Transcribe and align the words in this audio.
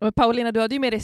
Och 0.00 0.14
Paulina, 0.14 0.52
du 0.52 0.60
hade 0.60 0.74
ju 0.74 0.80
med 0.80 0.92
dig 0.92 1.00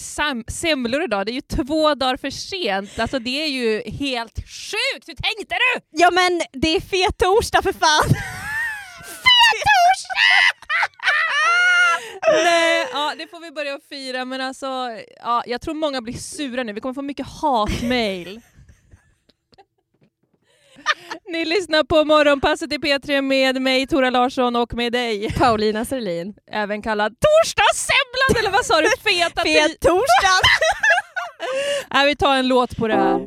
semlor 0.48 1.02
idag. 1.02 1.26
Det 1.26 1.32
är 1.32 1.34
ju 1.34 1.40
två 1.40 1.94
dagar 1.94 2.16
för 2.16 2.30
sent. 2.30 2.98
Alltså 2.98 3.18
det 3.18 3.42
är 3.42 3.46
ju 3.46 3.82
helt 3.90 4.36
sjukt! 4.36 5.08
Hur 5.08 5.14
tänkte 5.14 5.54
du? 5.54 5.80
Ja 5.90 6.10
men 6.10 6.42
det 6.52 6.76
är 6.76 6.80
fet 6.80 7.18
torsdag 7.18 7.62
för 7.62 7.72
fan! 7.72 8.08
fet 9.24 9.62
torsdag! 9.68 10.58
Nej, 12.44 12.86
ja, 12.92 13.14
det 13.18 13.26
får 13.26 13.40
vi 13.40 13.50
börja 13.50 13.78
fira, 13.88 14.24
men 14.24 14.40
alltså, 14.40 14.66
ja, 15.20 15.42
jag 15.46 15.60
tror 15.60 15.74
många 15.74 16.02
blir 16.02 16.14
sura 16.14 16.62
nu. 16.62 16.72
Vi 16.72 16.80
kommer 16.80 16.94
få 16.94 17.02
mycket 17.02 17.26
hatmail. 17.26 18.40
Ni 21.32 21.44
lyssnar 21.44 21.84
på 21.84 22.04
Morgonpasset 22.04 22.72
i 22.72 22.78
P3 22.78 23.22
med 23.22 23.62
mig, 23.62 23.86
Tora 23.86 24.10
Larsson, 24.10 24.56
och 24.56 24.74
med 24.74 24.92
dig, 24.92 25.32
Paulina 25.38 25.84
Serlin. 25.84 26.34
även 26.52 26.82
kallad 26.82 27.12
Torsdagssemlan, 27.20 28.40
eller 28.40 28.50
vad 28.50 28.64
sa 28.64 28.80
du? 28.80 28.88
Feta 29.10 29.42
Fet 29.42 29.80
torsdag! 29.80 30.40
Nej, 31.94 32.06
vi 32.06 32.16
tar 32.16 32.36
en 32.36 32.48
låt 32.48 32.76
på 32.76 32.88
det 32.88 32.94
här. 32.94 33.20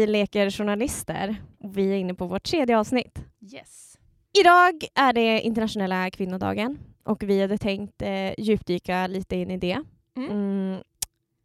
Vi 0.00 0.06
leker 0.06 0.50
journalister 0.50 1.36
vi 1.58 1.90
är 1.90 1.96
inne 1.96 2.14
på 2.14 2.26
vårt 2.26 2.42
tredje 2.42 2.78
avsnitt. 2.78 3.24
Yes. 3.52 3.98
Idag 4.40 4.84
är 4.94 5.12
det 5.12 5.40
internationella 5.40 6.10
kvinnodagen 6.10 6.78
och 7.04 7.22
vi 7.22 7.40
hade 7.40 7.58
tänkt 7.58 8.02
eh, 8.02 8.32
djupdyka 8.38 9.06
lite 9.06 9.36
in 9.36 9.50
i 9.50 9.58
det. 9.58 9.82
Mm. 10.16 10.30
Mm. 10.30 10.82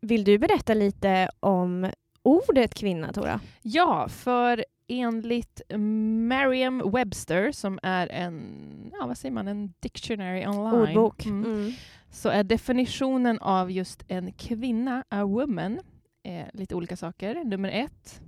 Vill 0.02 0.24
du 0.24 0.38
berätta 0.38 0.74
lite 0.74 1.30
om 1.40 1.92
ordet 2.24 2.74
kvinna, 2.74 3.14
Tora? 3.14 3.40
Ja, 3.62 4.08
för 4.10 4.66
enligt 4.88 5.62
Merriam-Webster, 5.70 7.52
som 7.52 7.80
är 7.84 8.08
en, 8.08 8.92
ja 9.00 9.08
vad 9.08 9.18
säger 9.18 9.34
man, 9.34 9.48
en 9.48 9.74
dictionary 9.80 10.48
online. 10.48 10.82
Ordbok. 10.82 11.26
Mm. 11.26 11.46
Mm. 11.46 11.74
så 12.12 12.30
är 12.30 12.44
definitionen 12.44 13.40
av 13.40 13.72
just 13.72 14.04
en 14.08 14.32
kvinna, 14.34 15.04
a 15.10 15.26
woman, 15.26 15.80
eh, 16.26 16.46
lite 16.54 16.76
olika 16.76 16.96
saker. 16.98 17.44
Nummer 17.46 17.70
ett, 17.70 18.22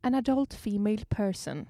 an 0.00 0.14
adult 0.14 0.54
female 0.54 1.04
person. 1.08 1.66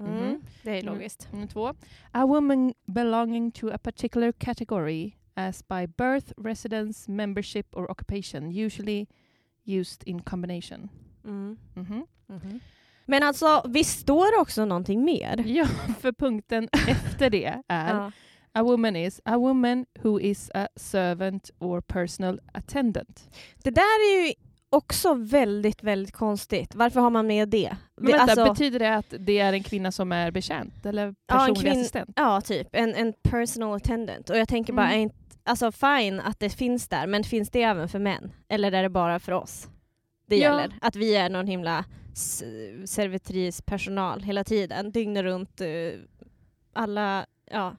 Mm. 0.00 0.12
Mhm. 0.14 0.42
Det 0.62 0.70
är 0.70 0.82
Mm. 0.82 0.94
logiskt. 0.94 1.28
Nummer 1.32 1.46
två, 1.46 1.74
a 2.12 2.26
woman 2.26 2.74
belonging 2.86 3.50
to 3.52 3.68
a 3.68 3.78
particular 3.78 4.32
category 4.32 5.12
as 5.34 5.68
by 5.68 5.86
birth, 5.86 6.32
residence, 6.36 7.10
membership 7.10 7.74
or 7.76 7.90
occupation, 7.90 8.50
usually 8.64 9.06
used 9.66 10.02
in 10.08 10.22
combination. 10.22 10.88
Mm. 11.24 11.56
Mhm. 11.74 12.06
Men 13.06 13.22
alltså, 13.22 13.62
visst 13.68 14.00
står 14.00 14.40
också 14.40 14.64
någonting 14.64 15.04
mer? 15.04 15.36
Ja, 15.46 15.66
för 16.00 16.12
punkten 16.12 16.68
efter 16.88 17.30
det 17.30 17.60
är 17.68 17.94
Ja. 17.94 18.12
a 18.52 18.62
woman 18.62 18.96
is 18.96 19.20
a 19.24 19.38
woman 19.38 19.86
who 20.02 20.20
is 20.20 20.50
a 20.54 20.68
servant 20.76 21.50
or 21.58 21.80
personal 21.80 22.40
attendant. 22.52 23.28
Det 23.64 23.70
där 23.70 23.82
är 23.82 24.26
ju 24.26 24.34
också 24.74 25.14
väldigt, 25.14 25.82
väldigt 25.82 26.14
konstigt. 26.14 26.74
Varför 26.74 27.00
har 27.00 27.10
man 27.10 27.26
med 27.26 27.48
det? 27.48 27.76
Men 27.96 28.12
vänta, 28.12 28.22
Alltså- 28.32 28.44
betyder 28.52 28.78
det 28.78 28.94
att 28.96 29.14
det 29.18 29.38
är 29.38 29.52
en 29.52 29.62
kvinna 29.62 29.92
som 29.92 30.12
är 30.12 30.30
betjänt 30.30 30.86
eller 30.86 31.06
Ja, 31.06 31.14
personlig 31.26 31.72
kvinn- 31.72 31.80
assistent? 31.80 32.10
Ja, 32.16 32.40
typ. 32.40 32.68
En, 32.72 32.94
en 32.94 33.12
personal 33.22 33.76
attendant. 33.76 34.30
Och 34.30 34.36
jag 34.38 34.48
tänker 34.48 34.72
bara, 34.72 34.88
Mm. 34.88 35.00
inte, 35.00 35.16
alltså 35.44 35.72
fine 35.72 36.20
att 36.20 36.40
det 36.40 36.50
finns 36.50 36.88
där, 36.88 37.06
men 37.06 37.24
finns 37.24 37.50
det 37.50 37.62
även 37.62 37.88
för 37.88 37.98
män? 37.98 38.32
Eller 38.48 38.72
är 38.72 38.82
det 38.82 38.88
bara 38.88 39.18
för 39.20 39.32
oss? 39.32 39.68
Det 40.26 40.36
Ja. 40.36 40.42
gäller. 40.42 40.74
Att 40.80 40.96
vi 40.96 41.16
är 41.16 41.28
någon 41.30 41.46
himla 41.46 41.84
servitrispersonal 42.84 44.22
hela 44.22 44.44
tiden, 44.44 44.92
dygnet 44.92 45.22
runt, 45.22 45.60
eh, 45.60 45.66
alla, 46.72 47.26
ja. 47.50 47.76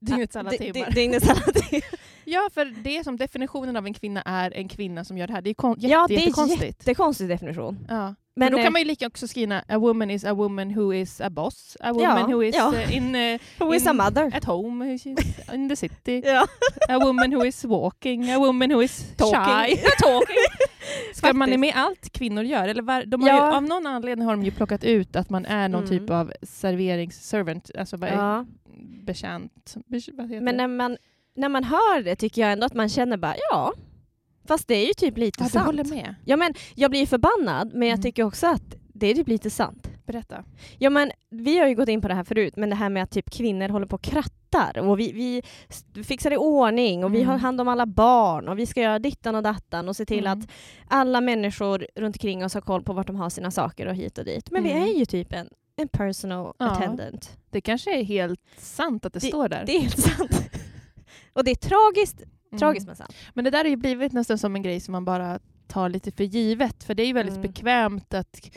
Dygnets 0.00 0.36
alla 0.36 0.50
timmar. 0.50 0.90
Dygnets 0.90 1.28
alla 1.28 1.40
timmar. 1.40 1.82
Ja, 2.30 2.48
för 2.54 2.64
det 2.64 3.04
som 3.04 3.16
definitionen 3.16 3.76
av 3.76 3.86
en 3.86 3.94
kvinna 3.94 4.22
är 4.22 4.50
en 4.56 4.68
kvinna 4.68 5.04
som 5.04 5.18
gör 5.18 5.26
det 5.26 5.32
här. 5.32 5.42
Det 5.42 5.50
är 5.50 5.54
kon- 5.54 5.74
jätte, 5.78 5.92
Ja, 5.92 6.06
det 6.08 6.14
är 6.14 6.18
jättekonstigt. 6.18 6.84
Det 6.84 6.90
är 6.90 6.94
konstig 6.94 7.28
definition. 7.28 7.86
Ja. 7.88 8.14
Men 8.36 8.52
då 8.52 8.58
eh, 8.58 8.64
kan 8.64 8.72
man 8.72 8.82
ju 8.82 8.88
lika 8.88 9.06
också 9.06 9.28
skriva 9.28 9.62
a 9.68 9.78
woman 9.78 10.10
is 10.10 10.24
a 10.24 10.34
woman 10.34 10.74
who 10.74 10.94
is 10.94 11.20
a 11.20 11.30
boss, 11.30 11.76
a 11.80 11.92
woman 11.92 12.30
Ja, 12.30 12.36
who 12.36 12.42
is 12.42 12.54
ja. 12.56 12.74
eh, 12.74 12.96
in, 12.96 13.14
eh, 13.14 13.40
Who 13.58 13.74
is 13.74 13.82
in- 13.82 13.88
a 13.88 13.92
mother? 13.92 14.32
at 14.36 14.44
home, 14.44 14.92
is 14.94 15.06
in 15.54 15.68
the 15.68 15.76
city, 15.76 16.22
Ja. 16.26 16.46
a 16.88 16.98
woman 16.98 17.32
who 17.34 17.44
is 17.46 17.64
walking, 17.64 18.30
a 18.32 18.38
woman 18.38 18.70
who 18.70 18.82
is 18.82 19.12
Talking. 19.16 19.40
shy. 19.40 19.76
Talking. 20.02 20.36
Ska 21.14 21.32
man 21.32 21.52
är 21.52 21.58
med 21.58 21.72
allt 21.76 22.12
kvinnor 22.12 22.44
gör? 22.44 22.68
Eller 22.68 22.82
var, 22.82 23.04
de 23.04 23.22
har 23.22 23.28
ju, 23.28 23.56
av 23.56 23.62
någon 23.62 23.86
anledning 23.86 24.26
har 24.26 24.32
de 24.36 24.42
ju 24.42 24.50
plockat 24.50 24.84
ut 24.84 25.16
att 25.16 25.30
man 25.30 25.46
är 25.46 25.68
någon 25.68 25.84
Mm. 25.84 25.98
typ 25.98 26.10
av 26.10 26.32
serveringsservant, 26.42 27.70
alltså 27.78 27.96
vad 27.96 28.10
är 28.10 28.46
betjänt. 29.06 29.74
Men 30.42 30.56
när 30.56 30.66
man, 30.68 30.96
när 31.38 31.48
man 31.48 31.64
hör 31.64 32.02
det 32.02 32.16
tycker 32.16 32.42
jag 32.42 32.52
ändå 32.52 32.66
att 32.66 32.74
man 32.74 32.88
känner 32.88 33.16
bara, 33.16 33.34
ja. 33.50 33.72
Fast 34.48 34.68
det 34.68 34.74
är 34.74 34.86
ju 34.86 34.94
typ 34.94 35.18
lite 35.18 35.36
ja, 35.40 35.44
du 35.44 35.50
sant. 35.50 35.66
håller 35.66 35.84
med. 35.84 36.14
Ja, 36.24 36.36
men 36.36 36.54
jag 36.74 36.90
blir 36.90 37.06
förbannad, 37.06 37.70
men 37.74 37.88
jag 37.88 37.94
Mm. 37.94 38.02
tycker 38.02 38.22
också 38.22 38.46
att 38.46 38.62
det 38.94 39.06
är 39.06 39.14
typ 39.14 39.28
lite 39.28 39.50
sant. 39.50 39.88
Berätta. 40.06 40.44
Ja, 40.78 40.90
men 40.90 41.10
vi 41.30 41.58
har 41.58 41.68
ju 41.68 41.74
gått 41.74 41.88
in 41.88 42.00
på 42.00 42.08
det 42.08 42.14
här 42.14 42.24
förut, 42.24 42.56
men 42.56 42.70
det 42.70 42.76
här 42.76 42.88
med 42.88 43.02
att 43.02 43.10
typ 43.10 43.30
kvinnor 43.30 43.68
håller 43.68 43.86
på 43.86 43.94
och 43.96 44.02
krattar 44.02 44.78
och 44.78 45.00
vi, 45.00 45.12
vi 45.12 45.42
fixar 46.04 46.32
i 46.32 46.36
ordning 46.36 47.04
och 47.04 47.14
vi 47.14 47.18
Mm. 47.18 47.28
har 47.30 47.38
hand 47.38 47.60
om 47.60 47.68
alla 47.68 47.86
barn 47.86 48.48
och 48.48 48.58
vi 48.58 48.66
ska 48.66 48.80
göra 48.80 48.98
dittan 48.98 49.34
och 49.34 49.42
dattan 49.42 49.88
och 49.88 49.96
se 49.96 50.04
till 50.06 50.26
Mm. 50.26 50.38
att 50.40 50.48
alla 50.88 51.20
människor 51.20 51.86
runt 51.96 52.16
omkring 52.16 52.44
oss 52.44 52.54
har 52.54 52.60
koll 52.60 52.82
på 52.82 52.92
vart 52.92 53.06
de 53.06 53.16
har 53.16 53.30
sina 53.30 53.50
saker 53.50 53.86
och 53.86 53.94
hit 53.94 54.18
och 54.18 54.24
dit. 54.24 54.50
Men 54.50 54.66
Mm. 54.66 54.84
vi 54.84 54.90
är 54.94 54.98
ju 54.98 55.04
typ 55.04 55.32
en, 55.32 55.48
en 55.76 55.88
personal 55.88 56.54
Ja. 56.58 56.66
attendant. 56.70 57.36
Det 57.50 57.60
kanske 57.60 57.98
är 57.98 58.04
helt 58.04 58.40
sant 58.58 59.04
att 59.06 59.12
det, 59.12 59.20
står 59.20 59.48
där. 59.48 59.62
Det 59.66 59.76
är 59.76 59.80
helt 59.80 60.00
sant. 60.00 60.40
Och 61.32 61.44
det 61.44 61.50
är 61.50 61.54
tragiskt, 61.54 62.22
Mm. 62.52 62.58
tragiskt 62.58 62.86
men 62.86 62.96
sant. 62.96 63.14
Men 63.34 63.44
det 63.44 63.50
där 63.50 63.58
har 63.64 63.70
ju 63.70 63.76
blivit 63.76 64.12
nästan 64.12 64.38
som 64.38 64.56
en 64.56 64.62
grej 64.62 64.80
som 64.80 64.92
man 64.92 65.04
bara 65.04 65.38
tar 65.66 65.88
lite 65.88 66.10
för 66.12 66.24
givet. 66.24 66.84
För 66.84 66.94
det 66.94 67.02
är 67.02 67.06
ju 67.06 67.12
väldigt 67.12 67.36
Mm. 67.36 67.42
bekvämt 67.50 68.14
att 68.14 68.50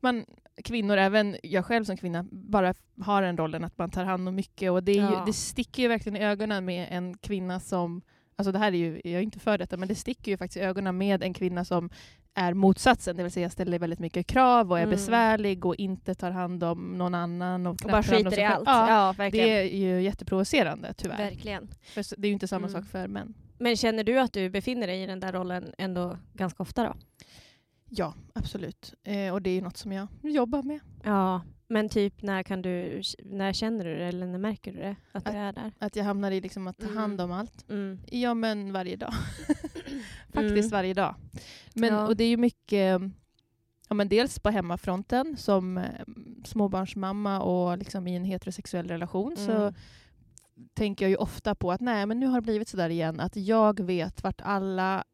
man, 0.00 0.24
kvinnor, 0.64 0.96
även 0.96 1.36
jag 1.42 1.64
själv 1.66 1.84
som 1.84 1.96
kvinna, 1.96 2.24
bara 2.30 2.74
har 3.00 3.22
den 3.22 3.36
rollen 3.36 3.64
att 3.64 3.78
man 3.78 3.90
tar 3.90 4.04
hand 4.04 4.28
om 4.28 4.34
mycket. 4.34 4.70
Och 4.70 4.82
det, 4.82 4.92
ju, 4.92 4.98
Ja. 5.00 5.22
det 5.26 5.32
sticker 5.32 5.82
ju 5.82 5.88
verkligen 5.88 6.16
i 6.16 6.24
ögonen 6.24 6.64
med 6.64 6.88
en 6.90 7.18
kvinna 7.18 7.60
som 7.60 8.02
Alltså 8.36 8.52
det 8.52 8.58
här 8.58 8.72
är 8.72 8.76
ju, 8.76 9.00
jag 9.04 9.14
är 9.14 9.20
inte 9.20 9.38
för 9.40 9.58
detta, 9.58 9.76
men 9.76 9.88
det 9.88 9.94
sticker 9.94 10.30
ju 10.30 10.36
faktiskt 10.36 10.56
i 10.56 10.60
ögonen 10.60 10.98
med 10.98 11.22
en 11.22 11.34
kvinna 11.34 11.64
som 11.64 11.90
är 12.34 12.54
motsatsen, 12.54 13.16
det 13.16 13.22
vill 13.22 13.32
säga 13.32 13.50
ställer 13.50 13.78
väldigt 13.78 13.98
mycket 13.98 14.26
krav 14.26 14.70
och 14.70 14.78
är 14.78 14.82
Mm. 14.82 14.90
besvärlig 14.90 15.66
och 15.66 15.76
inte 15.76 16.14
tar 16.14 16.30
hand 16.30 16.64
om 16.64 16.98
någon 16.98 17.14
annan. 17.14 17.66
Och, 17.66 17.84
Och 17.84 17.90
bara 17.90 18.02
skiter 18.02 18.38
i 18.38 18.44
allt. 18.44 18.62
Ja, 18.66 18.88
Ja, 18.90 19.12
verkligen. 19.18 19.48
det 19.48 19.52
är 19.52 19.76
ju 19.76 20.02
jätteprovocerande 20.02 20.94
tyvärr. 20.96 21.18
verkligen. 21.18 21.68
För 21.82 22.04
det 22.20 22.26
är 22.26 22.28
ju 22.28 22.32
inte 22.32 22.48
samma 22.48 22.66
Mm. 22.68 22.82
sak 22.82 22.90
för 22.90 23.08
män. 23.08 23.34
Men 23.58 23.76
känner 23.76 24.04
du 24.04 24.18
att 24.20 24.32
du 24.32 24.50
befinner 24.50 24.86
dig 24.86 25.02
i 25.02 25.06
den 25.06 25.20
där 25.20 25.32
rollen 25.32 25.72
ändå 25.78 26.18
ganska 26.32 26.62
ofta 26.62 26.84
då? 26.84 26.94
Ja, 27.88 28.14
absolut. 28.34 28.94
Eh, 29.04 29.32
och 29.32 29.42
det 29.42 29.50
är 29.50 29.54
ju 29.54 29.60
något 29.60 29.76
som 29.76 29.92
jag 29.92 30.08
jobbar 30.22 30.62
med. 30.62 30.80
Ja, 31.04 31.40
men 31.72 31.88
typ 31.88 32.22
när 32.22 32.42
kan 32.42 32.62
du, 32.62 33.02
när 33.24 33.52
känner 33.52 33.84
du 33.84 33.94
det 33.98 34.04
eller 34.04 34.26
när 34.26 34.38
märker 34.38 34.72
du 34.72 34.78
det? 34.78 34.96
Att 35.12 35.24
du 35.24 35.30
Att- 35.30 35.36
är 35.36 35.52
där? 35.52 35.72
Att 35.78 35.96
jag 35.96 36.04
hamnar 36.04 36.30
i 36.30 36.40
liksom 36.40 36.66
att 36.66 36.78
ta 36.78 36.84
Mm. 36.86 36.96
hand 36.96 37.20
om 37.20 37.32
allt. 37.32 37.70
Mm. 37.70 37.98
Ja, 38.10 38.34
men 38.34 38.72
varje 38.72 38.96
dag. 38.96 39.12
Faktiskt 40.32 40.56
Mm. 40.58 40.70
varje 40.70 40.94
dag. 40.94 41.14
Men, 41.74 41.94
Ja. 41.94 42.06
Och 42.06 42.16
det 42.16 42.24
är 42.24 42.28
ju 42.28 42.36
mycket, 42.36 43.00
ja, 43.88 43.94
men 43.94 44.08
dels 44.08 44.38
på 44.38 44.50
hemmafronten 44.50 45.36
som 45.36 45.78
eh, 45.78 45.84
småbarnsmamma 46.44 47.40
och 47.40 47.78
liksom 47.78 48.06
i 48.06 48.16
en 48.16 48.24
heterosexuell 48.24 48.88
relation 48.88 49.36
så 49.36 49.52
Mm. 49.52 49.74
tänker 50.74 51.04
jag 51.04 51.10
ju 51.10 51.16
ofta 51.16 51.54
på 51.54 51.72
att 51.72 51.80
nej, 51.80 52.06
men 52.06 52.20
nu 52.20 52.26
har 52.26 52.40
det 52.40 52.44
blivit 52.44 52.68
så 52.68 52.76
där 52.76 52.90
igen 52.90 53.20
att 53.20 53.36
jag 53.36 53.80
vet 53.80 54.22
vart 54.22 54.40
alla 54.40 55.04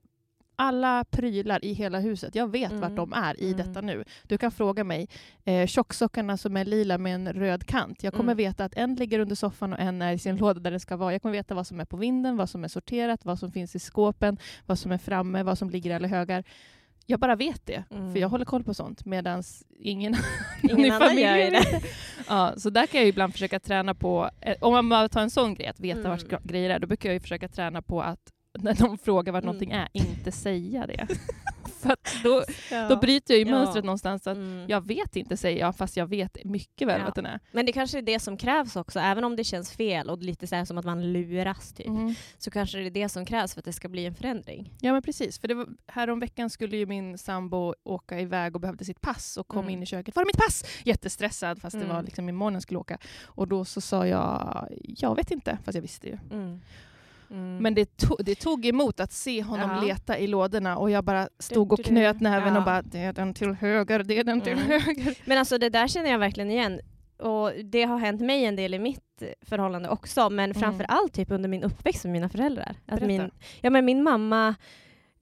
alla 0.59 1.05
prylar 1.11 1.65
i 1.65 1.73
hela 1.73 1.99
huset, 2.01 2.35
jag 2.35 2.51
vet 2.53 2.71
Mm. 2.71 2.81
vart 2.81 2.97
de 2.97 3.13
är 3.13 3.41
i 3.41 3.53
Mm. 3.53 3.57
detta 3.67 3.81
nu. 3.81 4.05
Du 4.23 4.39
kan 4.39 4.51
fråga 4.51 4.85
mig, 4.85 5.09
eh, 5.45 5.67
tjocksockarna 5.67 6.37
som 6.37 6.57
är 6.57 6.65
lila 6.65 6.99
med 6.99 7.15
en 7.15 7.33
röd 7.33 7.67
kant. 7.67 8.03
Jag 8.03 8.13
kommer 8.13 8.33
Mm. 8.33 8.37
veta 8.37 8.65
att 8.65 8.75
en 8.75 8.95
ligger 8.95 9.19
under 9.19 9.35
soffan 9.35 9.73
och 9.73 9.79
en 9.79 10.03
är 10.03 10.13
i 10.13 10.19
sin 10.19 10.37
låda 10.37 10.61
där 10.61 10.71
den 10.71 10.81
ska 10.81 10.97
vara. 10.97 11.13
Jag 11.13 11.23
kommer 11.23 11.33
veta 11.33 11.55
vad 11.55 11.67
som 11.67 11.81
är 11.81 11.85
på 11.85 11.97
vinden, 11.97 12.37
vad 12.37 12.51
som 12.51 12.65
är 12.65 12.69
sorterat, 12.69 13.25
vad 13.25 13.39
som 13.39 13.53
finns 13.53 13.75
i 13.77 13.79
skåpen, 13.79 14.39
vad 14.67 14.79
som 14.79 14.93
är 14.93 14.99
framme, 14.99 15.43
vad 15.43 15.59
som 15.59 15.71
ligger 15.71 15.91
i 15.91 15.95
alla 15.95 16.09
högar. 16.09 16.45
Jag 17.11 17.21
bara 17.21 17.37
vet 17.37 17.67
det, 17.67 17.85
Mm. 17.91 18.13
för 18.13 18.21
jag 18.21 18.29
håller 18.29 18.45
koll 18.45 18.65
på 18.65 18.75
sånt 18.75 19.05
medan 19.05 19.43
ingen, 19.81 20.15
Ingen 20.63 20.85
i 20.85 20.91
familjen 20.91 21.39
gör 21.39 21.51
vet 21.51 21.85
Ja, 22.29 22.53
så 22.57 22.71
där 22.71 22.87
kan 22.87 23.01
jag 23.01 23.09
ibland 23.09 23.33
försöka 23.33 23.61
träna 23.61 23.95
på, 23.95 24.31
eh, 24.41 24.57
om 24.61 24.73
man 24.73 24.89
bara 24.89 25.09
tar 25.09 25.21
en 25.23 25.31
sån 25.31 25.55
grej, 25.55 25.67
att 25.67 25.81
veta 25.81 26.01
Mm. 26.01 26.11
vart 26.11 26.43
grejer 26.45 26.71
är, 26.71 26.79
då 26.79 26.87
brukar 26.87 27.09
jag 27.09 27.15
ju 27.15 27.21
försöka 27.21 27.49
träna 27.49 27.83
på 27.83 28.03
att 28.03 28.19
när 28.63 28.75
de 28.75 28.99
frågar 28.99 29.33
vart 29.33 29.43
Mm. 29.43 29.47
någonting 29.55 29.71
är, 29.71 29.89
inte 29.93 30.33
säga 30.33 30.87
det. 30.87 31.07
för 31.81 31.97
då, 32.23 32.45
då 32.89 32.97
bryter 32.97 33.35
jag 33.35 33.39
ju 33.39 33.45
Ja. 33.47 33.51
mönstret 33.59 33.85
någonstans. 33.85 34.27
Att 34.27 34.37
Mm. 34.37 34.65
Jag 34.69 34.87
vet 34.87 35.17
inte, 35.17 35.37
säger 35.37 35.61
jag, 35.61 35.77
fast 35.77 35.97
jag 35.97 36.07
vet 36.07 36.45
mycket 36.45 36.89
väl 36.89 37.01
Ja. 37.01 37.07
att 37.07 37.15
den 37.15 37.27
är. 37.27 37.41
Men 37.53 37.67
det 37.67 37.73
kanske 37.73 37.99
är 37.99 38.03
det 38.03 38.21
som 38.21 38.37
krävs 38.37 38.77
också, 38.77 38.99
även 39.01 39.25
om 39.25 39.37
det 39.37 39.45
känns 39.45 39.73
fel 39.73 40.11
och 40.11 40.19
lite 40.23 40.47
så 40.47 40.55
här 40.55 40.65
som 40.65 40.79
att 40.79 40.85
man 40.85 41.13
luras 41.13 41.73
typ. 41.73 41.87
Mm. 41.87 42.15
Så 42.39 42.51
kanske 42.51 42.79
det 42.79 42.87
är 42.87 42.91
det 42.91 43.09
som 43.09 43.25
krävs 43.25 43.55
för 43.55 43.61
att 43.61 43.65
det 43.65 43.73
ska 43.73 43.89
bli 43.89 44.07
en 44.07 44.15
förändring. 44.15 44.73
Ja 44.81 44.93
men 44.93 45.03
precis, 45.03 45.39
för 45.39 45.49
det 45.49 45.55
var, 45.55 45.67
här 45.87 46.21
veckan 46.21 46.51
skulle 46.51 46.77
ju 46.77 46.87
min 46.87 47.19
sambo 47.19 47.75
åka 47.85 48.21
iväg 48.21 48.55
och 48.55 48.61
behövde 48.61 48.85
sitt 48.85 49.01
pass 49.01 49.37
och 49.37 49.49
kom 49.49 49.59
Mm. 49.61 49.71
in 49.71 49.83
i 49.83 49.87
köket. 49.87 50.17
Var 50.17 50.23
är 50.23 50.27
mitt 50.27 50.37
pass? 50.47 50.65
Jättestressad 50.85 51.61
fast 51.61 51.77
det 51.79 51.85
Mm. 51.85 51.97
var 51.97 52.03
liksom 52.03 52.29
imorgon 52.29 52.53
jag 52.55 52.63
skulle 52.63 52.79
åka. 52.79 52.99
Och 53.25 53.49
då 53.49 53.65
så 53.65 53.81
sa 53.81 54.07
jag, 54.07 54.69
jag 54.85 55.15
vet 55.17 55.31
inte, 55.31 55.59
fast 55.65 55.75
jag 55.75 55.83
visste 55.83 56.09
ju. 56.09 56.19
Mm. 57.31 57.57
Men 57.63 57.75
det, 57.75 57.97
to 57.97 58.17
det 58.19 58.35
tog 58.35 58.67
emot 58.67 59.01
att 59.01 59.13
se 59.13 59.43
honom 59.43 59.71
Ja. 59.71 59.81
leta 59.83 60.19
i 60.19 60.27
lådorna 60.27 60.77
och 60.77 60.91
jag 60.91 61.05
bara 61.05 61.29
stod 61.39 61.73
och 61.73 61.85
knöt 61.85 62.21
näven 62.21 62.53
Ja. 62.55 62.59
och 62.59 62.65
bara 62.65 62.83
det 62.83 62.99
är 62.99 63.13
den 63.13 63.35
till 63.35 63.53
höger, 63.53 64.03
det 64.03 64.19
är 64.19 64.25
den 64.25 64.41
till 64.41 64.53
Mm. 64.53 64.65
höger. 64.67 65.15
Men 65.25 65.39
alltså 65.39 65.59
det 65.59 65.69
där 65.69 65.89
känner 65.89 66.11
jag 66.11 66.19
verkligen 66.19 66.51
igen. 66.51 66.81
Och 67.19 67.53
det 67.65 67.83
har 67.83 67.99
hänt 67.99 68.21
mig 68.21 68.45
en 68.45 68.57
del 68.57 68.75
i 68.75 68.79
mitt 68.79 69.23
förhållande 69.43 69.89
också, 69.89 70.31
men 70.31 70.51
Mm. 70.51 70.61
framför 70.63 70.85
allt 70.89 71.13
typ 71.13 71.31
under 71.31 71.49
min 71.49 71.63
uppväxt 71.63 72.05
med 72.05 72.13
mina 72.13 72.29
föräldrar. 72.29 72.75
Att 72.87 72.87
Berätta. 72.87 73.07
min, 73.07 73.31
ja, 73.61 73.71
men 73.71 73.85
min 73.85 74.03
mamma, 74.03 74.55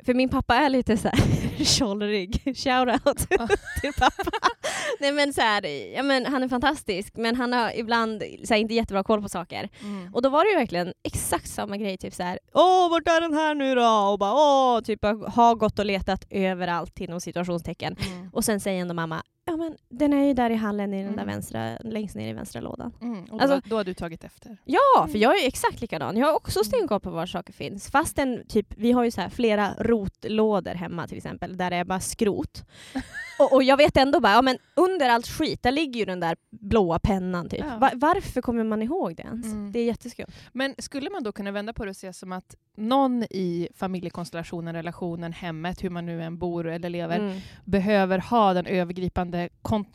för 0.05 0.15
min 0.15 0.29
pappa 0.29 0.55
är 0.57 0.69
lite 0.69 0.97
så 0.97 1.09
här 1.09 1.19
tjollrig, 1.65 2.43
shoutout 2.57 3.19
till 3.81 3.93
pappa. 3.99 4.31
Nej 5.01 5.13
men 5.13 5.33
så 5.33 5.41
här, 5.41 5.67
ja, 5.95 6.03
men 6.03 6.27
han 6.27 6.43
är 6.43 6.49
fantastisk 6.49 7.17
men 7.17 7.37
han 7.37 7.53
har 7.53 7.79
ibland 7.79 8.23
så 8.45 8.55
här, 8.55 8.61
inte 8.61 8.75
jättebra 8.75 9.03
koll 9.03 9.23
på 9.23 9.29
saker. 9.29 9.69
Mm. 9.83 10.15
Och 10.15 10.23
då 10.23 10.29
var 10.29 10.45
det 10.45 10.51
ju 10.51 10.57
verkligen 10.57 10.93
exakt 11.05 11.49
samma 11.49 11.77
grej, 11.77 11.97
typ 11.97 12.15
så 12.15 12.23
här. 12.23 12.39
åh 12.55 12.91
vart 12.91 13.09
är 13.09 13.21
den 13.21 13.35
här 13.35 13.55
nu 13.55 13.75
då? 13.75 14.11
Och 14.13 14.19
bara 14.19 14.33
åh, 14.33 14.81
typ 14.81 15.05
har 15.05 15.55
gått 15.55 15.79
och 15.79 15.87
letat 15.87 16.27
överallt 16.31 17.01
inom 17.01 17.21
situationstecken. 17.21 17.97
Mm. 18.07 18.31
Och 18.33 18.45
sen 18.45 18.61
säger 18.61 18.81
ändå 18.81 18.95
mamma, 18.95 19.23
ja 19.47 19.57
men 19.57 19.77
den 19.89 20.13
är 20.13 20.25
ju 20.25 20.35
där 20.35 20.51
i 20.51 20.55
hallen 20.55 20.95
i 20.95 21.03
den 21.03 21.13
där 21.17 21.23
Mm. 21.23 21.35
vänstra, 21.35 21.79
längst 21.81 22.15
ner 22.17 22.29
i 22.31 22.33
vänstra 22.33 22.61
lådan. 22.61 22.93
Mm. 23.03 23.23
Och 23.25 23.29
då, 23.29 23.39
Alltså- 23.39 23.69
då 23.69 23.77
har 23.77 23.85
du 23.85 23.95
tagit 23.95 24.25
efter. 24.25 24.57
Ja, 24.65 24.79
Mm. 24.99 25.11
för 25.13 25.19
jag 25.19 25.37
är 25.37 25.41
ju 25.41 25.47
exakt 25.47 25.81
likadan. 25.81 26.17
Jag 26.17 26.27
har 26.27 26.35
också 26.35 26.59
Mm. 26.59 26.65
stenkoll 26.65 27.01
på 27.01 27.11
var 27.11 27.27
saker 27.27 27.53
finns. 27.53 27.91
Fastän 27.91 28.47
typ, 28.49 28.67
vi 28.77 28.93
har 28.93 29.05
ju 29.05 29.11
så 29.11 29.21
här 29.21 29.29
flera 29.29 29.75
rotlådor 29.79 30.75
hemma 30.75 31.07
till 31.09 31.17
exempel, 31.17 31.57
där 31.57 31.71
det 31.71 31.77
är 31.77 31.85
bara 31.85 32.01
skrot. 32.01 32.65
och, 33.39 33.53
och 33.53 33.63
jag 33.63 33.77
vet 33.77 33.97
ändå 33.97 34.21
bara, 34.21 34.33
ja 34.33 34.43
men 34.43 34.59
under 34.77 35.09
allt 35.09 35.27
skit, 35.27 35.63
där 35.63 35.73
ligger 35.73 35.99
ju 36.01 36.05
den 36.05 36.21
där 36.21 36.37
blåa 36.51 36.99
pennan 36.99 37.49
typ. 37.49 37.61
Ja. 37.71 37.79
Va- 37.79 37.91
varför 37.95 38.43
kommer 38.43 38.65
man 38.65 38.83
ihåg 38.83 39.17
det 39.17 39.23
ens? 39.23 39.47
Mm. 39.47 39.73
Det 39.73 39.79
är 39.81 39.85
jätteskumt. 39.85 40.27
Men 40.53 40.75
skulle 40.79 41.11
man 41.11 41.23
då 41.23 41.33
kunna 41.33 41.51
vända 41.53 41.73
på 41.73 41.85
det 41.85 41.91
och 41.91 41.97
se 41.97 42.13
som 42.13 42.33
att 42.33 42.55
någon 42.77 43.23
i 43.23 43.69
familjekonstellationen, 43.75 44.75
relationen, 44.75 45.33
hemmet, 45.33 45.85
hur 45.85 45.91
man 45.91 46.07
nu 46.07 46.23
än 46.23 46.39
bor 46.39 46.67
eller 46.67 46.91
lever, 46.91 47.19
Mm. 47.19 47.39
behöver 47.65 48.19
ha 48.19 48.55
den 48.55 48.67
övergripande 48.67 49.49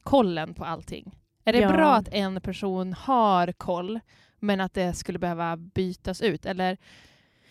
kollen 0.04 0.54
på 0.54 0.66
allting? 0.66 1.12
Är 1.46 1.54
det 1.54 1.60
Ja. 1.60 1.72
bra 1.72 1.94
att 1.96 2.08
en 2.12 2.42
person 2.42 2.94
har 2.94 3.52
koll, 3.52 4.00
men 4.40 4.62
att 4.62 4.74
det 4.74 4.94
skulle 4.94 5.20
behöva 5.20 5.58
bytas 5.58 6.22
ut? 6.22 6.46
Eller, 6.46 6.78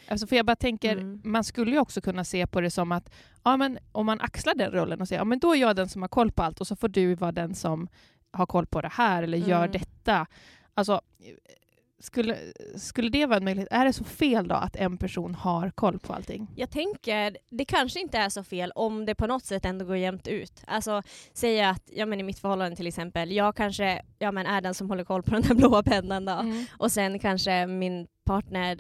alltså 0.09 0.27
för 0.27 0.37
jag 0.37 0.47
bara 0.47 0.57
tänker, 0.57 0.93
Mm. 0.97 1.21
man 1.25 1.45
skulle 1.45 1.71
ju 1.71 1.79
också 1.79 2.01
kunna 2.01 2.25
se 2.25 2.47
på 2.47 2.61
det 2.61 2.71
som 2.71 2.93
att 2.93 3.11
ja, 3.45 3.57
men 3.57 3.79
om 3.93 4.07
man 4.07 4.21
axlar 4.21 4.55
den 4.55 4.71
rollen 4.73 5.01
och 5.01 5.09
säger 5.09 5.21
ja, 5.21 5.25
men 5.25 5.39
då 5.39 5.55
är 5.55 5.61
jag 5.61 5.77
den 5.77 5.89
som 5.89 6.03
har 6.03 6.09
koll 6.09 6.33
på 6.33 6.43
allt 6.43 6.61
och 6.61 6.67
så 6.67 6.77
får 6.77 6.89
du 6.89 7.15
vara 7.15 7.33
den 7.33 7.55
som 7.55 7.89
har 8.33 8.47
koll 8.47 8.67
på 8.67 8.81
det 8.81 8.91
här 8.93 9.23
eller 9.23 9.39
gör 9.39 9.59
Mm. 9.65 9.73
detta. 9.73 10.27
Alltså, 10.75 11.01
skulle, 12.01 12.37
skulle 12.77 13.11
det 13.11 13.27
vara 13.27 13.37
en 13.37 13.45
möjlighet? 13.45 13.69
Är 13.71 13.85
det 13.85 13.93
så 13.93 14.05
fel 14.05 14.49
då 14.49 14.55
att 14.55 14.77
en 14.77 14.97
person 14.97 15.35
har 15.35 15.71
koll 15.71 15.99
på 15.99 16.13
allting? 16.13 16.47
Jag 16.57 16.71
tänker, 16.71 17.37
det 17.51 17.65
kanske 17.65 18.01
inte 18.01 18.19
är 18.19 18.29
så 18.29 18.45
fel 18.45 18.73
om 18.75 19.07
det 19.07 19.15
på 19.15 19.27
något 19.27 19.45
sätt 19.45 19.65
ändå 19.65 19.85
går 19.85 19.97
jämnt 19.97 20.29
ut. 20.29 20.63
Alltså 20.67 21.03
säga 21.33 21.71
att, 21.71 21.83
ja 21.93 22.07
men 22.07 22.21
i 22.21 22.23
mitt 22.23 22.39
förhållande 22.39 22.77
till 22.77 22.87
exempel, 22.87 23.33
jag 23.33 23.57
kanske 23.57 24.03
ja, 24.19 24.33
men 24.33 24.47
är 24.47 24.61
den 24.61 24.75
som 24.75 24.89
håller 24.91 25.05
koll 25.05 25.23
på 25.23 25.31
den 25.31 25.43
där 25.43 25.55
blåa 25.55 25.83
pennan 25.83 26.25
då. 26.25 26.33
Mm. 26.33 26.65
Och 26.79 26.93
sen 26.93 27.19
kanske 27.19 27.67
min 27.67 28.07
partner, 28.25 28.77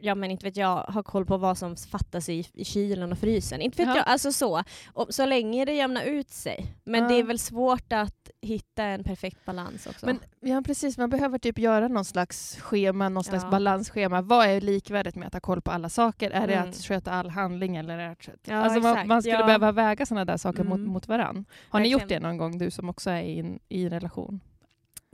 ja 0.00 0.14
men 0.14 0.30
inte 0.30 0.46
vet 0.46 0.56
jag, 0.56 0.76
har 0.76 1.02
koll 1.02 1.26
på 1.26 1.36
vad 1.36 1.58
som 1.58 1.76
fattas 1.76 2.28
i, 2.28 2.46
i 2.52 2.64
kylen 2.64 3.12
och 3.12 3.18
frysen. 3.18 3.60
Inte 3.60 3.76
vet 3.76 3.88
Ja. 3.88 3.96
jag, 3.96 4.08
alltså 4.08 4.32
så. 4.32 4.62
Och, 4.92 5.14
så 5.14 5.26
länge 5.26 5.64
det 5.64 5.72
jämnar 5.72 6.02
ut 6.02 6.30
sig. 6.30 6.66
Men 6.84 7.02
Ja. 7.02 7.08
det 7.08 7.14
är 7.14 7.22
väl 7.22 7.38
svårt 7.38 7.92
att 7.92 8.30
hitta 8.40 8.84
en 8.84 9.04
perfekt 9.04 9.44
balans 9.44 9.86
också. 9.86 10.06
Men 10.06 10.18
ja, 10.40 10.62
precis, 10.66 10.98
man 10.98 11.10
behöver 11.10 11.38
typ 11.38 11.58
göra 11.58 11.88
någon 11.88 12.04
slags 12.04 12.56
schema, 12.60 13.08
någon 13.08 13.24
slags 13.24 13.44
Ja. 13.44 13.50
balansschema. 13.50 14.22
Vad 14.22 14.46
är 14.46 14.60
likvärdigt 14.60 15.14
med 15.16 15.26
att 15.26 15.32
ha 15.32 15.40
koll 15.40 15.60
på 15.62 15.70
alla 15.70 15.88
saker? 15.88 16.30
Är 16.30 16.46
det 16.46 16.54
Mm. 16.54 16.68
att 16.68 16.76
sköta 16.76 17.12
all 17.12 17.30
handling? 17.30 17.76
Eller 17.76 17.98
är 17.98 18.16
det, 18.44 18.52
alltså 18.52 18.80
man, 18.80 19.08
man 19.08 19.22
skulle 19.22 19.44
behöva 19.44 19.72
väga 19.72 20.06
sådana 20.06 20.24
där 20.24 20.36
saker 20.36 20.64
mot, 20.64 20.78
Mm. 20.78 20.90
mot 20.90 21.08
varann. 21.08 21.44
Har 21.70 21.80
ni 21.80 21.88
gjort 21.88 22.02
Verkligen. 22.02 22.22
det 22.22 22.28
någon 22.28 22.36
gång, 22.38 22.58
du 22.58 22.70
som 22.70 22.88
också 22.88 23.10
är 23.10 23.22
i 23.22 23.38
en, 23.38 23.58
i 23.68 23.84
en 23.84 23.90
relation? 23.90 24.40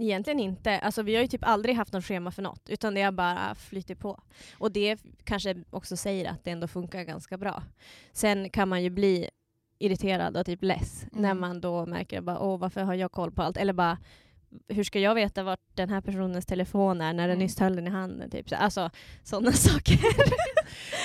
Egentligen 0.03 0.41
inte. 0.41 0.79
Alltså, 0.79 1.03
vi 1.03 1.15
har 1.15 1.23
ju 1.23 1.29
typ 1.29 1.45
aldrig 1.45 1.77
haft 1.77 1.93
något 1.93 2.05
schema 2.05 2.31
för 2.31 2.43
något, 2.43 2.69
utan 2.69 2.95
det 2.95 3.03
har 3.03 3.13
bara 3.13 3.55
flyttit 3.55 3.99
på. 3.99 4.21
Och 4.59 4.73
det 4.73 5.01
kanske 5.25 5.65
också 5.71 5.97
säger 5.97 6.31
att 6.31 6.45
det 6.45 6.51
ändå 6.51 6.69
funkar 6.69 7.03
ganska 7.05 7.37
bra. 7.39 7.63
Sen 8.13 8.51
kan 8.51 8.69
man 8.69 8.83
ju 8.83 8.91
bli 8.91 9.29
irriterad 9.79 10.37
och 10.37 10.47
typ 10.47 10.63
less 10.63 11.03
Mm. 11.13 11.23
när 11.23 11.35
man 11.35 11.61
då 11.61 11.87
märker 11.87 12.21
bara, 12.21 12.39
åh 12.41 12.59
varför 12.59 12.81
har 12.83 12.95
jag 12.95 13.13
koll 13.13 13.31
på 13.33 13.43
allt? 13.43 13.57
Eller 13.57 13.73
bara, 13.73 13.99
hur 14.69 14.85
ska 14.85 15.01
jag 15.01 15.15
veta 15.15 15.43
vart 15.43 15.61
den 15.75 15.89
här 15.91 16.01
personens 16.01 16.47
telefon 16.47 17.01
är 17.01 17.13
när 17.13 17.23
den 17.29 17.31
Mm. 17.31 17.39
nyss 17.39 17.59
höll 17.61 17.77
den 17.77 17.87
i 17.87 17.91
handen? 17.91 18.31
Typ. 18.31 18.49
Så, 18.49 18.55
Alltså 18.57 18.91
sådana 19.23 19.53
saker. 19.53 19.99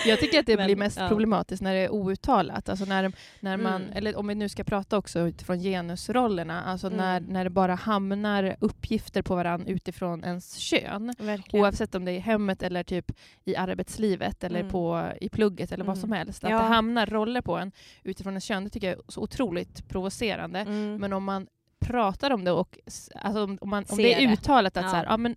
Jag 0.06 0.20
tycker 0.20 0.40
att 0.40 0.46
det 0.46 0.58
Men, 0.58 0.66
blir 0.66 0.76
mest 0.76 1.00
ja. 1.00 1.08
problematiskt 1.08 1.62
när 1.64 1.74
det 1.74 1.80
är 1.80 1.90
outtalat. 1.94 2.70
Alltså 2.70 2.86
när, 2.86 3.12
när 3.40 3.58
man, 3.58 3.82
Mm. 3.82 3.98
eller 3.98 4.16
om 4.18 4.28
vi 4.28 4.36
nu 4.36 4.50
ska 4.50 4.64
prata 4.64 4.98
också 4.98 5.20
utifrån 5.20 5.60
genusrollerna, 5.60 6.64
alltså 6.64 6.88
Mm. 6.88 6.98
när, 6.98 7.20
när 7.20 7.44
det 7.44 7.50
bara 7.50 7.76
hamnar 7.76 8.56
uppgifter 8.60 9.22
på 9.22 9.36
varandra 9.36 9.68
utifrån 9.72 10.24
ens 10.24 10.56
kön. 10.58 11.14
Verkligen. 11.20 11.64
Oavsett 11.66 11.96
om 11.96 12.06
det 12.06 12.12
är 12.12 12.16
i 12.16 12.20
hemmet 12.20 12.64
eller 12.64 12.84
typ 12.84 13.12
i 13.46 13.56
arbetslivet 13.56 14.44
eller 14.44 14.60
Mm. 14.60 14.72
på, 14.72 15.12
i 15.22 15.30
plugget 15.30 15.72
eller 15.72 15.86
vad 15.86 15.96
Mm. 15.98 16.02
som 16.02 16.12
helst. 16.12 16.44
Att 16.44 16.50
Ja. 16.52 16.58
det 16.58 16.64
hamnar 16.64 17.06
roller 17.06 17.42
på 17.42 17.58
en 17.58 17.72
utifrån 18.04 18.34
ens 18.34 18.44
kön, 18.44 18.64
det 18.64 18.70
tycker 18.70 18.88
jag 18.88 18.98
är 18.98 19.04
så 19.08 19.22
otroligt 19.22 19.90
provocerande. 19.90 20.60
Mm. 20.60 20.96
Men 20.96 21.14
om 21.14 21.24
man 21.24 21.48
pratar 21.80 22.32
om 22.32 22.44
det 22.44 22.52
och 22.52 22.78
alltså 23.16 23.44
om, 23.44 23.70
man, 23.70 23.86
om 23.90 23.98
det 23.98 24.14
är 24.14 24.28
det. 24.28 24.34
uttalat 24.34 24.78
att 24.78 24.84
Ja. 24.84 24.90
så 24.90 24.96
här, 24.96 25.06
ja, 25.06 25.18
men, 25.18 25.36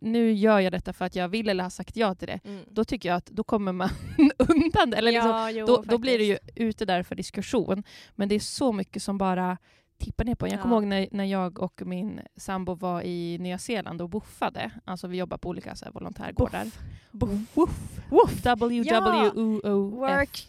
nu 0.00 0.32
gör 0.32 0.60
jag 0.60 0.72
detta 0.72 0.92
för 0.92 1.04
att 1.04 1.16
jag 1.16 1.28
vill 1.28 1.48
eller 1.48 1.62
har 1.62 1.70
sagt 1.70 1.96
ja 1.96 2.14
till 2.14 2.28
det, 2.28 2.40
Mm. 2.44 2.64
då 2.70 2.84
tycker 2.84 3.08
jag 3.08 3.16
att 3.16 3.26
då 3.26 3.44
kommer 3.44 3.72
man 3.72 3.88
undan 4.38 4.90
det. 4.90 4.96
Eller 4.96 5.12
liksom, 5.12 5.30
ja, 5.30 5.50
jo, 5.50 5.66
då, 5.66 5.82
då 5.86 5.98
blir 5.98 6.18
det 6.18 6.24
ju 6.24 6.38
ute 6.54 6.84
där 6.84 7.02
för 7.02 7.14
diskussion. 7.14 7.82
Men 8.14 8.28
det 8.28 8.34
är 8.34 8.40
så 8.40 8.72
mycket 8.72 9.02
som 9.02 9.18
bara 9.18 9.56
tippar 9.98 10.24
ner 10.24 10.34
på. 10.34 10.46
Jag 10.46 10.54
Ja. 10.54 10.62
kommer 10.62 10.76
ihåg 10.76 10.84
när, 10.84 11.08
när 11.10 11.24
jag 11.24 11.58
och 11.62 11.82
min 11.86 12.20
sambo 12.36 12.74
var 12.74 13.02
i 13.02 13.38
Nya 13.38 13.58
Zeeland 13.58 14.02
och 14.02 14.08
buffade. 14.08 14.70
Alltså 14.84 15.06
vi 15.08 15.16
jobbar 15.16 15.38
på 15.38 15.48
olika 15.48 15.74
så 15.74 15.84
här, 15.84 15.92
volontärgårdar. 15.92 16.64
Buff. 17.12 17.30
Woof. 17.54 17.98
Woof. 18.10 18.42
W-W-O-O-F. 18.42 19.98
Work, 19.98 20.46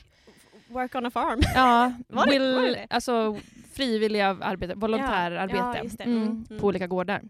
work 0.70 0.96
on 0.96 1.06
a 1.06 1.10
farm. 1.10 1.40
Ja, 1.56 1.94
Var 2.08 2.26
will, 2.28 2.54
det 2.56 2.72
det? 2.72 2.88
alltså 2.90 3.38
frivilliga 3.74 4.38
arbete, 4.42 4.74
volontärarbete 4.76 5.58
Ja, 6.00 6.06
mm, 6.06 6.18
Mm, 6.22 6.46
mm. 6.50 6.60
på 6.62 6.68
olika 6.68 6.88
gårdar. 6.88 7.22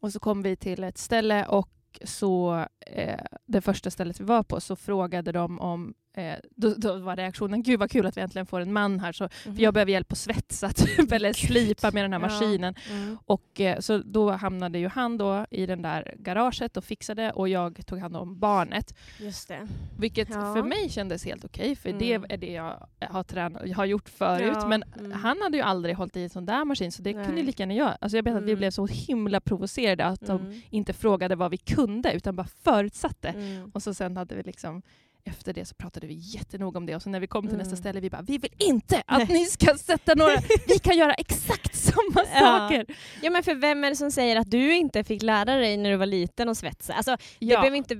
Och 0.00 0.12
så 0.12 0.18
kom 0.20 0.42
vi 0.42 0.56
till 0.56 0.84
ett 0.84 0.98
ställe 0.98 1.44
och 1.46 1.68
så 2.04 2.64
eh, 2.86 3.20
det 3.46 3.60
första 3.60 3.90
stället 3.90 4.20
vi 4.20 4.24
var 4.24 4.42
på 4.42 4.60
så 4.60 4.76
frågade 4.76 5.32
de 5.32 5.60
om 5.60 5.94
eh, 6.16 6.34
då, 6.56 6.74
då 6.76 6.98
var 6.98 7.16
reaktionen 7.16 7.62
gud 7.62 7.80
vad 7.80 7.90
kul 7.90 8.06
att 8.06 8.16
vi 8.16 8.20
äntligen 8.20 8.46
får 8.46 8.60
en 8.60 8.72
man 8.72 9.00
här 9.00 9.12
så, 9.12 9.28
för 9.28 9.60
jag 9.62 9.74
behöver 9.74 9.92
hjälp 9.92 10.12
att 10.12 10.18
svetsa 10.18 10.68
typ, 10.74 11.12
eller 11.12 11.32
slipa 11.32 11.90
med 11.90 12.04
den 12.04 12.12
här 12.12 12.20
Ja. 12.20 12.26
maskinen. 12.26 12.74
Mm. 12.90 13.18
Och 13.26 13.60
eh, 13.60 13.78
så 13.80 13.98
då 13.98 14.30
hamnade 14.30 14.78
ju 14.78 14.88
han 14.88 15.18
då 15.18 15.46
i 15.50 15.66
den 15.66 15.82
där 15.82 16.14
garaget 16.18 16.76
och 16.76 16.84
fixade 16.84 17.30
och 17.32 17.48
jag 17.48 17.86
tog 17.86 17.98
hand 17.98 18.16
om 18.16 18.38
barnet. 18.38 18.94
Just 19.20 19.48
det. 19.48 19.68
Vilket 19.98 20.28
Ja. 20.30 20.54
för 20.54 20.62
mig 20.62 20.88
kändes 20.90 21.24
helt 21.24 21.44
okej, 21.44 21.76
för 21.76 21.92
det 21.92 22.12
Mm. 22.12 22.26
är 22.30 22.36
det 22.36 22.52
jag 22.52 22.86
har, 23.00 23.22
tränat, 23.22 23.62
jag 23.66 23.76
har 23.76 23.84
gjort 23.84 24.08
förut. 24.08 24.52
Ja, 24.54 24.68
Men 24.68 24.82
mm. 24.98 25.12
han 25.12 25.40
hade 25.42 25.56
ju 25.56 25.62
aldrig 25.62 25.96
hållit 25.96 26.16
i 26.16 26.22
en 26.22 26.30
sån 26.30 26.46
där 26.46 26.64
maskin, 26.64 26.92
så 26.92 27.02
det 27.02 27.16
Nej. 27.16 27.26
kunde 27.26 27.42
lika 27.42 27.62
gärna 27.62 27.74
jag. 27.74 27.96
Alltså 28.00 28.16
jag 28.18 28.22
vet 28.24 28.34
att 28.36 28.42
vi 28.42 28.50
Mm. 28.50 28.58
blev 28.58 28.70
så 28.70 28.86
himla 28.86 29.40
provocerade 29.40 30.04
att 30.04 30.20
de 30.26 30.40
Mm. 30.40 30.60
inte 30.70 30.92
frågade 30.92 31.36
vad 31.36 31.50
vi 31.50 31.56
kunde, 31.56 32.12
utan 32.12 32.36
bara 32.36 32.46
förutsatte. 32.76 33.28
Mm. 33.28 33.70
Och 33.74 33.82
så 33.82 33.94
sen 33.94 34.16
hade 34.16 34.34
vi 34.34 34.42
liksom 34.42 34.82
efter 35.24 35.52
det 35.54 35.64
så 35.64 35.74
pratade 35.74 36.06
vi 36.06 36.14
jättenoga 36.14 36.78
om 36.78 36.86
det 36.86 36.96
och 36.96 37.02
så 37.02 37.10
när 37.10 37.20
vi 37.20 37.26
kom 37.26 37.42
till 37.42 37.54
Mm. 37.54 37.58
nästa 37.64 37.76
ställe 37.76 38.00
vi 38.00 38.10
bara 38.10 38.22
vi 38.22 38.38
vill 38.38 38.52
inte 38.58 39.02
att 39.06 39.28
ni 39.28 39.46
ska 39.46 39.74
sätta 39.78 40.14
några, 40.14 40.36
vi 40.68 40.78
kan 40.78 40.96
göra 40.98 41.14
exakt 41.14 41.74
samma 41.76 42.24
Ja. 42.34 42.40
saker. 42.40 42.86
Ja 43.22 43.30
men 43.30 43.42
för 43.42 43.54
vem 43.54 43.84
är 43.84 43.90
det 43.90 43.96
som 43.96 44.10
säger 44.10 44.36
att 44.36 44.50
du 44.50 44.76
inte 44.76 45.04
fick 45.04 45.22
lära 45.22 45.54
dig 45.54 45.76
när 45.76 45.90
du 45.90 45.96
var 45.96 46.06
liten 46.06 46.48
att 46.48 46.58
svetsa? 46.58 46.92
Alltså 46.94 47.16
det 47.38 47.46
Ja. 47.46 47.60
behöver 47.60 47.76
inte 47.76 47.94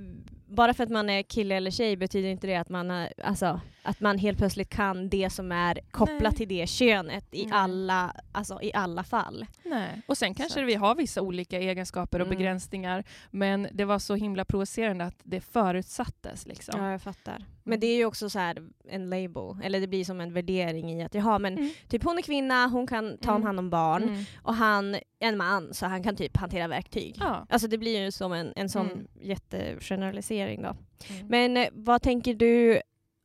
bara 0.47 0.75
för 0.75 0.85
att 0.85 0.91
man 0.91 1.11
är 1.11 1.23
kille 1.23 1.55
eller 1.55 1.71
tjej 1.71 1.97
betyder 1.97 2.29
inte 2.29 2.47
det 2.47 2.57
att 2.57 2.69
man, 2.69 2.91
är, 2.91 3.13
alltså, 3.25 3.61
att 3.83 4.01
man 4.01 4.19
helt 4.19 4.39
plötsligt 4.39 4.71
kan 4.71 5.09
det 5.09 5.31
som 5.31 5.53
är 5.53 5.79
kopplat 5.91 6.21
Nej. 6.21 6.33
till 6.35 6.49
det 6.49 6.67
könet 6.67 7.25
i, 7.35 7.43
Nej. 7.47 7.53
alla, 7.55 8.17
alltså, 8.33 8.63
i 8.63 8.75
alla 8.75 9.05
fall. 9.05 9.47
Nej. 9.65 10.03
Och 10.07 10.19
sen 10.19 10.35
kanske 10.35 10.61
Så. 10.61 10.67
vi 10.67 10.75
har 10.75 10.95
vissa 10.95 11.23
olika 11.23 11.59
egenskaper 11.61 12.21
och 12.21 12.27
Mm. 12.27 12.39
begränsningar 12.39 13.05
men 13.31 13.69
det 13.73 13.85
var 13.85 13.99
så 13.99 14.15
himla 14.15 14.45
provocerande 14.45 15.05
att 15.05 15.19
det 15.23 15.41
förutsattes. 15.41 16.47
Liksom. 16.47 16.81
Ja, 16.85 16.91
jag 16.91 17.03
fattar. 17.03 17.45
Men 17.69 17.81
det 17.81 17.87
är 17.87 17.97
ju 17.97 18.05
också 18.05 18.31
så 18.31 18.39
här 18.39 18.63
en 18.89 19.11
label, 19.11 19.57
eller 19.63 19.81
det 19.81 19.87
blir 19.87 20.05
som 20.05 20.21
en 20.21 20.33
värdering 20.33 20.93
i 20.93 21.05
att 21.05 21.15
jaha 21.15 21.39
men 21.39 21.59
Mm. 21.59 21.71
typ 21.89 22.05
hon 22.05 22.19
är 22.19 22.23
kvinna, 22.23 22.67
hon 22.67 22.87
kan 22.87 23.19
ta 23.19 23.31
om 23.31 23.37
Mm. 23.37 23.47
hand 23.47 23.59
om 23.59 23.71
barn 23.71 24.03
Mm. 24.03 24.25
och 24.43 24.55
han 24.55 24.95
är 24.95 25.01
en 25.19 25.37
man 25.37 25.75
så 25.75 25.87
han 25.87 26.03
kan 26.03 26.17
typ 26.17 26.37
hantera 26.37 26.69
verktyg. 26.69 27.17
Ja. 27.21 27.47
Alltså 27.49 27.69
det 27.69 27.79
blir 27.79 28.05
ju 28.05 28.11
som 28.11 28.33
en, 28.33 28.53
en 28.57 28.69
sån 28.69 28.91
Mm. 28.91 29.07
jättegeneralisering 29.21 30.63
då. 30.63 30.77
Mm. 31.11 31.27
Men 31.29 31.57
eh, 31.57 31.69
vad 31.73 32.03
tänker 32.03 32.35
du, 32.35 32.81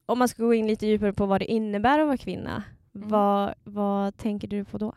om 0.06 0.20
man 0.20 0.28
ska 0.28 0.44
gå 0.44 0.54
in 0.54 0.68
lite 0.68 0.88
djupare 0.88 1.14
på 1.14 1.26
vad 1.26 1.42
det 1.42 1.52
innebär 1.52 2.00
att 2.00 2.08
vara 2.08 2.18
kvinna, 2.18 2.64
Mm. 2.96 3.10
vad, 3.10 3.54
vad 3.64 4.18
tänker 4.18 4.48
du 4.48 4.66
på 4.66 4.78
då? 4.78 4.94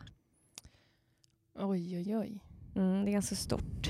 Oj, 1.59 1.97
oj, 1.97 2.17
oj. 2.17 2.39
Det 2.73 2.79
är 2.81 3.11
ganska 3.11 3.35
stort. 3.35 3.89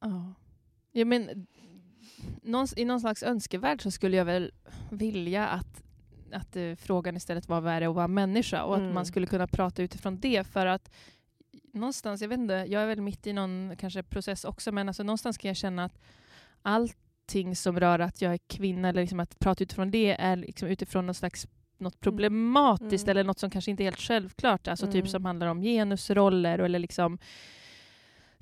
Ja. 0.00 0.34
Ja, 0.92 1.04
men, 1.04 1.46
någons, 2.42 2.74
I 2.76 2.84
någon 2.84 3.00
slags 3.00 3.22
önskevärld 3.22 3.82
så 3.82 3.90
skulle 3.90 4.16
jag 4.16 4.24
väl 4.24 4.52
vilja 4.90 5.48
att, 5.48 5.82
att 6.32 6.56
eh, 6.56 6.74
frågan 6.74 7.16
istället 7.16 7.48
var 7.48 7.60
vad 7.60 7.72
är 7.72 7.80
det 7.80 7.86
att 7.88 7.94
vara 7.94 8.08
människa 8.08 8.62
och 8.64 8.76
Mm. 8.76 8.88
att 8.88 8.94
man 8.94 9.06
skulle 9.06 9.26
kunna 9.26 9.46
prata 9.46 9.82
utifrån 9.82 10.20
det 10.20 10.44
för 10.46 10.66
att 10.66 10.90
någonstans, 11.72 12.20
jag 12.22 12.28
vet 12.28 12.38
inte, 12.38 12.54
jag 12.68 12.82
är 12.82 12.86
väl 12.86 13.00
mitt 13.00 13.26
i 13.26 13.32
någon 13.32 13.74
kanske 13.78 14.02
process 14.02 14.44
också 14.44 14.72
men 14.72 14.88
alltså, 14.88 15.02
någonstans 15.02 15.38
kan 15.38 15.48
jag 15.48 15.56
känna 15.56 15.84
att 15.84 15.98
allting 16.62 17.56
som 17.56 17.80
rör 17.80 17.98
att 17.98 18.22
jag 18.22 18.32
är 18.34 18.38
kvinna 18.46 18.88
eller 18.88 19.00
liksom 19.00 19.20
att 19.20 19.38
prata 19.38 19.62
utifrån 19.64 19.90
det 19.90 20.20
är 20.20 20.36
liksom 20.36 20.68
utifrån 20.68 21.06
någon 21.06 21.14
slags 21.14 21.46
något 21.78 22.00
problematiskt 22.00 23.04
Mm. 23.04 23.10
eller 23.10 23.24
något 23.24 23.38
som 23.38 23.50
kanske 23.50 23.70
inte 23.70 23.82
är 23.82 23.84
helt 23.84 24.00
självklart. 24.00 24.68
Alltså 24.68 24.86
Mm. 24.86 24.92
typ 24.92 25.08
som 25.10 25.24
handlar 25.24 25.46
om 25.46 25.60
genusroller 25.62 26.58
eller 26.58 26.78
liksom 26.78 27.18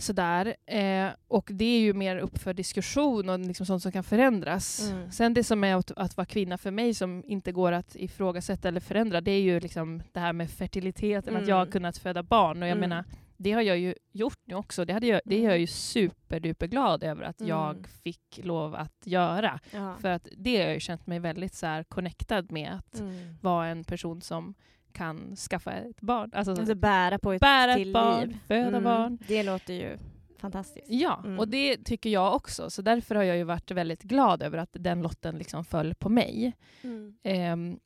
sådär. 0.03 0.57
Eh, 0.67 1.09
och 1.29 1.51
det 1.53 1.65
är 1.65 1.81
ju 1.81 1.93
mer 1.93 2.17
upp 2.17 2.39
för 2.39 2.55
diskussion 2.55 3.29
och 3.29 3.39
liksom 3.41 3.67
sånt 3.67 3.83
som 3.83 3.93
kan 3.93 4.05
förändras. 4.05 4.91
Mm. 4.91 5.11
Sen 5.13 5.35
det 5.35 5.45
som 5.45 5.65
är 5.65 5.75
att, 5.77 5.91
att 5.97 6.17
vara 6.17 6.25
kvinna 6.27 6.59
för 6.59 6.71
mig 6.71 6.95
som 6.95 7.23
inte 7.27 7.53
går 7.53 7.73
att 7.73 7.97
ifrågasätta 7.97 8.69
eller 8.69 8.81
förändra 8.81 9.21
det 9.21 9.31
är 9.31 9.41
ju 9.43 9.61
liksom 9.61 10.03
det 10.13 10.21
här 10.21 10.33
med 10.33 10.51
fertiliteten, 10.51 11.37
att 11.37 11.49
jag 11.49 11.57
har 11.57 11.63
Mm. 11.63 11.73
kunnat 11.73 11.99
föda 11.99 12.23
barn. 12.23 12.63
Och 12.63 12.69
jag 12.69 12.77
Mm. 12.77 12.91
menar, 12.91 13.05
det 13.37 13.53
har 13.53 13.63
jag 13.63 13.79
ju 13.79 13.95
gjort 14.13 14.39
nu 14.45 14.55
också. 14.55 14.85
Det, 14.85 14.93
hade 14.93 15.07
jag, 15.07 15.21
det 15.25 15.37
är 15.45 15.49
jag 15.49 15.59
ju 15.59 15.67
superduper 15.67 16.67
glad 16.67 17.05
över 17.05 17.23
att 17.25 17.41
Mm. 17.41 17.51
jag 17.51 17.87
fick 18.03 18.41
lov 18.43 18.75
att 18.75 19.03
göra. 19.05 19.61
Ja. 19.71 19.97
För 20.01 20.09
att 20.09 20.29
det 20.39 20.57
har 20.57 20.65
jag 20.65 20.75
ju 20.75 20.81
känt 20.81 21.07
mig 21.07 21.19
väldigt 21.19 21.55
så 21.55 21.67
här 21.67 21.83
connectad 21.85 22.53
med. 22.53 22.73
Att 22.79 23.01
Mm. 23.01 23.37
vara 23.41 23.67
en 23.69 23.85
person 23.85 24.21
som 24.21 24.55
kan 24.93 25.37
skaffa 25.37 25.73
ett 25.73 26.01
barn. 26.01 26.31
Alltså, 26.35 26.53
Alltså 26.53 26.75
bära 26.75 27.19
på 27.19 27.33
ett 27.33 27.41
bära 27.41 27.75
till 27.75 27.89
ett 27.89 27.95
barn, 27.95 28.29
liv. 28.29 28.39
föda 28.47 28.69
Mm. 28.69 28.85
barn. 28.85 29.19
Det 29.29 29.43
låter 29.43 29.75
ju 29.75 29.99
fantastiskt. 30.39 30.87
Ja, 30.91 31.21
Mm. 31.25 31.39
och 31.39 31.49
det 31.49 31.77
tycker 31.85 32.11
jag 32.11 32.35
också. 32.35 32.71
Så 32.71 32.83
därför 32.83 33.15
har 33.15 33.23
jag 33.23 33.37
ju 33.37 33.45
varit 33.45 33.71
väldigt 33.71 34.03
glad 34.03 34.43
över 34.43 34.59
att 34.59 34.71
den 34.73 35.03
lotten 35.03 35.39
liksom 35.39 35.65
föll 35.65 35.95
på 35.95 36.09
mig. 36.09 36.53
Mm. 36.83 37.15
Ehm, 37.23 37.79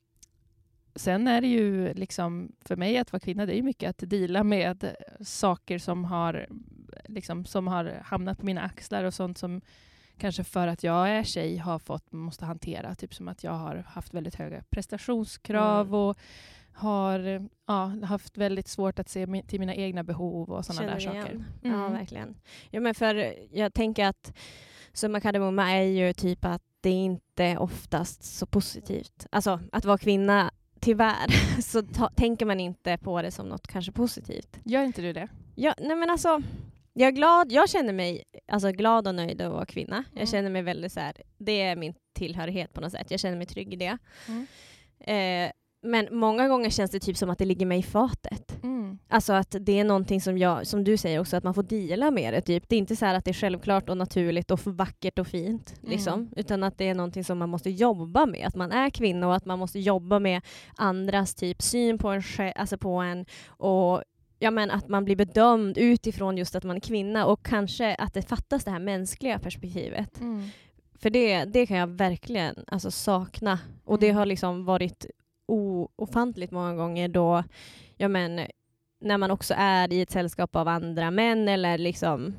sen 0.95 1.27
är 1.27 1.41
det 1.41 1.47
ju 1.47 1.93
liksom, 1.93 2.51
för 2.61 2.75
mig 2.75 2.97
att 2.97 3.13
vara 3.13 3.19
kvinna, 3.19 3.45
det 3.45 3.53
är 3.53 3.57
ju 3.57 3.63
mycket 3.63 3.89
att 3.89 4.09
dela 4.09 4.43
med 4.43 4.95
saker 5.21 5.79
som 5.79 6.05
har, 6.05 6.47
liksom, 7.05 7.45
som 7.45 7.67
har 7.67 8.01
hamnat 8.03 8.37
på 8.39 8.45
mina 8.45 8.61
axlar 8.61 9.03
och 9.03 9.13
sånt 9.13 9.37
som 9.37 9.61
kanske 10.17 10.43
för 10.43 10.67
att 10.67 10.83
jag 10.83 11.09
är 11.09 11.23
tjej 11.23 11.57
har 11.57 11.79
fått, 11.79 12.11
måste 12.11 12.45
hantera. 12.45 12.95
Typ 12.95 13.13
som 13.15 13.27
att 13.27 13.43
jag 13.43 13.51
har 13.51 13.75
haft 13.87 14.13
väldigt 14.13 14.35
höga 14.35 14.63
prestationskrav 14.69 15.87
Mm. 15.87 15.93
och 15.99 16.17
har 16.77 17.47
ja, 17.67 17.85
haft 18.03 18.37
väldigt 18.37 18.67
svårt 18.67 18.99
att 18.99 19.09
se 19.09 19.43
till 19.47 19.59
mina 19.59 19.75
egna 19.75 20.03
behov 20.03 20.49
och 20.49 20.65
sådana 20.65 20.91
där 20.93 20.99
saker. 20.99 21.17
igen. 21.19 21.45
Ja, 21.61 21.69
Mm. 21.69 21.93
verkligen. 21.93 22.35
Ja, 22.71 22.79
men 22.79 22.95
för 22.95 23.33
jag 23.51 23.73
tänker 23.73 24.05
att 24.05 24.33
summa 24.93 25.19
kardemumma 25.21 25.71
är 25.71 25.81
ju 25.83 26.13
typ 26.13 26.45
att 26.45 26.61
det 26.81 26.89
inte 26.89 27.43
är 27.43 27.57
oftast 27.57 28.23
så 28.23 28.45
positivt. 28.45 29.27
Alltså 29.31 29.59
att 29.71 29.85
vara 29.85 29.97
kvinna, 29.97 30.51
tyvärr, 30.79 31.61
så 31.61 31.81
ta, 31.81 32.09
tänker 32.09 32.45
man 32.45 32.59
inte 32.59 32.97
på 32.97 33.21
det 33.21 33.31
som 33.31 33.45
något 33.49 33.67
kanske 33.67 33.91
positivt. 33.91 34.59
Gör 34.63 34.83
inte 34.83 35.01
du 35.01 35.13
det? 35.13 35.27
Ja, 35.55 35.73
nej 35.77 35.95
men 35.95 36.09
alltså, 36.09 36.41
jag 36.93 37.07
är 37.07 37.11
glad, 37.11 37.51
jag 37.51 37.69
känner 37.69 37.93
mig 37.93 38.23
alltså, 38.47 38.71
glad 38.71 39.07
och 39.07 39.15
nöjd 39.15 39.41
att 39.41 39.51
vara 39.51 39.65
kvinna. 39.65 39.95
Mm. 39.95 40.05
Jag 40.13 40.29
känner 40.29 40.49
mig 40.49 40.61
väldigt 40.61 40.93
så 40.93 40.99
här, 40.99 41.13
det 41.37 41.61
är 41.61 41.75
min 41.75 41.93
tillhörighet 42.13 42.73
på 42.73 42.81
något 42.81 42.91
sätt. 42.91 43.11
Jag 43.11 43.19
känner 43.19 43.37
mig 43.37 43.45
trygg 43.47 43.73
i 43.73 43.75
det. 43.75 43.97
Mm. 44.27 44.47
Eh, 44.99 45.51
men 45.81 46.07
många 46.11 46.47
gånger 46.47 46.69
känns 46.69 46.91
det 46.91 46.99
typ 46.99 47.17
som 47.17 47.29
att 47.29 47.37
det 47.37 47.45
ligger 47.45 47.65
mig 47.65 47.79
i 47.79 47.83
fatet. 47.83 48.63
Mm. 48.63 48.97
Alltså 49.09 49.33
att 49.33 49.55
det 49.59 49.79
är 49.79 49.83
någonting 49.83 50.21
som 50.21 50.37
jag, 50.37 50.67
som 50.67 50.83
du 50.83 50.97
säger 50.97 51.19
också, 51.19 51.37
att 51.37 51.43
man 51.43 51.53
får 51.53 51.63
deala 51.63 52.11
med 52.11 52.33
det. 52.33 52.41
Typ. 52.41 52.69
Det 52.69 52.75
är 52.75 52.79
inte 52.79 52.95
så 52.95 53.05
här 53.05 53.15
att 53.15 53.25
det 53.25 53.31
är 53.31 53.33
självklart 53.33 53.89
och 53.89 53.97
naturligt 53.97 54.51
och 54.51 54.59
vackert 54.67 55.19
och 55.19 55.27
fint. 55.27 55.73
Mm. 55.79 55.91
Liksom. 55.91 56.29
Utan 56.35 56.63
att 56.63 56.77
det 56.77 56.87
är 56.87 56.95
någonting 56.95 57.23
som 57.23 57.37
man 57.37 57.49
måste 57.49 57.69
jobba 57.69 58.25
med. 58.25 58.47
Att 58.47 58.55
man 58.55 58.71
är 58.71 58.89
kvinna 58.89 59.27
och 59.27 59.35
att 59.35 59.45
man 59.45 59.59
måste 59.59 59.79
jobba 59.79 60.19
med 60.19 60.41
andras 60.75 61.35
typ 61.35 61.61
syn 61.61 61.97
på 61.97 62.09
en, 62.09 62.23
alltså 62.55 62.77
på 62.77 62.89
en 62.97 63.25
och 63.47 64.03
ja, 64.39 64.51
men 64.51 64.71
att 64.71 64.87
man 64.89 65.05
blir 65.05 65.15
bedömd 65.15 65.77
utifrån 65.77 66.37
just 66.37 66.55
att 66.55 66.63
man 66.63 66.75
är 66.75 66.81
kvinna 66.81 67.25
och 67.25 67.45
kanske 67.45 67.95
att 67.95 68.13
det 68.13 68.21
fattas 68.21 68.63
det 68.63 68.71
här 68.71 68.79
mänskliga 68.79 69.39
perspektivet. 69.39 70.19
Mm. 70.19 70.49
För 70.99 71.09
det, 71.09 71.45
det 71.45 71.65
kan 71.65 71.77
jag 71.77 71.87
verkligen 71.87 72.55
alltså, 72.67 72.91
sakna. 72.91 73.59
Och 73.85 73.99
det 73.99 74.07
Mm. 74.07 74.17
har 74.17 74.25
liksom 74.25 74.65
varit 74.65 75.05
ofantligt 75.95 76.51
många 76.51 76.75
gånger 76.75 77.07
då, 77.07 77.43
ja 77.97 78.07
men, 78.07 78.47
när 78.99 79.17
man 79.17 79.31
också 79.31 79.53
är 79.57 79.93
i 79.93 80.01
ett 80.01 80.11
sällskap 80.11 80.55
av 80.55 80.67
andra 80.67 81.11
män 81.11 81.47
eller 81.47 81.77
liksom 81.77 82.33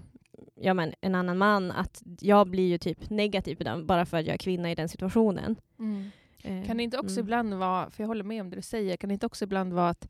ja, 0.60 0.74
men, 0.74 0.94
en 1.00 1.14
annan 1.14 1.38
man, 1.38 1.70
att 1.70 2.02
jag 2.20 2.46
blir 2.50 2.68
ju 2.68 2.78
typ 2.78 3.10
negativ 3.10 3.58
bedömd 3.58 3.86
bara 3.86 4.06
för 4.06 4.16
att 4.16 4.26
jag 4.26 4.34
är 4.34 4.38
kvinna 4.38 4.70
i 4.70 4.74
den 4.74 4.88
situationen. 4.88 5.56
Mm. 5.78 6.10
Eh, 6.42 6.66
Kan 6.66 6.76
det 6.76 6.82
inte 6.82 6.98
också 6.98 7.14
mm. 7.14 7.24
ibland 7.24 7.54
vara, 7.54 7.90
för 7.90 8.02
jag 8.02 8.08
håller 8.08 8.24
med 8.24 8.40
om 8.40 8.50
det 8.50 8.56
du 8.56 8.62
säger, 8.62 8.96
kan 8.96 9.08
det 9.08 9.12
inte 9.14 9.26
också 9.26 9.44
ibland 9.44 9.72
vara 9.72 9.88
att 9.88 10.08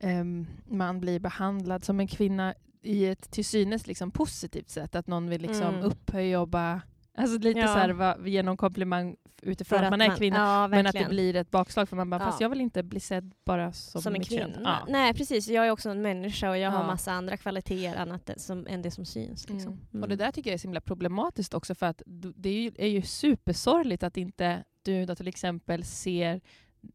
ehm, 0.00 0.46
man 0.68 1.00
blir 1.00 1.18
behandlad 1.20 1.84
som 1.84 2.00
en 2.00 2.06
kvinna 2.08 2.54
i 2.82 3.06
ett 3.06 3.30
till 3.30 3.44
synes 3.44 3.86
liksom 3.86 4.10
positivt 4.10 4.70
sätt? 4.70 4.94
Att 4.94 5.06
någon 5.06 5.30
vill 5.30 5.42
liksom 5.42 5.74
Mm. 5.74 5.84
upphöja 5.84 6.40
och 6.40 6.48
bara, 6.48 6.80
alltså 7.14 7.38
lite 7.38 7.60
Ja. 7.60 7.66
så 7.66 7.72
här, 7.72 7.90
va, 7.90 8.16
ge 8.24 8.42
någon 8.42 8.56
komplimang 8.56 9.16
utifrån 9.42 9.78
För 9.78 9.84
att 9.84 9.90
man 9.90 10.00
är 10.00 10.16
kvinna. 10.16 10.36
Ja, 10.36 10.68
men 10.68 10.86
att 10.86 10.92
det 10.92 11.08
blir 11.08 11.36
ett 11.36 11.50
bakslag 11.50 11.88
för 11.88 11.96
man 11.96 12.10
bara, 12.10 12.20
Ja. 12.20 12.26
fast 12.26 12.40
jag 12.40 12.48
vill 12.48 12.60
inte 12.60 12.82
bli 12.82 13.00
sedd 13.00 13.34
bara 13.44 13.72
som, 13.72 14.02
som 14.02 14.14
en 14.14 14.24
kvinna. 14.24 14.60
Ja. 14.64 14.78
Nej 14.88 15.14
precis, 15.14 15.48
jag 15.48 15.66
är 15.66 15.70
också 15.70 15.88
en 15.90 16.02
människa 16.02 16.50
och 16.50 16.58
jag 16.58 16.70
har 16.70 16.86
massa 16.86 17.12
andra 17.12 17.36
kvaliteter 17.36 18.00
annat 18.00 18.30
som, 18.36 18.66
än 18.66 18.82
det 18.82 18.90
som 18.90 19.04
syns. 19.04 19.48
Liksom. 19.48 19.72
Mm. 19.72 19.86
Mm. 19.92 20.02
Och 20.02 20.08
det 20.08 20.16
där 20.16 20.32
tycker 20.32 20.50
jag 20.50 20.54
är 20.54 20.58
så 20.58 20.66
himla 20.68 20.80
problematiskt 20.80 21.54
också 21.54 21.74
för 21.74 21.86
att 21.86 22.02
det 22.36 22.48
är 22.48 22.62
ju, 22.62 22.72
är 22.78 22.88
ju 22.88 23.02
supersorgligt 23.02 24.02
att 24.02 24.16
inte 24.16 24.64
du 24.82 25.06
då 25.06 25.14
till 25.14 25.28
exempel 25.28 25.84
ser 25.84 26.40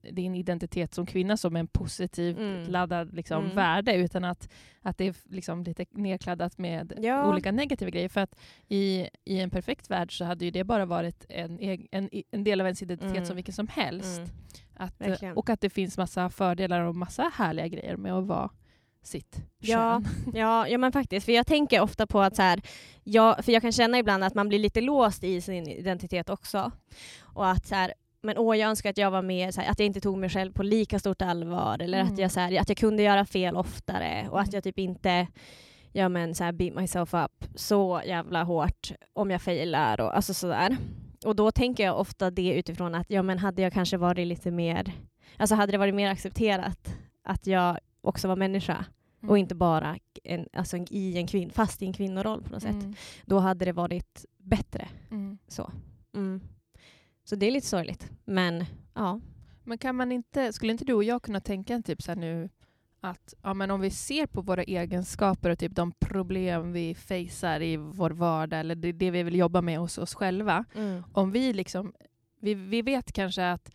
din 0.02 0.36
identitet 0.36 0.94
som 0.94 1.06
kvinna 1.06 1.38
som 1.38 1.56
en 1.56 1.68
positivt 1.68 2.38
Mm. 2.38 2.70
laddad 2.72 3.14
liksom, 3.14 3.44
Mm. 3.44 3.56
värde 3.56 3.96
utan 3.96 4.24
att, 4.24 4.50
att 4.82 4.98
det 4.98 5.08
är 5.08 5.16
liksom 5.30 5.64
lite 5.64 5.86
nedkladdat 5.92 6.58
med 6.58 6.94
Ja. 7.02 7.30
olika 7.30 7.52
negativa 7.52 7.90
grejer. 7.92 8.10
För 8.10 8.22
att 8.22 8.36
i, 8.68 9.08
i 9.26 9.40
en 9.40 9.50
perfekt 9.50 9.90
värld 9.92 10.18
så 10.18 10.26
hade 10.26 10.46
ju 10.46 10.52
det 10.52 10.64
bara 10.64 10.86
varit 10.86 11.26
en, 11.30 11.60
en, 11.92 12.10
en 12.32 12.44
del 12.44 12.62
av 12.62 12.68
ens 12.68 12.82
identitet 12.82 13.12
Mm. 13.16 13.26
som 13.26 13.36
vilken 13.36 13.54
som 13.54 13.68
helst. 13.68 14.18
Mm. 14.20 14.30
Att, 14.76 15.02
Verkligen. 15.02 15.38
och 15.38 15.50
att 15.50 15.62
det 15.62 15.70
finns 15.70 15.98
massa 15.98 16.30
fördelar 16.30 16.82
och 16.82 16.96
massa 16.96 17.32
härliga 17.36 17.68
grejer 17.68 17.98
med 17.98 18.14
att 18.14 18.26
vara 18.28 18.50
sitt 19.04 19.42
Ja, 19.60 20.02
kön. 20.04 20.34
Ja, 20.36 20.68
ja 20.68 20.78
men 20.78 20.92
faktiskt. 20.92 21.26
För 21.26 21.32
jag 21.32 21.48
tänker 21.48 21.82
ofta 21.82 22.08
på 22.08 22.22
att 22.22 22.36
så 22.36 22.42
här, 22.42 22.62
jag, 23.04 23.46
för 23.46 23.52
jag 23.52 23.62
kan 23.62 23.72
känna 23.72 24.00
ibland 24.00 24.24
att 24.24 24.34
man 24.36 24.48
blir 24.50 24.60
lite 24.60 24.82
låst 24.82 25.24
i 25.24 25.42
sin 25.42 25.68
identitet 25.68 26.30
också. 26.30 26.72
Och 27.22 27.50
att 27.50 27.66
så 27.68 27.76
här, 27.76 27.94
men 28.22 28.38
åh, 28.38 28.58
jag 28.58 28.70
önskar 28.70 28.90
att 28.90 28.98
jag 28.98 29.12
var 29.12 29.22
mer, 29.22 29.52
så 29.52 29.62
här, 29.62 29.72
att 29.72 29.80
jag 29.80 29.86
inte 29.86 30.02
tog 30.02 30.18
mig 30.18 30.30
själv 30.30 30.52
på 30.52 30.64
lika 30.64 31.00
stort 31.00 31.22
allvar. 31.22 31.82
Eller 31.82 32.00
Mm. 32.02 32.14
att, 32.14 32.20
jag, 32.20 32.32
så 32.32 32.40
här, 32.40 32.60
att 32.62 32.70
jag 32.70 32.78
kunde 32.78 33.04
göra 33.04 33.26
fel 33.26 33.58
oftare. 33.58 34.28
Och 34.32 34.40
att 34.40 34.48
Mm. 34.48 34.56
jag 34.56 34.64
typ 34.64 34.80
inte 34.80 35.28
ja, 35.92 36.10
men, 36.10 36.36
så 36.36 36.44
här, 36.44 36.52
beat 36.52 36.76
myself 36.76 37.14
up 37.14 37.46
så 37.56 38.02
jävla 38.06 38.44
hårt 38.44 38.92
om 39.14 39.32
jag 39.32 39.42
failar. 39.42 40.02
Och, 40.02 40.16
alltså 40.16 40.34
sådär. 40.34 40.78
Och 41.26 41.36
då 41.36 41.52
tänker 41.52 41.84
jag 41.84 42.00
ofta 42.00 42.32
det 42.32 42.54
utifrån 42.54 42.96
att 42.96 43.10
ja, 43.10 43.24
men 43.24 43.38
hade 43.40 43.62
jag 43.62 43.74
kanske 43.74 43.98
varit 43.98 44.28
lite 44.28 44.52
mer, 44.52 44.92
alltså 45.38 45.56
hade 45.56 45.72
det 45.72 45.78
varit 45.78 45.96
mer 45.96 46.10
accepterat 46.12 46.96
att 47.24 47.48
jag 47.48 47.78
också 48.02 48.28
var 48.28 48.36
människa 48.36 48.86
och 49.28 49.38
inte 49.38 49.56
bara 49.56 49.98
en, 50.24 50.48
alltså 50.54 50.78
en, 50.78 50.86
i 50.90 51.18
en 51.18 51.28
kvinn, 51.28 51.50
fast 51.50 51.82
i 51.82 51.86
en 51.86 51.94
kvinnoroll 51.94 52.42
på 52.44 52.50
något 52.52 52.62
sätt. 52.62 52.72
Mm. 52.72 52.96
Då 53.26 53.40
hade 53.40 53.66
det 53.66 53.72
varit 53.72 54.26
bättre. 54.38 54.88
Mm. 55.12 55.38
Så, 55.48 55.72
mm. 56.16 56.42
Så 57.30 57.36
det 57.36 57.46
är 57.46 57.52
lite 57.52 57.68
sorgligt. 57.68 58.12
Men 58.26 58.66
ja. 58.94 59.22
Men 59.64 59.78
kan 59.78 59.96
man 59.96 60.12
inte, 60.12 60.54
skulle 60.54 60.72
inte 60.72 60.86
du 60.86 60.94
och 60.94 61.04
jag 61.04 61.24
kunna 61.24 61.40
tänka 61.40 61.74
en 61.74 61.84
typ 61.84 62.02
så 62.02 62.16
nu 62.16 62.50
att 63.02 63.34
ja, 63.44 63.54
men 63.54 63.72
om 63.72 63.82
vi 63.82 63.90
ser 63.90 64.26
på 64.26 64.42
våra 64.42 64.64
egenskaper 64.64 65.50
och 65.50 65.60
typ 65.60 65.76
de 65.76 65.92
problem 65.92 66.74
vi 66.74 66.96
facear 66.96 67.62
i 67.62 67.78
vår 67.78 68.10
vardag 68.10 68.60
eller 68.60 68.76
det, 68.76 68.92
det 68.92 69.12
vi 69.12 69.24
vill 69.24 69.36
jobba 69.36 69.62
med 69.62 69.80
hos 69.80 69.98
oss 69.98 70.16
själva. 70.16 70.66
Mm. 70.76 71.04
Om 71.14 71.32
vi 71.32 71.54
liksom, 71.54 71.94
vi, 72.42 72.54
vi 72.54 72.82
vet 72.82 73.12
kanske 73.12 73.52
att 73.52 73.72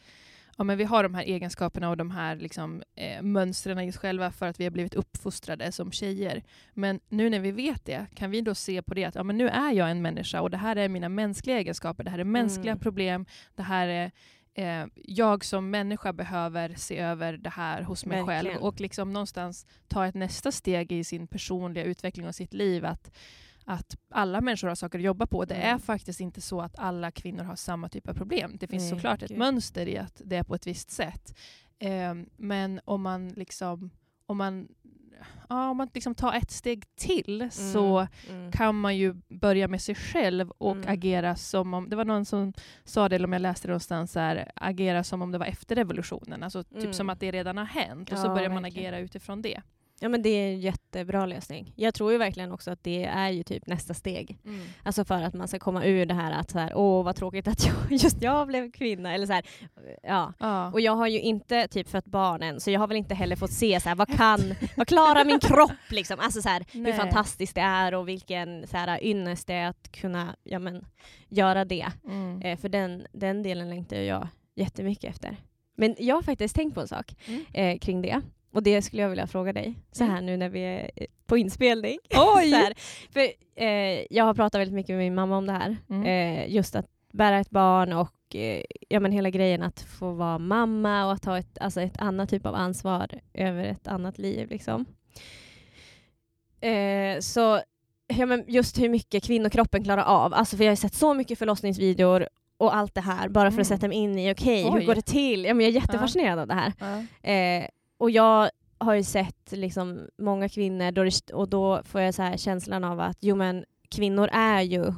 ja, 0.57 0.65
men 0.65 0.79
vi 0.79 0.85
har 0.85 1.03
de 1.03 1.15
här 1.15 1.23
egenskaperna 1.25 1.91
och 1.91 1.97
de 1.97 2.11
här 2.11 2.37
liksom, 2.37 2.83
eh, 2.97 3.23
mönstren 3.23 3.79
i 3.81 3.91
oss 3.91 3.97
själva 3.97 4.31
för 4.33 4.47
att 4.47 4.61
vi 4.61 4.65
har 4.65 4.71
blivit 4.71 4.95
uppfostrade 4.95 5.73
som 5.73 5.93
tjejer. 5.93 6.43
Men 6.75 7.01
nu 7.09 7.31
när 7.31 7.41
vi 7.41 7.51
vet 7.51 7.85
det, 7.85 8.07
kan 8.15 8.31
vi 8.31 8.41
då 8.41 8.55
se 8.55 8.83
på 8.83 8.95
det 8.95 9.05
att 9.05 9.15
ja, 9.15 9.23
men 9.23 9.39
nu 9.39 9.49
är 9.49 9.73
jag 9.73 9.91
en 9.91 10.03
människa 10.03 10.41
och 10.41 10.51
det 10.51 10.57
här 10.57 10.77
är 10.77 10.89
mina 10.89 11.09
mänskliga 11.09 11.59
egenskaper, 11.59 12.05
det 12.05 12.11
här 12.11 12.19
är 12.19 12.25
mänskliga 12.25 12.73
Mm. 12.73 12.81
problem, 12.81 13.27
det 13.55 13.63
här 13.63 13.89
är 13.89 14.11
eh, 14.57 14.87
jag 15.05 15.45
som 15.45 15.71
människa 15.71 16.13
behöver 16.13 16.75
se 16.77 16.99
över 16.99 17.33
det 17.33 17.51
här 17.51 17.83
hos 17.83 18.07
mig 18.07 18.23
Verkligen. 18.23 18.45
själv 18.55 18.65
och 18.65 18.81
liksom 18.81 19.13
någonstans 19.13 19.67
ta 19.89 20.07
ett 20.07 20.15
nästa 20.15 20.53
steg 20.53 20.93
i 20.93 21.05
sin 21.05 21.27
personliga 21.27 21.85
utveckling 21.85 22.27
och 22.29 22.35
sitt 22.35 22.55
liv. 22.55 22.85
Att, 22.85 23.11
att 23.65 23.97
alla 24.11 24.41
människor 24.41 24.69
har 24.69 24.75
saker 24.75 24.99
att 24.99 25.05
jobba 25.05 25.27
på. 25.27 25.45
Det 25.45 25.55
Mm. 25.55 25.75
är 25.75 25.79
faktiskt 25.79 26.21
inte 26.21 26.41
så 26.41 26.61
att 26.61 26.79
alla 26.79 27.11
kvinnor 27.11 27.45
har 27.45 27.57
samma 27.57 27.89
typ 27.89 28.09
av 28.09 28.15
problem. 28.15 28.57
Det 28.61 28.67
finns 28.67 28.83
Nej, 28.83 28.91
såklart 28.91 29.23
ett 29.23 29.29
gud. 29.29 29.39
mönster 29.39 29.87
i 29.89 29.99
att 29.99 30.23
det 30.25 30.37
är 30.37 30.45
på 30.45 30.55
ett 30.55 30.67
visst 30.67 30.91
sätt. 30.91 31.35
Eh, 31.79 32.15
men 32.37 32.81
om 32.85 33.03
man 33.03 33.29
liksom 33.29 33.91
om 34.27 34.37
man, 34.37 34.69
ja, 35.49 35.71
om 35.71 35.77
man 35.77 35.89
liksom 35.95 36.15
tar 36.15 36.33
ett 36.33 36.51
steg 36.51 36.85
till 36.97 37.49
så 37.51 38.07
Mm. 38.31 38.53
kan 38.53 38.81
man 38.81 38.97
ju 38.97 39.15
börja 39.29 39.69
med 39.69 39.83
sig 39.83 39.95
själv 39.95 40.51
och 40.51 40.77
Mm. 40.77 40.89
agera 40.89 41.37
som 41.37 41.75
om, 41.75 41.89
det 41.91 41.97
var 41.97 42.05
någon 42.05 42.25
som 42.25 42.53
sa 42.85 43.09
det, 43.09 43.17
eller 43.17 43.27
om 43.27 43.33
jag 43.33 43.43
läste 43.43 43.69
det 43.69 43.71
någonstans, 43.71 44.13
så 44.13 44.21
här, 44.21 44.53
agera 44.57 45.05
som 45.05 45.23
om 45.23 45.33
det 45.33 45.39
var 45.39 45.47
efter 45.47 45.77
revolutionen. 45.77 46.43
Alltså 46.43 46.63
typ 46.63 46.77
Mm. 46.79 46.93
som 46.93 47.11
att 47.11 47.21
det 47.21 47.31
redan 47.31 47.57
har 47.57 47.65
hänt 47.65 48.13
och 48.13 48.19
så 48.19 48.27
Ja, 48.27 48.35
börjar 48.35 48.49
man 48.51 48.63
verkligen. 48.63 48.89
agera 48.95 48.99
utifrån 49.05 49.43
det. 49.43 49.63
Ja 50.01 50.09
men 50.09 50.23
det 50.23 50.29
är 50.29 50.53
en 50.53 50.61
jättebra 50.61 51.27
lösning. 51.27 51.73
Jag 51.77 51.95
tror 51.95 52.13
ju 52.13 52.19
verkligen 52.19 52.53
också 52.53 52.71
att 52.71 52.85
det 52.85 53.05
är 53.05 53.31
ju 53.31 53.43
typ 53.43 53.67
nästa 53.67 53.95
steg. 53.95 54.39
Alltså 54.83 55.05
för 55.05 55.23
att 55.23 55.35
man 55.35 55.49
ska 55.49 55.59
komma 55.59 55.85
ur 55.85 56.07
det 56.07 56.15
här 56.15 56.33
att 56.33 56.51
så 56.51 56.59
här, 56.59 56.73
åh 56.75 57.05
vad 57.05 57.17
tråkigt 57.17 57.49
att 57.49 57.67
jag, 57.67 57.75
just 57.91 58.23
jag 58.23 58.47
blev 58.47 58.71
kvinna. 58.71 59.15
Eller 59.15 59.27
så 59.27 59.33
här, 59.33 59.47
ja. 60.03 60.33
Ja. 60.39 60.73
Och 60.73 60.81
jag 60.81 60.97
har 60.97 61.07
ju 61.07 61.21
inte 61.21 61.69
typ 61.69 61.89
fött 61.89 62.05
barn 62.07 62.43
än 62.43 62.61
så 62.61 62.71
jag 62.71 62.81
har 62.81 62.87
väl 62.87 62.97
inte 62.97 63.15
heller 63.15 63.37
fått 63.37 63.53
se 63.53 63.81
så 63.81 63.89
här, 63.89 63.97
vad 63.97 64.17
kan, 64.17 64.55
vad 64.77 64.89
klarar 64.89 65.25
min 65.25 65.41
kropp 65.41 65.91
liksom. 65.91 66.21
Alltså 66.21 66.43
så 66.43 66.49
här, 66.49 66.65
hur 66.73 66.93
fantastiskt 66.93 67.55
det 67.55 67.61
är 67.61 67.95
och 67.95 68.09
vilken 68.09 68.67
så 68.67 68.77
här, 68.77 69.05
ynnest 69.05 69.47
det 69.47 69.55
är 69.55 69.69
att 69.69 69.93
kunna 69.93 70.37
ja, 70.45 70.59
men, 70.59 70.85
göra 71.29 71.65
det. 71.65 71.87
Mm. 72.05 72.43
Eh, 72.43 72.59
för 72.59 72.69
den, 72.69 73.07
den 73.13 73.43
delen 73.43 73.71
längtar 73.71 73.97
jag 73.97 74.29
jättemycket 74.57 75.11
efter. 75.11 75.37
Men 75.77 75.97
jag 75.99 76.15
har 76.15 76.23
faktiskt 76.23 76.57
tänkt 76.57 76.75
på 76.75 76.81
en 76.81 76.89
sak 76.89 77.17
Mm. 77.27 77.45
eh, 77.53 77.79
kring 77.79 78.03
det. 78.03 78.21
Och 78.55 78.63
det 78.63 78.83
skulle 78.83 79.03
jag 79.03 79.09
vilja 79.09 79.27
fråga 79.27 79.53
dig 79.53 79.75
så 79.93 80.05
här 80.05 80.21
nu 80.21 80.37
när 80.37 80.49
vi 80.49 80.61
är 80.61 80.91
eh, 80.97 81.07
på 81.27 81.37
inspelning. 81.39 81.99
Oj! 82.37 82.51
här, 82.51 82.75
för, 83.13 83.21
eh, 83.57 84.07
jag 84.11 84.25
har 84.25 84.35
pratat 84.35 84.61
väldigt 84.61 84.75
mycket 84.75 84.91
med 84.91 84.99
min 84.99 85.15
mamma 85.15 85.37
om 85.37 85.47
det 85.47 85.53
här. 85.53 85.77
Mm. 85.91 86.05
Eh, 86.07 86.55
just 86.55 86.77
att 86.77 86.87
bära 87.13 87.39
ett 87.39 87.51
barn 87.51 87.93
och 87.93 88.37
eh, 88.37 88.63
ja, 88.89 89.01
men 89.01 89.13
hela 89.13 89.31
grejen 89.31 89.63
att 89.63 89.81
få 89.81 90.13
vara 90.13 90.39
mamma 90.39 91.07
och 91.07 91.13
att 91.13 91.25
ha 91.25 91.39
ett, 91.39 91.59
alltså 91.61 91.81
ett 91.81 91.99
annat 91.99 92.31
typ 92.31 92.47
av 92.47 92.55
ansvar 92.55 93.09
över 93.35 93.65
ett 93.65 93.87
annat 93.89 94.19
liv. 94.19 94.49
Liksom. 94.51 94.85
Eh, 96.61 97.21
så 97.21 97.61
ja, 98.07 98.27
men 98.27 98.45
just 98.49 98.79
hur 98.79 98.89
mycket 98.89 99.25
kvinnokroppen 99.25 99.85
klarar 99.85 100.03
av. 100.03 100.35
Alltså, 100.35 100.57
för 100.57 100.65
jag 100.65 100.71
har 100.71 100.77
sett 100.77 100.95
så 100.95 101.15
mycket 101.15 101.39
förlossningsvideor 101.39 102.29
och 102.57 102.77
allt 102.77 102.95
det 102.95 103.01
här 103.01 103.29
bara 103.29 103.51
för 103.51 103.61
att 103.61 103.67
Mm. 103.71 103.79
sätta 103.79 103.89
mig 103.89 103.97
in 103.99 104.19
i, 104.19 104.33
okej, 104.33 104.63
hur 104.65 104.79
Oj. 104.79 104.85
går 104.85 104.95
det 104.95 105.03
till? 105.07 105.45
Ja, 105.45 105.55
men 105.55 105.67
jag 105.67 105.71
är 105.71 105.81
jättefascinerad 105.81 106.39
av 106.39 106.47
det 106.47 106.55
här. 106.55 106.73
Ja. 106.79 107.03
Och 108.05 108.11
jag 108.11 108.51
har 108.79 108.95
ju 108.95 109.03
sett 109.03 109.53
liksom 109.53 110.09
många 110.19 110.49
kvinnor 110.49 110.91
då 110.91 111.05
det, 111.05 111.31
och 111.33 111.49
då 111.49 111.83
får 111.85 112.01
jag 112.01 112.15
så 112.15 112.23
här 112.23 112.37
känslan 112.37 112.85
av 112.85 113.01
att 113.01 113.17
jo 113.21 113.37
men 113.37 113.65
kvinnor 113.89 114.29
är 114.33 114.61
ju 114.63 114.93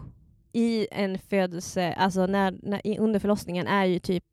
i 0.53 0.87
en 0.91 1.19
födelse, 1.19 1.93
alltså 1.93 2.27
när, 2.27 2.55
när, 2.63 2.99
under 2.99 3.21
förlossningen 3.21 3.67
är 3.67 3.85
ju 3.85 3.99
typ 3.99 4.25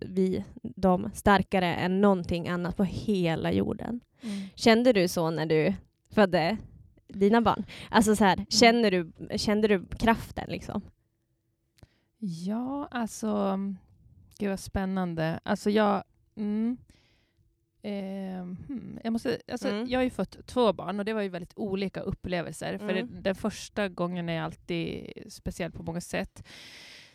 vi, 0.00 0.44
de, 0.62 1.10
starkare 1.14 1.74
än 1.74 2.00
någonting 2.00 2.48
annat 2.48 2.76
på 2.76 2.84
hela 2.84 3.52
jorden. 3.52 4.00
Mm. 4.20 4.48
Kände 4.54 4.92
du 4.92 5.08
så 5.08 5.30
när 5.30 5.46
du 5.46 5.74
födde 6.14 6.56
dina 7.08 7.40
barn? 7.40 7.64
Alltså 7.90 8.16
så 8.16 8.24
här, 8.24 8.46
känner 8.48 8.90
du, 8.90 9.12
kände 9.38 9.68
du 9.68 9.86
kraften 9.98 10.50
liksom? 10.50 10.82
Ja, 12.18 12.88
alltså... 12.90 13.58
Gud 14.38 14.50
vad 14.50 14.60
spännande. 14.60 15.40
Alltså 15.42 15.70
jag... 15.70 16.04
Mm, 16.36 16.76
eh, 17.82 17.92
hmm, 18.42 18.98
jag, 19.04 19.12
måste, 19.12 19.38
alltså 19.52 19.68
Mm. 19.68 19.88
jag 19.88 19.98
har 19.98 20.04
ju 20.04 20.10
fått 20.10 20.46
två 20.46 20.72
barn 20.72 20.98
och 20.98 21.04
det 21.04 21.12
var 21.12 21.22
ju 21.22 21.28
väldigt 21.28 21.52
olika 21.56 22.00
upplevelser. 22.00 22.78
För 22.78 22.88
Mm. 22.88 23.08
det, 23.14 23.20
den 23.20 23.34
första 23.34 23.88
gången 23.88 24.28
är 24.28 24.42
alltid 24.42 25.12
speciell 25.28 25.72
på 25.72 25.82
många 25.82 26.00
sätt. 26.00 26.46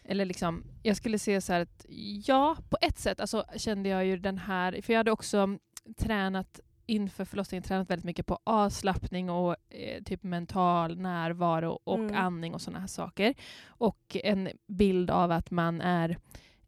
Eller 0.03 0.25
liksom, 0.25 0.63
jag 0.83 0.97
skulle 0.97 1.19
säga 1.19 1.41
så 1.41 1.53
här 1.53 1.61
att 1.61 1.85
ja, 2.25 2.57
på 2.69 2.77
ett 2.81 2.97
sätt 2.99 3.19
alltså, 3.19 3.43
kände 3.57 3.89
jag 3.89 4.05
ju 4.05 4.17
den 4.17 4.37
här... 4.37 4.81
För 4.81 4.93
jag 4.93 4.99
hade 4.99 5.11
också 5.11 5.57
tränat 5.97 6.59
inför 6.87 7.25
förlossningen 7.25 7.63
tränat 7.63 7.89
väldigt 7.89 8.05
mycket 8.05 8.25
på 8.25 8.39
avslappning 8.43 9.29
och 9.29 9.55
eh, 9.69 10.03
typ 10.03 10.23
mental 10.23 10.97
närvaro 10.97 11.79
och 11.83 11.99
Mm. 11.99 12.15
andning 12.15 12.53
och 12.53 12.61
sådana 12.61 12.79
här 12.79 12.87
saker. 12.87 13.33
Och 13.67 14.17
en 14.23 14.49
bild 14.67 15.11
av 15.11 15.31
att 15.31 15.51
man 15.51 15.81
är 15.81 16.17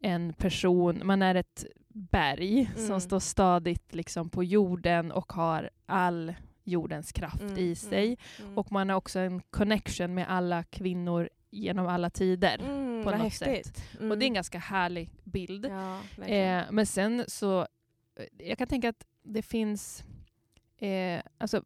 en 0.00 0.32
person, 0.32 1.00
man 1.04 1.22
är 1.22 1.34
ett 1.34 1.64
berg 1.98 2.70
Mm. 2.76 2.86
som 2.86 3.00
står 3.00 3.18
stadigt 3.20 3.94
liksom 3.94 4.30
på 4.30 4.44
jorden 4.44 5.12
och 5.12 5.32
har 5.32 5.70
all 5.86 6.34
jordens 6.64 7.12
kraft 7.12 7.40
Mm, 7.42 7.58
i 7.58 7.74
sig. 7.74 8.18
Mm. 8.40 8.58
Och 8.58 8.72
man 8.72 8.88
har 8.88 8.96
också 8.96 9.18
en 9.18 9.42
connection 9.50 10.14
med 10.14 10.30
alla 10.30 10.62
kvinnor 10.64 11.28
genom 11.50 11.86
alla 11.86 12.10
tider. 12.10 12.58
mm, 12.58 13.04
på 13.04 13.10
något 13.10 13.20
häftigt. 13.20 13.82
Mm. 13.98 14.10
Och 14.10 14.18
det 14.18 14.24
är 14.24 14.26
en 14.26 14.34
ganska 14.34 14.58
härlig 14.58 15.10
bild. 15.24 15.66
ja. 15.66 16.24
Eh, 16.24 16.62
men 16.70 16.86
sen 16.86 17.24
så, 17.28 17.60
eh, 18.16 18.46
jag 18.48 18.58
kan 18.58 18.66
tänka 18.66 18.88
att 18.88 19.06
det 19.22 19.42
finns, 19.42 20.04
eh, 20.78 21.22
alltså, 21.38 21.62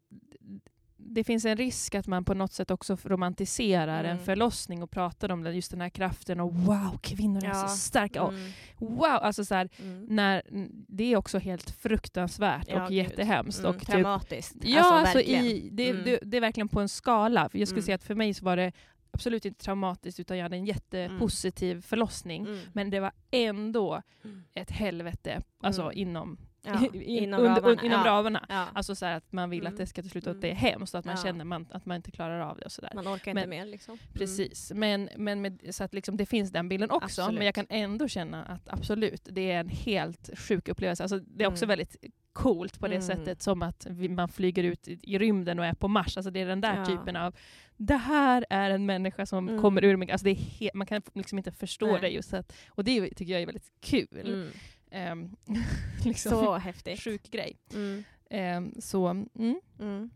det 1.05 1.23
finns 1.23 1.45
en 1.45 1.57
risk 1.57 1.95
att 1.95 2.07
man 2.07 2.25
på 2.25 2.33
något 2.33 2.53
sätt 2.53 2.71
också 2.71 2.97
romantiserar 3.03 4.03
en 4.03 4.11
Mm. 4.11 4.25
förlossning 4.25 4.83
och 4.83 4.91
pratar 4.91 5.31
om 5.31 5.43
den, 5.43 5.55
just 5.55 5.71
den 5.71 5.81
här 5.81 5.89
kraften 5.89 6.39
och 6.39 6.55
wow, 6.55 6.97
kvinnor 7.01 7.43
är 7.43 7.47
Ja. 7.47 7.67
så 7.67 7.77
starka. 7.77 8.23
Och, 8.23 8.33
Mm, 8.33 8.51
wow, 8.77 9.03
alltså 9.05 9.45
så 9.45 9.55
här, 9.55 9.69
mm. 9.79 10.05
när, 10.09 10.41
det 10.87 11.13
är 11.13 11.17
också 11.17 11.37
helt 11.39 11.69
fruktansvärt 11.71 12.67
Ja, 12.69 12.83
och 12.83 12.89
gud. 12.89 12.97
jättehemskt. 12.97 13.59
Mm, 13.59 13.69
Och 13.71 13.79
typ, 13.79 13.89
traumatiskt. 13.89 14.55
Ja, 14.61 14.93
alltså, 14.99 15.17
verkligen. 15.17 15.45
i, 15.45 15.69
det, 15.71 15.89
Mm. 15.89 16.03
det, 16.05 16.19
det 16.23 16.37
är 16.37 16.41
verkligen 16.41 16.67
på 16.69 16.79
en 16.81 16.89
skala. 16.89 17.49
För 17.49 17.57
jag 17.59 17.67
skulle 17.67 17.79
Mm. 17.79 17.85
säga 17.85 17.95
att 17.95 18.03
för 18.03 18.15
mig 18.15 18.33
så 18.33 18.45
var 18.45 18.57
det 18.57 18.71
absolut 19.11 19.45
inte 19.45 19.63
traumatiskt 19.63 20.19
utan 20.19 20.37
jag 20.37 20.43
hade 20.45 20.55
en 20.55 20.65
jättepositiv 20.65 21.81
förlossning. 21.81 22.45
Mm. 22.45 22.59
Men 22.73 22.89
det 22.89 22.99
var 22.99 23.11
ändå 23.31 24.01
Mm. 24.23 24.43
ett 24.53 24.71
helvete 24.71 25.41
alltså 25.61 25.81
Mm. 25.81 25.97
inom, 25.97 26.37
Ja, 26.65 26.87
inom 26.93 27.39
under, 27.39 27.61
ramarna. 27.61 27.81
inom 27.83 27.99
ja. 28.05 28.11
ramarna. 28.11 28.45
Ja. 28.49 28.67
Alltså 28.73 28.95
så 28.95 29.05
att 29.05 29.31
man 29.31 29.49
vill 29.49 29.59
Mm. 29.59 29.73
att 29.73 29.77
det 29.77 29.85
ska 29.85 30.01
till 30.01 30.11
slut 30.11 30.23
att 30.27 30.31
Mm. 30.31 30.41
det 30.41 30.49
är 30.51 30.55
hemskt 30.55 30.93
och 30.93 30.99
att 30.99 31.05
man 31.05 31.17
känner 31.17 31.45
man, 31.45 31.67
att 31.71 31.85
man 31.85 31.95
inte 31.95 32.11
klarar 32.11 32.39
av 32.39 32.57
det 32.57 32.65
och 32.65 32.71
sådär. 32.71 32.91
Man 32.95 33.07
orkar 33.07 33.31
inte 33.31 33.41
Men- 33.41 33.49
mer 33.49 33.65
liksom. 33.65 33.93
Mm. 33.93 34.13
Precis, 34.13 34.71
men, 34.75 35.09
men 35.17 35.41
med, 35.41 35.61
så 35.69 35.83
att 35.83 35.93
liksom 35.93 36.17
det 36.17 36.25
finns 36.25 36.51
den 36.51 36.69
bilden 36.69 36.91
också. 36.91 37.05
Absolut. 37.21 37.37
Men 37.37 37.45
jag 37.45 37.55
kan 37.55 37.65
ändå 37.69 38.07
känna 38.07 38.43
att 38.45 38.69
absolut, 38.69 39.27
det 39.31 39.51
är 39.51 39.59
en 39.59 39.69
helt 39.69 40.29
sjuk 40.39 40.67
upplevelse. 40.69 41.03
Alltså, 41.03 41.19
det 41.19 41.43
är 41.43 41.47
också 41.47 41.65
Mm. 41.65 41.77
väldigt 41.77 41.95
coolt 42.33 42.79
på 42.79 42.87
det 42.87 42.95
Mm. 42.95 43.07
sättet 43.07 43.41
som 43.41 43.61
att 43.61 43.87
vi, 43.89 44.09
man 44.09 44.29
flyger 44.29 44.63
ut 44.63 44.87
i, 44.87 44.99
i 45.03 45.19
rymden 45.19 45.59
och 45.59 45.65
är 45.65 45.73
på 45.73 45.87
Mars. 45.87 46.17
Alltså 46.17 46.31
det 46.31 46.39
är 46.39 46.45
den 46.45 46.61
där 46.61 46.77
Ja. 46.77 46.85
typen 46.85 47.15
av, 47.15 47.35
det 47.77 47.95
här 47.95 48.45
är 48.49 48.69
en 48.69 48.85
människa 48.85 49.25
som 49.25 49.49
Mm. 49.49 49.61
kommer 49.61 49.83
ur 49.83 49.95
mig. 49.95 50.11
Alltså 50.11 50.25
det 50.25 50.31
är 50.59 50.71
man 50.77 50.87
kan 50.87 51.01
liksom 51.13 51.37
inte 51.37 51.51
förstå 51.51 51.91
Nej. 51.91 52.01
det 52.01 52.09
just 52.09 52.33
att, 52.33 52.53
och 52.69 52.83
det 52.83 53.09
tycker 53.09 53.33
jag 53.33 53.41
är 53.41 53.45
väldigt 53.45 53.71
kul. 53.81 54.07
Mm. 54.25 54.49
Ehm, 54.93 55.35
liksom, 56.05 56.31
Så 56.31 56.53
häftigt. 56.57 56.99
sjuk 57.03 57.31
grej. 57.31 57.57
Mm. 57.73 58.03
Ehm, 58.29 58.73
så 58.79 59.07
mm, 59.07 59.59
Mm. 59.79 60.09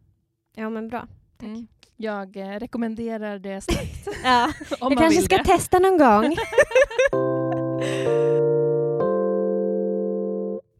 Ja 0.56 0.70
men 0.70 0.88
bra. 0.88 1.08
Tack. 1.38 1.48
mm. 1.48 1.68
jag 1.96 2.38
eh, 2.38 2.60
rekommenderar 2.60 3.40
det 3.40 3.62
starkt. 3.62 4.08
Ja. 4.24 4.54
om 4.80 4.92
Jag 4.92 5.00
kanske 5.02 5.22
ska 5.22 5.38
det. 5.38 5.44
testa 5.44 5.80
någon 5.80 5.98
gång. 5.98 6.36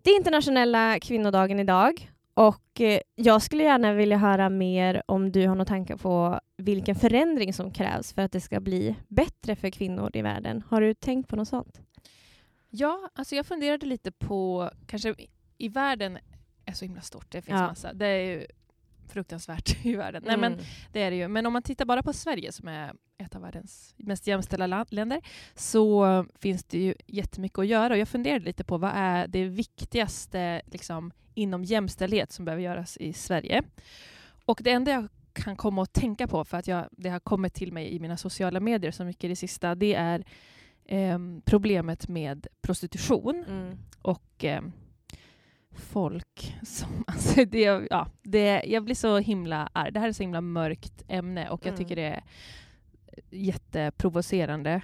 det 0.04 0.12
är 0.12 0.18
internationella 0.18 1.00
kvinnodagen 1.00 1.60
idag 1.60 2.12
och 2.34 2.82
eh, 2.82 3.00
jag 3.16 3.42
skulle 3.42 3.64
gärna 3.64 3.94
vilja 3.94 4.18
höra 4.18 4.50
mer 4.50 5.02
om 5.06 5.32
du 5.32 5.42
har 5.48 5.56
några 5.56 5.66
tankar 5.66 5.98
på 5.98 6.40
vilken 6.58 6.96
förändring 6.96 7.54
som 7.54 7.72
krävs 7.72 8.14
för 8.14 8.22
att 8.22 8.32
det 8.32 8.42
ska 8.42 8.60
bli 8.60 8.96
bättre 9.08 9.56
för 9.56 9.70
kvinnor 9.70 10.12
i 10.14 10.22
världen. 10.22 10.64
Har 10.70 10.82
du 10.82 10.94
tänkt 10.94 11.30
på 11.30 11.36
något 11.36 11.48
sånt? 11.48 11.82
Ja, 12.78 13.10
alltså 13.16 13.36
jag 13.36 13.46
funderade 13.46 13.86
lite 13.86 14.12
på, 14.12 14.72
kanske 14.88 15.16
i- 15.58 15.70
världen 15.70 16.18
är 16.66 16.74
så 16.74 16.86
himla 16.86 17.02
stort, 17.02 17.32
det 17.32 17.42
finns 17.42 17.60
Ja. 17.60 17.68
massa. 17.68 17.94
Det 17.94 18.06
är 18.08 18.24
ju 18.24 18.48
fruktansvärt 19.10 19.78
i 19.86 19.96
världen. 19.96 20.24
Nej, 20.26 20.38
men 20.38 20.54
Mm. 20.54 20.66
det 20.92 21.02
är 21.02 21.12
det 21.12 21.18
ju. 21.18 21.28
Men 21.28 21.46
om 21.46 21.54
man 21.54 21.62
tittar 21.64 21.86
bara 21.86 22.04
på 22.04 22.14
Sverige 22.14 22.52
som 22.52 22.68
är 22.68 22.94
ett 23.18 23.36
av 23.36 23.42
världens 23.42 23.94
mest 23.98 24.28
jämställda 24.28 24.86
länder 24.90 25.22
så 25.56 26.26
finns 26.40 26.64
det 26.64 26.80
ju 26.80 26.96
jättemycket 27.06 27.60
att 27.60 27.68
göra. 27.68 27.94
Och 27.94 28.00
jag 28.00 28.08
funderade 28.08 28.46
lite 28.46 28.64
på 28.64 28.78
vad 28.78 28.92
är 28.96 29.28
det 29.28 29.44
viktigaste 29.46 30.62
liksom, 30.66 31.12
inom 31.34 31.64
jämställdhet 31.64 32.32
som 32.32 32.46
behöver 32.46 32.64
göras 32.64 32.98
i 32.98 33.14
Sverige. 33.14 33.64
Och 34.46 34.60
det 34.64 34.72
enda 34.72 34.92
jag 34.92 35.08
kan 35.34 35.56
komma 35.56 35.82
att 35.84 35.94
tänka 35.94 36.28
på, 36.28 36.46
för 36.46 36.58
att 36.58 36.68
jag, 36.68 36.86
det 36.92 37.10
har 37.10 37.20
kommit 37.20 37.54
till 37.54 37.72
mig 37.74 37.96
i 37.96 38.00
mina 38.00 38.18
sociala 38.18 38.60
medier 38.60 38.92
så 38.92 39.04
mycket 39.04 39.24
i 39.24 39.28
det 39.28 39.36
sista, 39.36 39.76
det 39.76 39.94
är 39.96 40.24
ehm, 40.88 41.42
problemet 41.46 42.08
med 42.08 42.48
prostitution 42.62 43.46
Mm. 43.48 43.78
och 44.02 44.44
ehm, 44.44 44.72
folk 45.72 46.56
som... 46.64 47.04
Alltså 47.08 47.46
det, 47.46 47.88
ja, 47.90 48.08
det, 48.24 48.64
jag 48.68 48.84
blir 48.84 48.96
så 48.96 49.18
himla 49.18 49.70
arg. 49.74 49.92
Det 49.92 50.00
här 50.00 50.08
är 50.08 50.12
så 50.14 50.24
himla 50.24 50.42
mörkt 50.42 51.04
ämne 51.08 51.50
och 51.50 51.66
jag 51.66 51.74
Mm. 51.74 51.78
tycker 51.78 51.96
det 51.96 52.02
är 52.08 52.24
jätteprovocerande. 53.32 54.82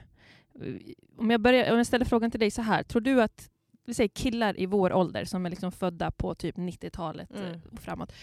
Om 1.18 1.32
jag, 1.32 1.42
börjar, 1.42 1.72
om 1.72 1.78
jag 1.78 1.88
ställer 1.88 2.06
frågan 2.06 2.32
till 2.32 2.40
dig 2.40 2.52
så 2.52 2.62
här, 2.62 2.84
tror 2.84 3.02
du 3.02 3.22
att 3.22 3.50
vi 3.86 3.94
säger 3.94 4.08
killar 4.08 4.60
i 4.60 4.66
vår 4.66 4.94
ålder 4.94 5.26
som 5.26 5.46
är 5.46 5.50
liksom 5.50 5.72
födda 5.72 6.12
på 6.12 6.36
typ 6.36 6.56
90-talet 6.58 7.30
Mm. 7.32 7.52
eh, 7.54 7.60
och 7.72 7.80
framåt, 7.80 8.14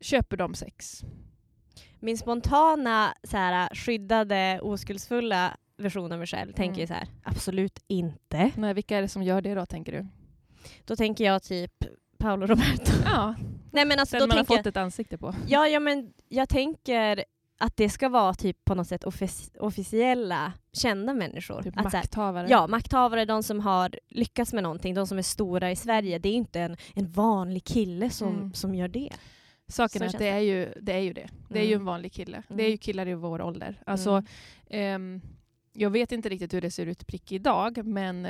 köper 0.00 0.36
de 0.36 0.54
sex? 0.54 1.02
Min 2.00 2.18
spontana 2.18 3.14
så 3.24 3.36
här, 3.36 3.74
skyddade, 3.74 4.60
oskuldsfulla 4.62 5.56
version 5.80 6.12
av 6.12 6.18
mig 6.18 6.26
själv 6.26 6.52
tänker 6.52 6.70
Mm. 6.70 6.80
ju 6.80 6.86
så 6.86 6.94
här, 6.94 7.08
absolut 7.24 7.78
inte. 7.86 8.50
Nej, 8.56 8.74
vilka 8.74 8.96
är 8.96 9.02
det 9.02 9.08
som 9.08 9.22
gör 9.22 9.40
det 9.42 9.54
då, 9.54 9.66
tänker 9.66 9.92
du? 9.92 10.06
Då 10.84 10.96
tänker 10.96 11.24
jag 11.24 11.42
typ 11.42 11.72
Paolo 12.18 12.46
Roberto. 12.46 12.92
Ja, 13.04 13.34
Nej 13.72 13.84
men 13.84 13.98
alltså 13.98 14.16
den 14.16 14.20
då 14.20 14.26
man 14.26 14.36
har 14.38 14.44
tänker 14.44 14.56
fått 14.62 14.66
ett 14.66 14.76
ansikte 14.76 15.18
på. 15.18 15.34
Ja, 15.48 15.68
ja, 15.68 15.80
men 15.80 16.12
jag 16.28 16.48
tänker 16.48 17.24
att 17.58 17.76
det 17.76 17.90
ska 17.90 18.08
vara 18.08 18.34
typ 18.34 18.64
på 18.64 18.74
något 18.74 18.86
sätt 18.86 19.04
offic- 19.04 19.58
officiella, 19.58 20.52
kända 20.72 21.14
människor. 21.14 21.62
Typ 21.62 21.76
att, 21.78 21.90
så 21.90 21.96
här, 21.96 22.02
makthavare. 22.04 22.46
ja, 22.50 22.66
makthavare, 22.66 23.24
de 23.24 23.42
som 23.42 23.60
har 23.60 23.90
lyckats 24.08 24.52
med 24.52 24.62
någonting, 24.62 24.94
de 24.94 25.06
som 25.06 25.18
är 25.18 25.22
stora 25.22 25.70
i 25.70 25.76
Sverige. 25.76 26.18
Det 26.18 26.28
är 26.28 26.32
inte 26.34 26.60
en, 26.60 26.76
en 26.94 27.10
vanlig 27.12 27.64
kille 27.64 28.10
som, 28.10 28.28
Mm. 28.34 28.54
som 28.54 28.74
gör 28.74 28.88
det. 28.88 29.10
Saken 29.68 30.02
är 30.02 30.06
att 30.06 30.18
det 30.18 30.28
är 30.28 30.38
ju 30.38 30.74
det. 30.80 30.92
Är 30.92 30.98
ju 30.98 31.12
det. 31.12 31.28
det 31.48 31.58
är 31.58 31.62
ju 31.64 31.68
Mm. 31.72 31.80
en 31.80 31.86
vanlig 31.86 32.12
kille. 32.12 32.42
Det 32.48 32.54
är 32.54 32.58
Mm. 32.58 32.70
ju 32.70 32.76
killar 32.76 33.08
i 33.08 33.14
vår 33.14 33.42
ålder. 33.42 33.82
Alltså, 33.86 34.22
Mm. 34.70 35.20
Jag 35.72 35.90
vet 35.90 36.12
inte 36.12 36.28
riktigt 36.28 36.54
hur 36.54 36.60
det 36.60 36.70
ser 36.70 36.86
ut 36.86 37.06
prick 37.06 37.32
idag, 37.32 37.84
men 37.86 38.28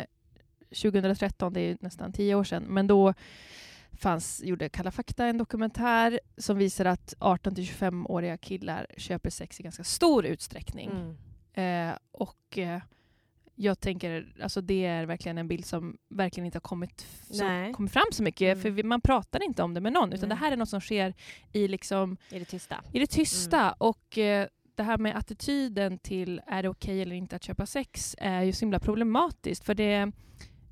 2013, 0.68 1.52
det 1.52 1.60
är 1.60 1.76
nästan 1.80 2.12
tio 2.12 2.34
år 2.34 2.44
sedan, 2.44 2.62
men 2.62 2.86
då 2.86 3.14
fanns, 3.92 4.42
gjorde 4.44 4.68
Kalla 4.68 4.90
fakta 4.90 5.26
en 5.26 5.38
dokumentär 5.38 6.20
som 6.36 6.58
visar 6.58 6.84
att 6.84 7.14
18-25-åriga 7.18 8.36
killar 8.36 8.86
köper 8.96 9.30
sex 9.30 9.60
i 9.60 9.62
ganska 9.62 9.84
stor 9.84 10.26
utsträckning. 10.26 10.90
Mm. 10.90 11.90
Eh, 11.90 11.96
och 12.12 12.58
eh, 12.58 12.80
jag 13.54 13.80
tänker, 13.80 14.34
alltså 14.42 14.60
det 14.60 14.84
är 14.84 15.06
verkligen 15.06 15.38
en 15.38 15.48
bild 15.48 15.64
som 15.64 15.96
verkligen 16.08 16.46
inte 16.46 16.56
har 16.56 16.60
kommit, 16.60 17.06
Nej. 17.30 17.72
kommit 17.72 17.92
fram 17.92 18.04
så 18.12 18.22
mycket, 18.22 18.52
Mm. 18.52 18.62
för 18.62 18.70
vi, 18.70 18.82
man 18.82 19.00
pratar 19.00 19.42
inte 19.42 19.62
om 19.62 19.74
det 19.74 19.80
med 19.80 19.92
någon, 19.92 20.12
utan 20.12 20.28
Nej. 20.28 20.36
det 20.38 20.44
här 20.44 20.52
är 20.52 20.56
något 20.56 20.68
som 20.68 20.80
sker 20.80 21.14
i 21.52 21.68
liksom 21.68 22.16
I 22.30 22.38
det 22.38 22.44
tysta. 22.44 22.84
i 22.92 22.98
det 22.98 23.06
tysta. 23.06 23.60
Mm. 23.60 23.74
Och 23.78 24.18
eh, 24.18 24.48
det 24.80 24.84
här 24.84 24.98
med 24.98 25.16
attityden 25.16 25.98
till 25.98 26.40
är 26.46 26.62
det 26.62 26.68
okej 26.68 27.02
eller 27.02 27.16
inte 27.16 27.36
att 27.36 27.44
köpa 27.44 27.66
sex 27.66 28.16
är 28.18 28.42
ju 28.42 28.52
så 28.52 28.60
himla 28.60 28.78
problematiskt. 28.80 29.64
För 29.64 29.74
det, 29.74 30.12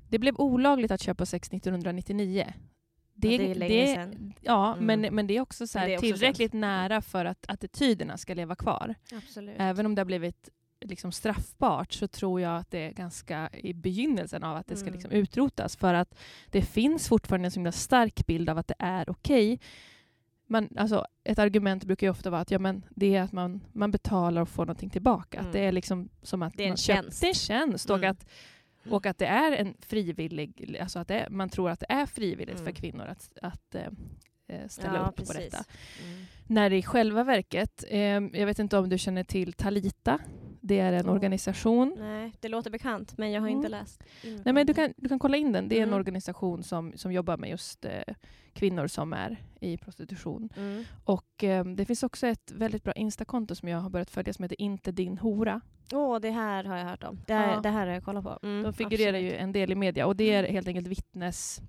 det 0.09 0.19
blev 0.19 0.35
olagligt 0.39 0.91
att 0.91 1.01
köpa 1.01 1.25
sex 1.25 1.47
1999. 1.47 2.45
Ja, 2.47 2.53
det 3.15 3.51
är 3.51 3.55
länge 3.55 3.87
sedan. 3.95 4.33
Ja, 4.41 4.73
Mm. 4.73 4.85
men, 5.01 5.15
men 5.15 5.27
det 5.27 5.37
är 5.37 5.41
också, 5.41 5.67
så 5.67 5.79
här, 5.79 5.87
det 5.87 5.93
är 5.93 5.97
också 5.97 6.05
tillräckligt 6.13 6.53
nära 6.53 7.01
för 7.01 7.25
att 7.25 7.45
attityderna 7.49 8.17
ska 8.17 8.33
leva 8.33 8.55
kvar. 8.55 8.95
Absolut. 9.13 9.55
Även 9.59 9.85
om 9.85 9.95
det 9.95 9.99
har 9.99 10.05
blivit 10.05 10.49
liksom 10.85 11.11
straffbart 11.11 11.93
så 11.93 12.07
tror 12.07 12.41
jag 12.41 12.57
att 12.57 12.71
det 12.71 12.79
är 12.79 12.91
ganska 12.91 13.49
i 13.53 13.73
begynnelsen 13.73 14.43
av 14.43 14.57
att 14.57 14.67
det 14.67 14.75
ska 14.75 14.87
Mm. 14.87 14.93
liksom 14.93 15.11
utrotas. 15.11 15.75
För 15.75 15.93
att 15.93 16.19
det 16.51 16.61
finns 16.61 17.07
fortfarande 17.07 17.47
en 17.47 17.51
så 17.51 17.59
himla 17.59 17.71
stark 17.71 18.25
bild 18.27 18.49
av 18.49 18.57
att 18.57 18.67
det 18.67 18.75
är 18.79 19.09
okej. 19.09 19.59
Man, 20.51 20.69
alltså, 20.77 21.05
ett 21.23 21.39
argument 21.39 21.83
brukar 21.83 22.07
ju 22.07 22.11
ofta 22.11 22.29
vara 22.29 22.41
att 22.41 22.51
ja, 22.51 22.59
men 22.59 22.85
det 22.89 23.15
är 23.15 23.21
att 23.21 23.31
man, 23.31 23.61
man 23.73 23.91
betalar 23.91 24.41
och 24.41 24.49
får 24.49 24.65
någonting 24.65 24.89
tillbaka. 24.89 25.37
Mm. 25.37 25.47
Att 25.47 25.53
det 25.53 25.59
är 25.59 25.71
liksom 25.71 26.09
som 26.21 26.41
att 26.41 26.53
Det 26.57 26.63
är 26.63 26.67
en 26.67 26.71
man 26.71 26.77
tjänst. 26.77 27.21
Det 27.21 27.27
är 27.27 27.29
en 27.29 27.33
tjänst. 27.33 27.89
Och, 27.89 27.97
Mm. 27.97 28.11
att, 28.11 28.25
och 28.91 29.05
att 29.05 29.17
det 29.17 29.25
är 29.25 29.51
en 29.51 29.73
frivillig, 29.79 30.77
alltså 30.81 30.99
att 30.99 31.07
det 31.07 31.19
är, 31.19 31.29
man 31.29 31.49
tror 31.49 31.69
att 31.69 31.79
det 31.79 31.85
är 31.89 32.05
frivilligt 32.05 32.59
Mm. 32.59 32.65
för 32.65 32.71
kvinnor 32.71 33.05
att, 33.05 33.29
att 33.41 33.75
eh, 33.75 34.67
ställa 34.67 34.95
ja, 34.97 34.99
upp 35.07 35.15
på 35.15 35.25
precis. 35.25 35.51
detta. 35.51 35.63
Mm. 36.05 36.25
När 36.47 36.69
det 36.69 36.77
i 36.77 36.83
själva 36.83 37.23
verket, 37.23 37.83
eh, 37.87 37.99
jag 37.99 38.45
vet 38.45 38.59
inte 38.59 38.77
om 38.77 38.89
du 38.89 38.97
känner 38.97 39.23
till 39.23 39.53
Talita. 39.53 40.19
Det 40.61 40.79
är 40.79 40.93
en 40.93 41.09
Oh. 41.09 41.13
organisation. 41.13 41.95
Nej, 41.99 42.31
det 42.39 42.47
låter 42.49 42.69
bekant 42.71 43.17
men 43.17 43.31
jag 43.31 43.41
har 43.41 43.47
Mm. 43.47 43.57
inte 43.57 43.69
läst. 43.69 44.03
in 44.23 44.41
Nej, 44.45 44.53
men 44.53 44.67
du, 44.67 44.73
kan, 44.73 44.93
du 44.97 45.09
kan 45.09 45.19
kolla 45.19 45.37
in 45.37 45.51
den. 45.51 45.69
Det 45.69 45.75
är 45.75 45.81
en 45.81 45.87
Mm. 45.89 45.99
organisation 45.99 46.63
som, 46.63 46.93
som 46.95 47.11
jobbar 47.11 47.37
med 47.37 47.49
just 47.49 47.85
eh, 47.85 47.91
kvinnor 48.53 48.87
som 48.87 49.13
är 49.13 49.43
i 49.61 49.77
prostitution. 49.77 50.49
Mm. 50.57 50.83
Och 51.03 51.43
eh, 51.43 51.65
Det 51.65 51.85
finns 51.85 52.03
också 52.03 52.27
ett 52.27 52.51
väldigt 52.51 52.83
bra 52.83 52.93
Instakonto 52.93 53.55
som 53.55 53.69
jag 53.69 53.79
har 53.79 53.89
börjat 53.89 54.09
följa 54.09 54.33
som 54.33 54.43
heter 54.43 54.61
Inte 54.61 54.91
din 54.91 55.17
hora. 55.17 55.61
Åh, 55.93 56.19
det 56.19 56.29
här 56.31 56.63
har 56.63 56.77
jag 56.77 56.85
hört 56.85 57.03
om. 57.03 57.19
Det 57.27 57.33
här, 57.33 57.53
Ja. 57.53 57.59
det 57.61 57.69
här 57.69 57.87
har 57.87 57.93
jag 57.93 58.03
kollat 58.03 58.23
på. 58.23 58.39
Mm, 58.43 58.63
De 58.63 58.73
figurerar 58.73 59.13
absolut. 59.13 59.33
ju 59.33 59.37
en 59.37 59.51
del 59.51 59.71
i 59.71 59.75
media 59.75 60.05
och 60.07 60.15
det 60.15 60.31
är 60.33 60.43
helt 60.43 60.67
enkelt 60.67 60.87
vittnes, 60.87 61.61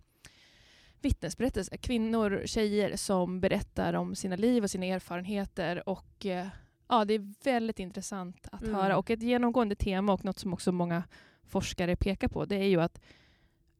vittnesberättelser. 1.00 1.76
Kvinnor, 1.76 2.42
tjejer 2.46 2.96
som 2.96 3.40
berättar 3.40 3.94
om 3.94 4.14
sina 4.14 4.36
liv 4.36 4.62
och 4.62 4.70
sina 4.70 4.86
erfarenheter. 4.86 5.88
Och 5.88 6.26
eh, 6.26 6.46
ja, 6.90 7.04
Det 7.04 7.14
är 7.14 7.34
väldigt 7.44 7.78
intressant 7.78 8.48
att 8.52 8.62
Mm. 8.62 8.74
höra. 8.74 8.96
Och 8.98 9.10
ett 9.10 9.22
genomgående 9.22 9.74
tema 9.74 10.12
och 10.12 10.24
något 10.24 10.38
som 10.38 10.52
också 10.52 10.72
många 10.72 11.02
forskare 11.44 11.96
pekar 11.96 12.28
på 12.28 12.44
det 12.44 12.56
är 12.56 12.68
ju 12.68 12.80
att 12.80 13.00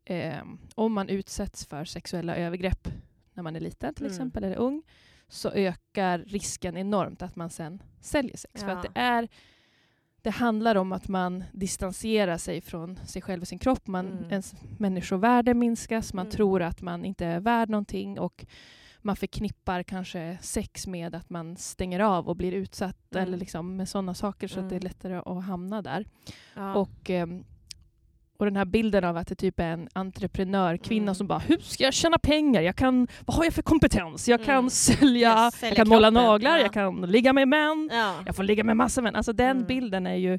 eh, 0.05 0.43
om 0.75 0.93
man 0.93 1.09
utsätts 1.09 1.67
för 1.67 1.85
sexuella 1.85 2.37
övergrepp 2.37 2.89
när 3.35 3.43
man 3.43 3.57
är 3.57 3.61
liten 3.61 3.95
till 3.95 4.05
Mm. 4.07 4.13
exempel, 4.13 4.45
eller 4.45 4.57
ung, 4.57 4.83
så 5.29 5.51
ökar 5.51 6.19
risken 6.19 6.77
enormt 6.77 7.23
att 7.23 7.37
man 7.37 7.51
sen 7.51 7.83
säljer 8.01 8.37
sex. 8.37 8.61
För 8.63 8.71
Ja. 8.71 8.77
att 8.77 8.83
det 8.83 9.01
är 9.01 9.29
det 10.23 10.31
handlar 10.31 10.75
om 10.77 10.93
att 10.93 11.09
man 11.09 11.45
distanserar 11.53 12.39
sig 12.39 12.61
från 12.61 12.97
sig 13.07 13.23
själv 13.23 13.41
och 13.43 13.49
sin 13.49 13.59
kropp. 13.59 13.87
Man, 13.87 14.07
Mm. 14.07 14.31
Ens 14.31 14.55
människovärde 14.79 15.55
minskas, 15.55 16.15
man 16.15 16.27
Mm. 16.27 16.31
tror 16.37 16.63
att 16.63 16.83
man 16.83 17.05
inte 17.05 17.27
är 17.27 17.41
värd 17.41 17.69
någonting 17.69 18.19
och 18.21 18.47
man 19.03 19.17
förknippar 19.17 19.83
kanske 19.83 20.39
sex 20.41 20.87
med 20.87 21.15
att 21.15 21.31
man 21.31 21.57
stänger 21.57 22.01
av 22.01 22.29
och 22.29 22.37
blir 22.37 22.53
utsatt 22.53 22.97
Mm. 23.15 23.25
eller 23.29 23.39
liksom 23.39 23.77
med 23.77 23.89
sådana 23.89 24.15
saker 24.15 24.49
så 24.49 24.61
att 24.61 24.69
det 24.69 24.75
är 24.75 24.81
Mm. 24.81 24.89
lättare 24.89 25.15
att 25.27 25.45
hamna 25.45 25.83
där. 25.83 26.05
Ja. 26.55 26.75
Och, 26.75 27.11
ehm, 27.11 27.45
och 28.39 28.45
den 28.47 28.57
här 28.57 28.65
bilden 28.65 29.05
av 29.05 29.17
att 29.17 29.27
det 29.29 29.35
typ 29.35 29.61
är 29.61 29.65
en 29.73 29.89
entreprenör, 29.93 30.77
kvinna 30.77 31.03
Mm. 31.03 31.15
som 31.15 31.27
bara 31.27 31.39
hur 31.39 31.59
ska 31.59 31.85
jag 31.85 31.95
tjäna 31.95 32.19
pengar? 32.19 32.61
Jag 32.63 32.77
kan, 32.77 33.09
vad 33.27 33.37
har 33.37 33.45
jag 33.45 33.55
för 33.55 33.63
kompetens? 33.63 34.29
Jag 34.29 34.45
kan 34.45 34.55
Mm. 34.59 34.71
sälja, 34.71 35.29
Jag 35.61 35.71
jag, 35.71 35.77
kan 35.77 35.89
måla 35.89 36.09
kroppen, 36.11 36.25
naglar, 36.25 36.57
ja. 36.57 36.63
jag 36.63 36.73
kan 36.73 37.01
ligga 37.01 37.33
med 37.33 37.49
män, 37.49 37.91
ja. 37.93 38.15
jag 38.27 38.37
får 38.37 38.43
ligga 38.43 38.65
med 38.65 38.77
massa 38.77 39.03
män. 39.03 39.17
Alltså 39.17 39.33
den 39.33 39.51
Mm. 39.57 39.67
bilden 39.67 40.07
är 40.07 40.15
ju, 40.15 40.39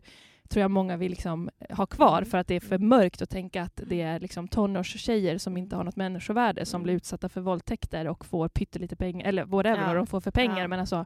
tror 0.52 0.62
jag 0.62 0.72
många 0.72 0.98
vill 0.98 1.10
liksom 1.12 1.50
ha 1.70 1.86
kvar 1.86 2.18
Mm. 2.18 2.30
för 2.30 2.38
att 2.38 2.48
det 2.48 2.56
är 2.56 2.60
för 2.60 2.78
mörkt 2.78 3.22
att 3.22 3.30
tänka 3.30 3.62
att 3.64 3.82
det 3.88 4.02
är 4.02 4.20
liksom 4.20 4.48
tonårstjejer 4.48 5.38
som 5.38 5.58
inte 5.58 5.76
har 5.76 5.84
något 5.84 5.96
människovärde 5.96 6.66
som 6.66 6.78
Mm. 6.78 6.84
blir 6.84 6.94
utsatta 6.94 7.30
för 7.30 7.42
våldtäkter 7.42 8.08
och 8.08 8.26
får 8.26 8.48
pyttelite 8.50 8.96
pengar, 8.96 9.28
eller 9.28 9.46
whatever 9.46 9.82
Ja. 9.82 9.88
vad 9.88 9.96
de 9.96 10.08
får 10.08 10.22
för 10.22 10.32
pengar. 10.32 10.60
Ja. 10.62 10.68
Men 10.68 10.80
alltså, 10.80 11.06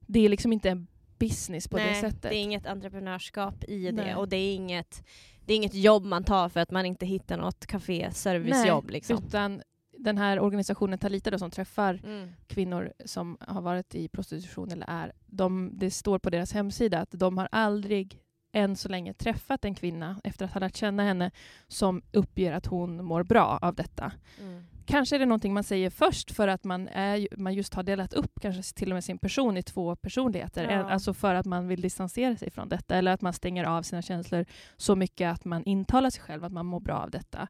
det 0.00 0.20
är 0.24 0.28
liksom 0.28 0.52
inte 0.52 0.70
en 0.70 0.86
business 1.18 1.68
på 1.68 1.76
Nej, 1.76 1.88
det 1.88 1.94
sättet. 2.00 2.22
det 2.22 2.36
är 2.36 2.42
inget 2.42 2.66
entreprenörskap 2.66 3.64
i 3.68 3.92
Nej. 3.92 4.04
det 4.04 4.14
och 4.16 4.28
det 4.28 4.36
är 4.36 4.54
inget, 4.54 5.04
det 5.44 5.52
är 5.52 5.56
inget 5.56 5.74
jobb 5.74 6.04
man 6.04 6.24
tar 6.24 6.48
för 6.48 6.60
att 6.60 6.70
man 6.70 6.86
inte 6.86 7.06
hittar 7.06 7.36
något 7.36 7.66
café 7.66 8.10
servicejobb. 8.12 8.90
Liksom. 8.90 9.18
Utan 9.26 9.62
den 9.98 10.18
här 10.18 10.40
organisationen 10.40 10.98
Talita 10.98 11.30
då, 11.30 11.38
som 11.38 11.50
träffar 11.50 12.00
Mm. 12.04 12.28
kvinnor 12.46 12.92
som 13.04 13.38
har 13.40 13.62
varit 13.62 13.94
i 13.94 14.08
prostitution 14.08 14.70
eller 14.70 14.86
är, 14.88 15.12
de, 15.26 15.70
det 15.74 15.90
står 15.90 16.18
på 16.18 16.30
deras 16.30 16.52
hemsida 16.52 16.98
att 17.00 17.10
de 17.12 17.38
har 17.38 17.48
aldrig 17.52 18.18
än 18.56 18.76
så 18.76 18.88
länge 18.88 19.12
träffat 19.12 19.64
en 19.64 19.74
kvinna 19.74 20.20
efter 20.24 20.44
att 20.44 20.52
ha 20.52 20.60
lärt 20.60 20.76
känna 20.76 21.02
henne 21.02 21.30
som 21.68 22.02
uppger 22.12 22.52
att 22.52 22.66
hon 22.66 23.04
mår 23.04 23.22
bra 23.22 23.58
av 23.62 23.74
detta. 23.74 24.12
Mm. 24.40 24.66
Kanske 24.86 25.16
är 25.16 25.18
det 25.18 25.26
någonting 25.26 25.54
man 25.54 25.64
säger 25.64 25.90
först 25.90 26.30
för 26.30 26.48
att 26.48 26.64
man, 26.64 26.88
är, 26.88 27.28
man 27.36 27.54
just 27.54 27.74
har 27.74 27.82
delat 27.82 28.12
upp 28.12 28.40
kanske 28.40 28.74
till 28.74 28.92
och 28.92 28.96
med 28.96 29.04
sin 29.04 29.18
person 29.18 29.56
i 29.56 29.62
två 29.62 29.96
personligheter. 29.96 30.70
Ja. 30.70 30.90
Alltså 30.90 31.14
för 31.14 31.34
att 31.34 31.46
man 31.46 31.68
vill 31.68 31.80
distansera 31.80 32.36
sig 32.36 32.50
från 32.50 32.68
detta 32.68 32.96
eller 32.96 33.12
att 33.12 33.20
man 33.20 33.32
stänger 33.32 33.64
av 33.64 33.82
sina 33.82 34.02
känslor 34.02 34.44
så 34.76 34.96
mycket 34.96 35.32
att 35.32 35.44
man 35.44 35.64
intalar 35.64 36.10
sig 36.10 36.22
själv 36.22 36.44
att 36.44 36.52
man 36.52 36.66
mår 36.66 36.80
bra 36.80 36.96
av 36.98 37.10
detta. 37.10 37.48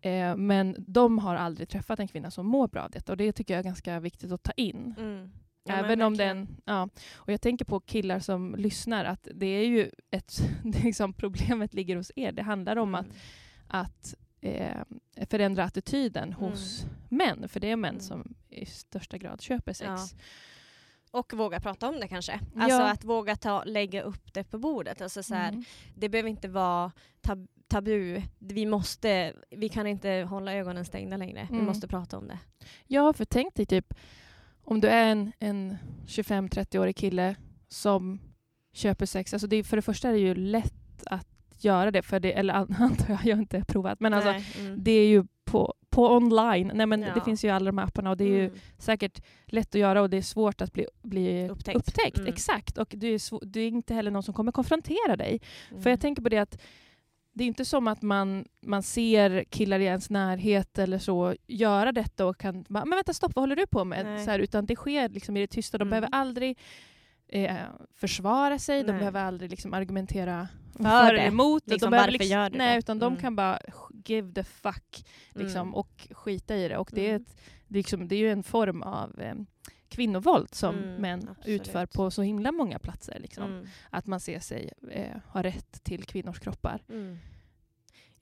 Eh, 0.00 0.36
men 0.36 0.76
de 0.78 1.18
har 1.18 1.34
aldrig 1.36 1.68
träffat 1.68 2.00
en 2.00 2.08
kvinna 2.08 2.30
som 2.30 2.46
mår 2.46 2.68
bra 2.68 2.82
av 2.82 2.90
detta 2.90 3.12
och 3.12 3.16
det 3.16 3.32
tycker 3.32 3.54
jag 3.54 3.58
är 3.58 3.64
ganska 3.64 4.00
viktigt 4.00 4.32
att 4.32 4.42
ta 4.42 4.52
in. 4.52 4.94
Mm. 4.98 5.30
Ja, 5.64 5.74
Även 5.74 6.02
om 6.02 6.12
verkligen. 6.12 6.36
den, 6.36 6.56
ja. 6.64 6.88
Och 7.14 7.32
jag 7.32 7.40
tänker 7.40 7.64
på 7.64 7.80
killar 7.80 8.18
som 8.20 8.54
lyssnar 8.58 9.04
att 9.04 9.28
det 9.34 9.46
är 9.46 9.66
ju 9.66 9.90
ett, 10.10 10.40
liksom 10.84 11.12
problemet 11.12 11.74
ligger 11.74 11.96
hos 11.96 12.12
er. 12.16 12.32
Det 12.32 12.42
handlar 12.42 12.76
om 12.76 12.94
att 12.94 13.06
Mm. 13.06 13.16
att 13.68 14.14
eh, 14.40 14.82
förändra 15.30 15.64
attityden 15.64 16.32
hos 16.32 16.86
män. 17.08 17.48
För 17.48 17.60
det 17.60 17.70
är 17.70 17.76
män 17.76 17.90
Mm. 17.90 18.00
som 18.00 18.34
i 18.48 18.66
största 18.66 19.18
grad 19.18 19.40
köper 19.40 19.72
sex. 19.72 19.88
Ja. 19.90 20.06
Och 21.10 21.32
våga 21.32 21.60
prata 21.60 21.88
om 21.88 22.00
det 22.00 22.08
kanske. 22.08 22.40
Ja. 22.54 22.62
Alltså 22.62 22.82
att 22.82 23.04
våga 23.04 23.36
ta, 23.36 23.64
lägga 23.64 24.02
upp 24.02 24.32
det 24.34 24.44
på 24.44 24.58
bordet. 24.58 25.00
Alltså 25.00 25.22
så 25.22 25.34
här, 25.34 25.48
Mm. 25.48 25.64
Det 25.94 26.08
behöver 26.08 26.30
inte 26.30 26.48
vara 26.48 26.92
tab 27.20 27.46
tabu. 27.68 28.22
Vi, 28.38 28.66
måste, 28.66 29.32
vi 29.50 29.68
kan 29.68 29.86
inte 29.86 30.10
hålla 30.30 30.54
ögonen 30.54 30.84
stängda 30.84 31.16
längre. 31.16 31.46
Vi 31.50 31.54
Mm. 31.54 31.66
måste 31.66 31.88
prata 31.88 32.18
om 32.18 32.28
det. 32.28 32.38
Ja, 32.86 33.12
för 33.12 33.24
tänk 33.24 33.54
dig 33.54 33.66
typ 33.66 33.94
om 34.70 34.80
du 34.80 34.88
är 34.88 35.06
en, 35.12 35.32
en 35.38 35.76
25-30-årig 36.06 36.96
kille 36.96 37.36
som 37.68 38.20
köper 38.72 39.06
sex. 39.06 39.32
Alltså 39.32 39.46
det, 39.46 39.64
för 39.64 39.76
det 39.76 39.82
första 39.82 40.08
är 40.08 40.12
det 40.12 40.18
ju 40.18 40.34
lätt 40.34 41.02
att 41.06 41.26
göra 41.58 41.90
det, 41.90 42.02
för 42.02 42.20
det 42.20 42.32
eller 42.32 42.54
an- 42.54 42.74
antar 42.78 43.10
jag, 43.10 43.18
jag 43.26 43.36
har 43.36 43.40
inte 43.42 43.64
provat. 43.68 44.00
Men 44.00 44.14
alltså, 44.14 44.30
Nej, 44.30 44.44
mm. 44.58 44.84
det 44.84 44.90
är 44.92 45.06
ju 45.08 45.24
på, 45.44 45.74
på 45.90 46.06
online. 46.16 46.70
Nej, 46.74 46.86
men 46.86 47.02
Ja. 47.02 47.14
Det 47.14 47.20
finns 47.20 47.44
ju 47.44 47.48
alla 47.48 47.64
de 47.66 47.78
här 47.78 47.84
apparna 47.86 48.10
och 48.10 48.16
det 48.16 48.24
är 48.24 48.28
ju 48.28 48.44
Mm. 48.46 48.58
säkert 48.78 49.22
lätt 49.46 49.74
att 49.74 49.80
göra 49.80 50.02
och 50.02 50.10
det 50.10 50.16
är 50.16 50.22
svårt 50.22 50.60
att 50.60 50.72
bli, 50.72 50.86
bli 51.02 51.48
Upptäckt. 51.48 51.78
upptäckt. 51.78 52.18
Mm. 52.18 52.32
Exakt. 52.32 52.78
Och 52.78 52.94
det 52.96 53.06
är, 53.06 53.44
det 53.46 53.60
är 53.60 53.68
inte 53.68 53.94
heller 53.94 54.10
någon 54.10 54.22
som 54.22 54.34
kommer 54.34 54.52
konfrontera 54.52 55.16
dig. 55.16 55.40
Mm. 55.70 55.82
För 55.82 55.90
jag 55.90 56.00
tänker 56.00 56.22
på 56.22 56.28
det 56.28 56.38
att 56.38 56.60
det 57.32 57.44
är 57.44 57.48
inte 57.48 57.64
som 57.64 57.88
att 57.88 58.02
man, 58.02 58.44
man 58.62 58.82
ser 58.82 59.44
killar 59.44 59.80
i 59.80 59.84
ens 59.84 60.10
närhet 60.10 60.78
eller 60.78 60.98
så 60.98 61.34
göra 61.46 61.92
detta 61.92 62.26
och 62.26 62.38
kan 62.38 62.64
bara, 62.68 62.84
men 62.84 62.96
vänta 62.96 63.14
stopp, 63.14 63.32
vad 63.34 63.42
håller 63.42 63.56
du 63.56 63.66
på 63.66 63.84
med? 63.84 64.06
Nej. 64.06 64.24
Så 64.24 64.30
här, 64.30 64.38
utan 64.38 64.66
det 64.66 64.76
sker 64.76 65.08
liksom 65.08 65.36
i 65.36 65.40
det 65.40 65.46
tysta. 65.46 65.78
De 65.78 65.82
Mm. 65.82 65.90
behöver 65.90 66.08
aldrig 66.12 66.58
eh, 67.28 67.56
försvara 67.94 68.58
sig, 68.58 68.82
de 68.82 68.90
Nej. 68.92 68.98
behöver 68.98 69.20
aldrig 69.24 69.50
liksom 69.50 69.74
argumentera 69.74 70.48
För 70.76 71.14
eller 71.14 71.26
emot. 71.26 71.62
Liksom, 71.66 71.86
de 71.86 71.90
behöver 71.90 72.12
varför 72.12 72.24
gör 72.24 72.50
du 72.50 72.58
nej, 72.58 72.72
det? 72.72 72.78
utan 72.78 72.98
de 72.98 73.06
Mm. 73.06 73.20
kan 73.20 73.36
bara 73.36 73.58
give 74.04 74.32
the 74.32 74.44
fuck 74.44 75.04
liksom, 75.34 75.60
Mm. 75.60 75.74
och 75.74 76.08
skita 76.10 76.56
i 76.56 76.68
det. 76.68 76.76
Och 76.78 76.90
det, 76.92 77.06
är 77.06 77.10
Mm. 77.10 77.22
ett, 77.22 77.36
liksom, 77.68 78.08
det 78.08 78.14
är 78.14 78.18
ju 78.18 78.30
en 78.32 78.42
form 78.42 78.82
av 78.82 79.20
eh, 79.20 79.34
kvinnovåld 79.90 80.54
som 80.54 80.74
Mm, 80.78 80.94
män 80.94 81.28
absolut. 81.28 81.60
utför 81.60 81.86
på 81.86 82.10
så 82.10 82.22
himla 82.22 82.52
många 82.52 82.78
platser. 82.78 83.18
Liksom. 83.20 83.44
Mm. 83.44 83.66
Att 83.90 84.06
man 84.06 84.20
ser 84.20 84.40
sig 84.40 84.72
eh, 84.90 85.16
ha 85.26 85.42
rätt 85.42 85.84
till 85.84 86.04
kvinnors 86.04 86.38
kroppar. 86.40 86.82
Mm. 86.88 87.18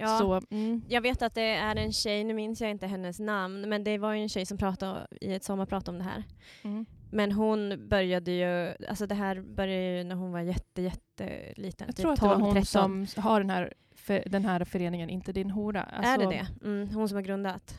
Ja, 0.01 0.19
Så, 0.19 0.41
mm, 0.51 0.83
Jag 0.89 1.01
vet 1.01 1.23
att 1.23 1.35
det 1.35 1.43
är 1.43 1.77
en 1.77 1.93
tjej, 1.93 2.25
nu 2.25 2.35
minns 2.35 2.61
jag 2.61 2.71
inte 2.71 2.87
hennes 2.87 3.21
namn, 3.21 3.69
men 3.69 3.85
det 3.85 3.99
var 3.99 4.13
ju 4.13 4.23
en 4.23 4.29
tjej 4.29 4.47
som 4.47 4.59
pratade 4.59 5.07
i 5.21 5.35
ett 5.35 5.45
sommarprat 5.45 5.89
om 5.89 5.99
det 5.99 6.05
här. 6.05 6.25
mm, 6.63 6.87
Men 7.11 7.33
hon 7.33 7.89
började 7.89 8.31
ju, 8.31 8.75
alltså 8.89 9.07
det 9.07 9.15
här 9.15 9.41
började 9.41 9.99
ju 9.99 10.05
när 10.05 10.15
hon 10.15 10.33
var 10.33 10.41
jätte, 10.41 10.83
jätteliten. 10.83 11.87
jag 11.87 11.97
typ 11.97 12.03
tror 12.03 12.13
att 12.13 12.21
det 12.21 12.27
var 12.27 12.35
12, 12.35 12.45
hon 12.45 12.55
13. 12.55 13.07
som 13.07 13.23
har 13.23 13.41
den 13.41 13.51
här, 13.51 13.75
för, 13.95 14.23
den 14.27 14.45
här 14.45 14.65
föreningen 14.65 15.11
Inte 15.11 15.33
din 15.33 15.51
hora. 15.51 15.83
Alltså, 15.83 16.13
är 16.13 16.19
det 16.19 16.27
det? 16.61 16.67
Mm, 16.69 16.89
hon 16.95 17.09
som 17.09 17.17
har 17.17 17.23
grundat. 17.23 17.79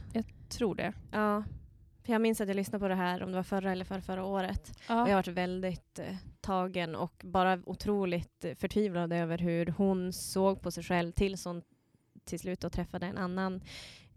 tror 0.50 0.76
det. 0.76 0.94
Ja. 1.12 1.44
För 2.10 2.14
jag 2.14 2.22
minns 2.22 2.42
att 2.42 2.48
jag 2.48 2.56
lyssnade 2.56 2.80
på 2.84 2.88
det 2.88 2.96
här, 2.96 3.24
om 3.24 3.32
det 3.32 3.36
var 3.36 3.44
förra 3.44 3.72
eller 3.72 3.86
förra, 3.86 4.02
förra 4.02 4.26
året. 4.26 4.70
Och 4.78 4.84
jag 4.88 4.96
har 4.96 5.08
Ja. 5.10 5.16
varit 5.16 5.28
väldigt 5.28 6.00
eh, 6.00 6.16
tagen 6.42 6.96
och 6.96 7.22
bara 7.26 7.60
otroligt 7.66 8.46
eh, 8.46 8.56
förtvivlad 8.56 9.14
över 9.14 9.38
hur 9.38 9.66
hon 9.78 10.14
såg 10.14 10.62
på 10.62 10.72
sig 10.72 10.84
själv 10.84 11.12
tills 11.12 11.46
hon 11.46 11.62
till 12.26 12.40
slut 12.40 12.72
träffade 12.72 13.06
en 13.06 13.18
annan 13.18 13.62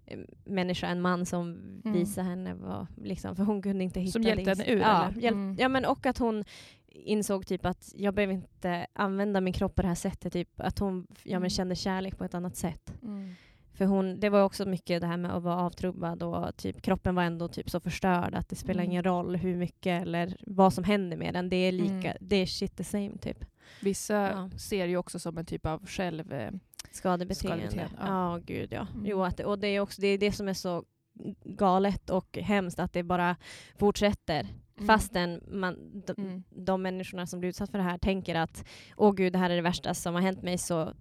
eh, 0.06 0.18
människa, 0.44 0.86
en 0.86 1.00
man 1.00 1.26
som 1.26 1.52
Mm. 1.84 1.92
visade 1.98 2.28
henne 2.28 2.54
vad, 2.54 2.86
liksom, 3.04 3.36
för 3.36 3.44
hon 3.44 3.62
kunde 3.62 3.84
inte 3.84 4.00
hitta 4.00 4.12
Som 4.12 4.22
hjälpte 4.22 4.50
henne 4.50 4.64
ur, 4.66 4.78
ja, 4.80 5.06
eller? 5.08 5.20
hjälp, 5.22 5.34
Mm. 5.34 5.56
ja, 5.58 5.68
men 5.68 5.84
och 5.84 6.06
att 6.06 6.18
hon 6.18 6.44
insåg 6.88 7.46
typ 7.46 7.66
att 7.66 7.92
jag 7.96 8.14
behöver 8.14 8.34
inte 8.34 8.86
använda 8.92 9.40
min 9.40 9.52
kropp 9.52 9.74
på 9.74 9.82
det 9.82 9.88
här 9.88 9.94
sättet. 9.94 10.32
Typ, 10.32 10.60
att 10.60 10.78
hon 10.78 11.06
ja, 11.22 11.30
Mm. 11.30 11.40
men 11.40 11.50
kände 11.50 11.74
kärlek 11.74 12.18
på 12.18 12.24
ett 12.24 12.34
annat 12.34 12.56
sätt. 12.56 12.94
Mm. 13.02 13.34
För 13.74 13.84
hon, 13.84 14.20
det 14.20 14.28
var 14.30 14.42
också 14.42 14.64
mycket 14.68 15.00
det 15.00 15.06
här 15.06 15.16
med 15.16 15.36
att 15.36 15.42
vara 15.42 15.56
avtrubbad 15.56 16.22
och 16.22 16.56
typ, 16.56 16.82
kroppen 16.82 17.14
var 17.14 17.22
ändå 17.22 17.48
typ 17.48 17.70
så 17.70 17.80
förstörd 17.80 18.34
att 18.34 18.48
det 18.48 18.56
spelar 18.56 18.80
Mm. 18.82 18.90
ingen 18.90 19.04
roll 19.04 19.36
hur 19.36 19.56
mycket 19.56 20.02
eller 20.02 20.36
vad 20.46 20.72
som 20.72 20.84
händer 20.84 21.16
med 21.16 21.34
den. 21.34 21.48
Det 21.48 21.56
är 21.56 21.72
lika, 21.72 21.92
Mm. 22.10 22.16
det 22.20 22.36
är 22.36 22.46
shit 22.46 22.76
the 22.76 22.84
same 22.84 23.18
typ. 23.18 23.44
Vissa 23.80 24.14
Ja. 24.14 24.50
ser 24.58 24.86
ju 24.86 24.96
också 24.96 25.18
som 25.18 25.38
en 25.38 25.46
typ 25.46 25.66
av 25.66 25.86
själv... 25.86 26.32
Eh, 26.32 26.50
Skadebeteende. 26.90 27.34
Skadebeteende, 27.34 27.96
Ja, 28.00 28.32
ja. 28.36 28.40
gud 28.46 28.72
ja. 28.72 28.86
Mm. 28.94 29.06
Jo, 29.06 29.22
att, 29.24 29.40
och 29.40 29.58
det 29.58 29.68
är 29.68 29.80
också 29.80 30.00
det, 30.00 30.06
är 30.08 30.18
det 30.18 30.32
som 30.32 30.48
är 30.48 30.54
så 30.54 30.84
galet 31.44 32.10
och 32.10 32.38
hemskt 32.38 32.78
att 32.78 32.92
det 32.92 33.02
bara 33.02 33.36
fortsätter. 33.78 34.40
Mm. 34.40 34.86
Fastän 34.86 35.40
man, 35.48 36.02
de, 36.06 36.22
Mm. 36.22 36.42
de 36.50 36.82
människorna 36.82 37.26
som 37.26 37.40
blir 37.40 37.48
utsatta 37.50 37.70
för 37.70 37.78
det 37.78 37.84
här 37.84 37.98
tänker 37.98 38.34
att 38.34 38.64
åh 38.96 39.14
gud, 39.14 39.32
det 39.32 39.38
här 39.38 39.50
är 39.50 39.56
det 39.56 39.62
värsta 39.62 39.94
som 39.94 40.14
har 40.14 40.22
hänt 40.22 40.42
mig. 40.42 40.58
Så 40.58 40.92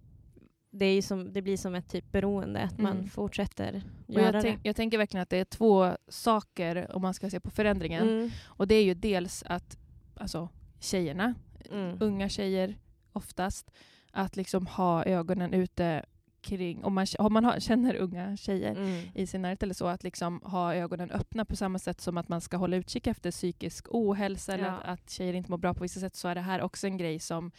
det, 0.71 0.85
är 0.85 1.01
som, 1.01 1.33
det 1.33 1.41
blir 1.41 1.57
som 1.57 1.75
ett 1.75 1.89
typ 1.89 2.11
beroende, 2.11 2.59
att 2.61 2.77
man 2.79 2.91
Mm. 2.97 3.07
fortsätter 3.09 3.83
Och 4.07 4.13
göra 4.13 4.35
jag, 4.35 4.43
det. 4.43 4.57
jag 4.63 4.75
tänker 4.75 4.97
verkligen 4.97 5.21
att 5.21 5.29
det 5.29 5.37
är 5.37 5.45
två 5.45 5.91
saker 6.07 6.95
om 6.95 7.01
man 7.01 7.13
ska 7.13 7.29
se 7.29 7.39
på 7.39 7.49
förändringen. 7.49 8.09
Mm. 8.09 8.29
Och 8.45 8.67
det 8.67 8.75
är 8.75 8.83
ju 8.83 8.93
dels 8.93 9.43
att 9.47 9.77
alltså, 10.15 10.49
tjejerna, 10.79 11.33
Mm. 11.71 11.97
unga 11.99 12.29
tjejer 12.29 12.75
oftast, 13.13 13.71
att 14.11 14.35
liksom 14.35 14.67
ha 14.67 15.05
ögonen 15.05 15.53
ute 15.53 16.05
kring, 16.41 16.83
om 16.83 16.93
man, 16.93 17.05
om 17.19 17.33
man 17.33 17.45
har, 17.45 17.59
känner 17.59 17.95
unga 17.95 18.37
tjejer 18.37 18.71
Mm. 18.75 19.05
i 19.15 19.27
sin 19.27 19.41
närhet 19.41 19.63
eller 19.63 19.73
så, 19.73 19.87
att 19.87 20.03
liksom 20.03 20.41
ha 20.43 20.75
ögonen 20.75 21.11
öppna 21.11 21.45
på 21.45 21.55
samma 21.55 21.79
sätt 21.79 22.01
som 22.01 22.17
att 22.17 22.29
man 22.29 22.41
ska 22.41 22.57
hålla 22.57 22.75
utkik 22.77 23.07
efter 23.07 23.31
psykisk 23.31 23.85
ohälsa 23.89 24.53
eller 24.53 24.63
Ja. 24.65 24.71
att, 24.71 24.99
att 24.99 25.09
tjejer 25.09 25.33
inte 25.33 25.51
mår 25.51 25.57
bra 25.57 25.73
på 25.73 25.83
vissa 25.83 25.99
sätt 25.99 26.15
så 26.15 26.27
är 26.27 26.35
det 26.35 26.41
här 26.41 26.61
också 26.61 26.87
en 26.87 26.97
grej 26.97 27.19
som 27.19 27.51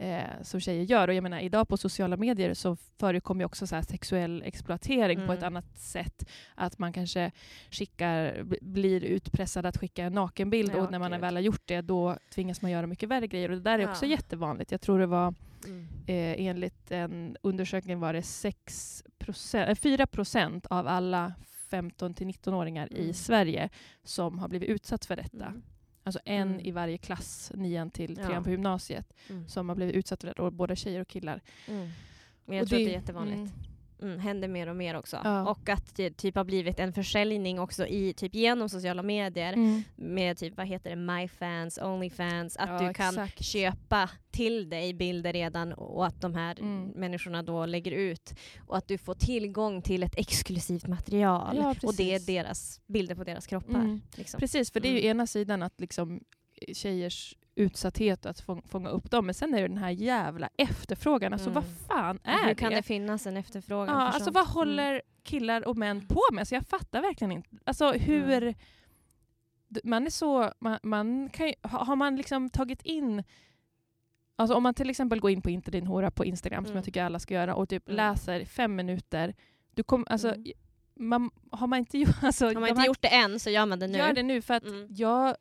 eh, 0.00 0.42
som 0.42 0.60
tjejer 0.60 0.82
gör. 0.84 1.08
Och 1.08 1.14
jag 1.14 1.22
menar, 1.22 1.40
idag 1.40 1.68
på 1.68 1.76
sociala 1.76 2.16
medier 2.16 2.54
så 2.54 2.76
förekommer 2.76 3.44
också 3.44 3.66
så 3.66 3.82
sexuell 3.82 4.42
exploatering 4.46 5.16
på 5.18 5.22
Mm. 5.24 5.36
ett 5.38 5.42
annat 5.42 5.78
sätt. 5.78 6.28
Att 6.54 6.78
man 6.78 6.92
kanske 6.92 7.30
skickar, 7.70 8.34
bl- 8.42 8.58
blir 8.64 9.04
utpressad 9.04 9.66
att 9.66 9.76
skicka 9.76 10.04
en 10.04 10.12
nakenbild 10.12 10.72
Ja, 10.74 10.82
och 10.82 10.90
när 10.90 10.98
man 10.98 11.10
gud. 11.10 11.20
väl 11.20 11.34
har 11.36 11.40
gjort 11.42 11.62
det 11.64 11.80
då 11.80 12.16
tvingas 12.34 12.62
man 12.62 12.70
göra 12.70 12.86
mycket 12.86 13.08
värre 13.08 13.26
grejer. 13.26 13.48
Och 13.50 13.56
det 13.56 13.62
där 13.62 13.78
är 13.78 13.90
också 13.90 14.04
Ja. 14.06 14.10
jättevanligt. 14.10 14.70
Jag 14.72 14.80
tror 14.80 14.98
det 14.98 15.06
var 15.06 15.34
Mm. 15.66 15.86
eh, 16.06 16.46
enligt 16.46 16.90
en 16.90 17.36
undersökning 17.42 18.00
var 18.00 18.12
det 18.12 18.22
6 18.22 19.04
eh, 19.54 19.74
4 19.74 20.06
procent 20.06 20.66
av 20.66 20.86
alla 20.86 21.32
15 21.70 22.14
till 22.14 22.26
19-åringar 22.26 22.92
i 22.92 23.00
Mm. 23.02 23.14
Sverige 23.14 23.68
som 24.04 24.38
har 24.38 24.48
blivit 24.48 24.68
utsatt 24.68 25.04
för 25.04 25.16
detta. 25.16 25.46
Mm. 25.46 25.62
Alltså 26.10 26.20
en 26.24 26.48
Mm. 26.48 26.60
i 26.60 26.70
varje 26.70 26.98
klass, 26.98 27.52
nian 27.54 27.90
till 27.90 28.16
trean 28.16 28.32
Ja. 28.32 28.42
på 28.42 28.50
gymnasiet, 28.50 29.12
Mm. 29.28 29.48
som 29.48 29.68
har 29.68 29.76
blivit 29.76 29.94
utsatt 29.94 30.20
för 30.20 30.26
det. 30.34 30.42
Och 30.42 30.52
både 30.52 30.76
tjejer 30.76 31.00
och 31.00 31.08
killar. 31.08 31.40
Mm. 31.68 31.88
Men 32.44 32.56
jag 32.56 32.62
Och 32.62 32.68
tror 32.68 32.78
det- 32.78 32.84
att 32.84 32.88
det 32.88 32.94
är 32.94 33.00
jättevanligt. 33.00 33.52
Mm. 34.02 34.18
Händer 34.18 34.48
mer 34.48 34.66
och 34.68 34.76
mer 34.76 34.94
också. 34.96 35.20
Ja. 35.24 35.50
Och 35.50 35.68
att 35.68 35.96
det 35.96 36.10
typ 36.16 36.34
har 36.34 36.44
blivit 36.44 36.78
en 36.80 36.92
försäljning 36.92 37.58
också 37.60 37.86
i, 37.86 38.12
typ 38.12 38.34
genom 38.34 38.68
sociala 38.68 39.02
medier 39.02 39.52
Mm. 39.52 39.82
med 39.96 40.38
typ, 40.38 40.56
vad 40.56 40.66
heter 40.66 40.90
det, 40.90 40.96
MyFans, 40.96 41.78
Onlyfans, 41.78 42.56
att 42.56 42.68
Ja, 42.82 42.88
du 42.88 42.94
kan 42.94 43.08
exakt. 43.08 43.44
köpa 43.44 44.10
till 44.30 44.68
dig 44.68 44.94
bilder 44.94 45.32
redan 45.32 45.72
och 45.72 46.06
att 46.06 46.20
de 46.20 46.34
här 46.34 46.60
Mm. 46.60 46.88
människorna 46.88 47.42
då 47.42 47.66
lägger 47.66 47.92
ut 47.92 48.32
och 48.66 48.76
att 48.76 48.88
du 48.88 48.98
får 48.98 49.14
tillgång 49.14 49.82
till 49.82 50.02
ett 50.02 50.14
exklusivt 50.18 50.86
material 50.86 51.56
Ja, 51.56 51.74
och 51.82 51.94
det 51.96 52.14
är 52.14 52.20
deras 52.26 52.80
bilder 52.86 53.14
på 53.14 53.24
deras 53.24 53.46
kroppar. 53.46 53.74
Mm. 53.80 54.00
Liksom. 54.16 54.40
Precis, 54.40 54.70
för 54.70 54.80
det 54.80 54.88
är 54.88 54.92
ju 54.92 54.98
Mm. 54.98 55.10
ena 55.10 55.26
sidan 55.26 55.62
att 55.62 55.80
liksom 55.80 56.20
tjejers 56.72 57.34
utsatthet 57.54 58.24
och 58.24 58.30
att 58.30 58.40
fång- 58.46 58.68
fånga 58.68 58.88
upp 58.88 59.10
dem. 59.10 59.26
Men 59.26 59.34
sen 59.34 59.54
är 59.54 59.62
det 59.62 59.68
den 59.68 59.76
här 59.78 59.90
jävla 59.90 60.48
efterfrågan. 60.56 61.32
Alltså 61.32 61.50
Mm. 61.50 61.62
vad 61.62 61.64
fan 61.86 62.16
Och 62.16 62.28
är 62.28 62.46
Hur 62.48 62.54
kan 62.54 62.70
det? 62.70 62.76
det 62.76 62.82
finnas 62.82 63.26
en 63.26 63.36
efterfrågan 63.36 63.94
Ja, 63.96 64.02
alltså 64.02 64.24
sånt? 64.24 64.34
vad 64.34 64.44
Mm. 64.44 64.54
håller 64.54 65.02
killar 65.22 65.68
och 65.68 65.76
män 65.76 66.06
på 66.06 66.20
med? 66.32 66.48
Så 66.48 66.54
jag 66.54 66.66
fattar 66.66 67.02
verkligen 67.02 67.32
inte. 67.32 67.48
Alltså 67.64 67.92
hur... 67.92 68.42
Mm. 68.42 68.54
Man 69.84 70.06
är 70.06 70.10
så... 70.10 70.52
Man, 70.58 70.78
man 70.82 71.28
kan 71.28 71.46
ju, 71.48 71.54
ha- 71.62 71.84
har 71.84 71.96
man 71.96 72.16
liksom 72.16 72.50
tagit 72.50 72.82
in... 72.82 73.22
Alltså 74.36 74.54
om 74.56 74.62
man 74.62 74.74
till 74.74 74.90
exempel 74.90 75.20
går 75.20 75.30
in 75.30 75.42
på 75.42 75.50
Inte 75.50 75.70
din 75.70 75.86
hora 75.86 76.10
på 76.10 76.24
Instagram, 76.24 76.64
som 76.64 76.70
Mm. 76.70 76.76
jag 76.76 76.84
tycker 76.84 77.04
alla 77.04 77.18
ska 77.18 77.34
göra, 77.34 77.54
och 77.54 77.68
typ 77.68 77.88
Mm. 77.88 77.96
läser 77.96 78.44
fem 78.44 78.76
minuter. 78.76 79.34
Du 79.74 79.82
kom, 79.82 80.04
alltså, 80.10 80.28
Mm. 80.34 80.52
man, 80.94 81.30
har 81.50 81.66
man 81.66 81.78
inte 81.78 81.98
gjort... 81.98 82.08
Alltså, 82.22 82.46
Har 82.46 82.54
man 82.54 82.68
inte 82.68 82.80
här- 82.80 82.86
gjort 82.86 83.02
det 83.02 83.08
än 83.14 83.40
så 83.40 83.50
gör 83.50 83.66
man 83.66 83.78
det 83.78 83.86
nu. 83.86 83.98
Gör 83.98 84.12
det 84.12 84.22
nu, 84.22 84.42
för 84.42 84.54
att 84.54 84.64
Mm. 84.64 84.86
jag, 84.90 85.36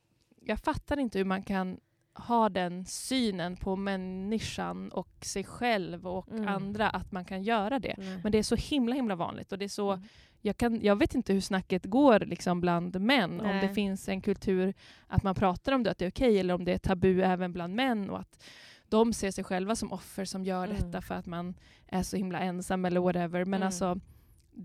jag 0.46 0.60
fattar 0.60 1.00
inte 1.00 1.18
hur 1.18 1.26
man 1.26 1.44
kan 1.44 1.80
ha 2.20 2.50
den 2.50 2.86
synen 2.86 3.56
på 3.56 3.76
människan 3.76 4.90
och 4.92 5.10
sig 5.22 5.44
själv 5.44 6.08
och 6.08 6.30
Mm. 6.32 6.48
andra, 6.48 6.90
att 6.90 7.12
man 7.12 7.26
kan 7.26 7.44
göra 7.44 7.80
det. 7.80 7.96
Nej. 7.98 8.20
Men 8.24 8.32
det 8.32 8.38
är 8.38 8.44
så 8.44 8.56
himla 8.56 8.96
himla 8.96 9.16
vanligt. 9.16 9.52
Och 9.52 9.58
det 9.60 9.66
är 9.66 9.70
så, 9.70 9.92
Mm. 9.92 10.06
jag, 10.42 10.58
kan, 10.58 10.82
jag 10.82 10.96
vet 10.96 11.16
inte 11.16 11.34
hur 11.34 11.42
snacket 11.42 11.86
går 11.86 12.20
liksom 12.20 12.62
bland 12.62 13.02
män. 13.02 13.40
Om 13.42 13.48
Nej. 13.48 13.68
det 13.68 13.74
finns 13.74 14.10
en 14.10 14.22
kultur 14.22 14.74
att 15.08 15.24
man 15.24 15.36
pratar 15.36 15.72
om 15.72 15.84
det, 15.84 15.92
att 15.92 15.98
det 15.98 16.06
är 16.06 16.10
okej, 16.12 16.40
eller 16.40 16.54
om 16.54 16.66
det 16.66 16.74
är 16.74 16.78
tabu 16.78 17.22
även 17.22 17.54
bland 17.54 17.76
män. 17.76 18.10
Och 18.10 18.20
att 18.20 18.44
de 18.90 19.14
ser 19.14 19.32
sig 19.32 19.44
själva 19.44 19.76
som 19.76 19.92
offer 19.92 20.26
som 20.26 20.44
gör 20.44 20.68
Mm. 20.68 20.78
detta 20.78 21.02
för 21.02 21.16
att 21.16 21.26
man 21.26 21.54
är 21.88 22.04
så 22.04 22.18
himla 22.18 22.40
ensam 22.40 22.86
eller 22.86 23.00
whatever. 23.00 23.46
Men 23.46 23.54
Mm. 23.60 23.66
alltså, 23.66 24.00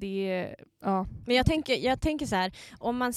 det, 0.01 0.55
ja. 0.85 1.07
Men 1.27 1.37
jag 1.37 1.47
tänker, 1.47 1.75
jag 1.77 2.01
tänker 2.01 2.27
så 2.27 2.37
här, 2.37 2.53
om 2.79 2.97
man, 2.97 3.13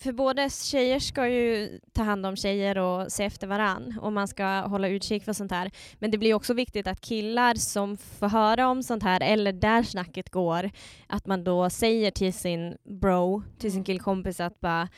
för 0.00 0.12
både 0.12 0.50
tjejer 0.50 0.98
ska 0.98 1.28
ju 1.28 1.80
ta 1.92 2.02
hand 2.02 2.26
om 2.26 2.36
tjejer 2.36 2.78
och 2.78 3.12
se 3.12 3.24
efter 3.24 3.46
varann 3.46 3.98
och 4.02 4.12
man 4.12 4.28
ska 4.28 4.44
hålla 4.60 4.88
utkik 4.88 5.24
för 5.24 5.32
sånt 5.32 5.52
här. 5.52 5.70
Men 5.98 6.10
det 6.10 6.18
blir 6.18 6.34
också 6.34 6.54
viktigt 6.54 6.86
att 6.86 7.00
killar 7.00 7.54
som 7.54 7.96
får 7.96 8.28
höra 8.28 8.68
om 8.68 8.82
sånt 8.82 9.02
här 9.02 9.20
eller 9.22 9.52
där 9.52 9.82
snacket 9.82 10.30
går, 10.30 10.70
att 11.06 11.26
man 11.26 11.44
då 11.44 11.70
säger 11.70 12.10
till 12.10 12.32
sin 12.32 12.76
bro, 13.00 13.42
till 13.58 13.70
sin 13.70 13.78
Mm. 13.78 13.84
killkompis 13.84 14.40
att 14.40 14.60
bara 14.60 14.88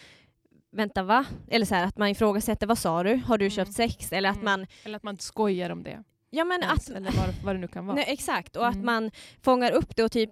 Vänta 0.74 1.02
va? 1.02 1.24
Eller 1.48 1.66
så 1.66 1.74
här, 1.74 1.86
att 1.86 1.96
man 1.98 2.08
ifrågasätter, 2.08 2.66
vad 2.66 2.78
sa 2.78 3.02
du? 3.02 3.14
Har 3.14 3.38
du 3.38 3.44
Mm. 3.44 3.50
köpt 3.50 3.72
sex? 3.72 4.12
Eller 4.12 4.28
att 4.28 4.36
Mm. 4.36 4.44
man, 4.44 4.66
Eller 4.84 4.96
att 4.96 5.02
man 5.02 5.18
skojar 5.18 5.70
om 5.70 5.82
det. 5.82 6.02
ja 6.30 6.44
men 6.44 6.62
ens, 6.62 6.90
att, 6.90 6.96
eller 6.96 7.10
vad, 7.10 7.34
vad 7.44 7.54
det 7.54 7.58
nu 7.60 7.68
kan 7.68 7.86
vara. 7.86 7.96
Nej, 7.96 8.04
exakt, 8.08 8.56
och 8.56 8.66
att 8.66 8.74
Mm. 8.74 8.86
man 8.86 9.10
fångar 9.42 9.72
upp 9.72 9.96
det 9.96 10.04
och 10.04 10.12
typ, 10.12 10.30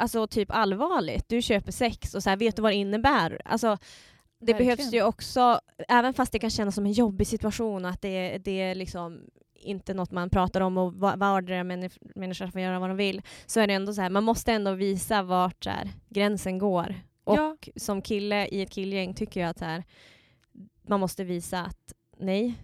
alltså, 0.00 0.26
typ 0.26 0.50
allvarligt. 0.50 1.28
Du 1.28 1.42
köper 1.42 1.72
sex 1.72 2.14
och 2.14 2.22
så 2.22 2.30
här, 2.30 2.36
vet 2.36 2.56
du 2.56 2.62
vad 2.62 2.72
det 2.72 2.76
innebär? 2.76 3.40
Alltså, 3.44 3.76
det 4.40 4.52
Verkligen. 4.52 4.76
behövs 4.76 4.92
ju 4.94 5.02
också, 5.02 5.60
även 5.88 6.14
fast 6.14 6.32
det 6.32 6.38
kan 6.38 6.50
kännas 6.50 6.74
som 6.74 6.86
en 6.86 6.92
jobbig 6.92 7.26
situation 7.26 7.84
och 7.84 7.90
att 7.90 8.02
det, 8.02 8.38
det 8.38 8.60
är 8.60 8.74
liksom 8.74 9.20
inte 9.54 9.94
något 9.94 10.10
man 10.10 10.30
pratar 10.30 10.60
om 10.60 10.78
och 10.78 10.94
va- 10.94 11.16
vardera 11.16 11.64
människ- 11.64 11.98
människor 12.14 12.46
får 12.46 12.60
göra 12.60 12.78
vad 12.78 12.90
de 12.90 12.96
vill, 12.96 13.22
så 13.46 13.60
är 13.60 13.66
det 13.66 13.74
ändå 13.74 13.92
så 13.92 14.00
här, 14.02 14.10
man 14.10 14.24
måste 14.24 14.52
ändå 14.52 14.72
visa 14.72 15.22
vart 15.22 15.64
så 15.64 15.70
här, 15.70 15.88
gränsen 16.08 16.58
går. 16.58 16.94
Och 17.24 17.36
Ja. 17.38 17.56
som 17.76 18.02
kille 18.02 18.46
i 18.46 18.62
ett 18.62 18.70
killgäng 18.70 19.14
tycker 19.14 19.40
jag 19.40 19.50
att 19.50 19.58
så 19.58 19.64
här, 19.64 19.84
man 20.88 21.00
måste 21.00 21.24
visa 21.24 21.60
att 21.60 21.92
nej, 22.18 22.54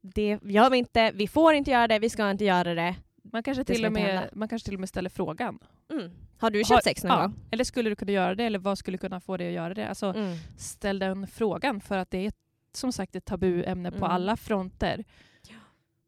det 0.00 0.38
gör 0.42 0.70
vi 0.70 0.78
inte, 0.78 1.10
vi 1.14 1.28
får 1.28 1.54
inte 1.54 1.70
göra 1.70 1.88
det, 1.88 1.98
vi 1.98 2.10
ska 2.10 2.30
inte 2.30 2.44
göra 2.44 2.74
det. 2.74 2.94
Man 3.32 3.42
kanske, 3.42 3.62
Det 3.64 3.74
till 3.74 3.86
och 3.86 3.92
med, 3.92 4.02
hända. 4.02 4.28
man 4.32 4.48
kanske 4.48 4.66
till 4.66 4.74
och 4.74 4.80
med 4.80 4.88
ställer 4.88 5.10
frågan. 5.10 5.58
Mm. 5.92 6.10
Har 6.38 6.50
du 6.50 6.58
Har- 6.58 6.64
köpt 6.64 6.84
sex 6.84 7.04
någon 7.04 7.16
Ja, 7.16 7.22
gång? 7.22 7.34
eller 7.50 7.64
skulle 7.64 7.90
du 7.90 7.96
kunna 7.96 8.12
göra 8.12 8.34
det? 8.34 8.44
Eller 8.44 8.58
vad 8.58 8.78
skulle 8.78 8.98
kunna 8.98 9.20
få 9.20 9.36
dig 9.36 9.46
att 9.48 9.52
göra 9.54 9.74
det? 9.74 9.88
Alltså, 9.88 10.06
Mm. 10.06 10.36
ställ 10.56 10.98
den 10.98 11.26
frågan 11.26 11.80
för 11.80 11.98
att 11.98 12.10
det 12.10 12.26
är 12.26 12.32
som 12.72 12.92
sagt 12.92 13.16
ett 13.16 13.24
tabuämne 13.24 13.90
på 13.90 13.96
Mm. 13.96 14.10
alla 14.10 14.36
fronter. 14.36 15.04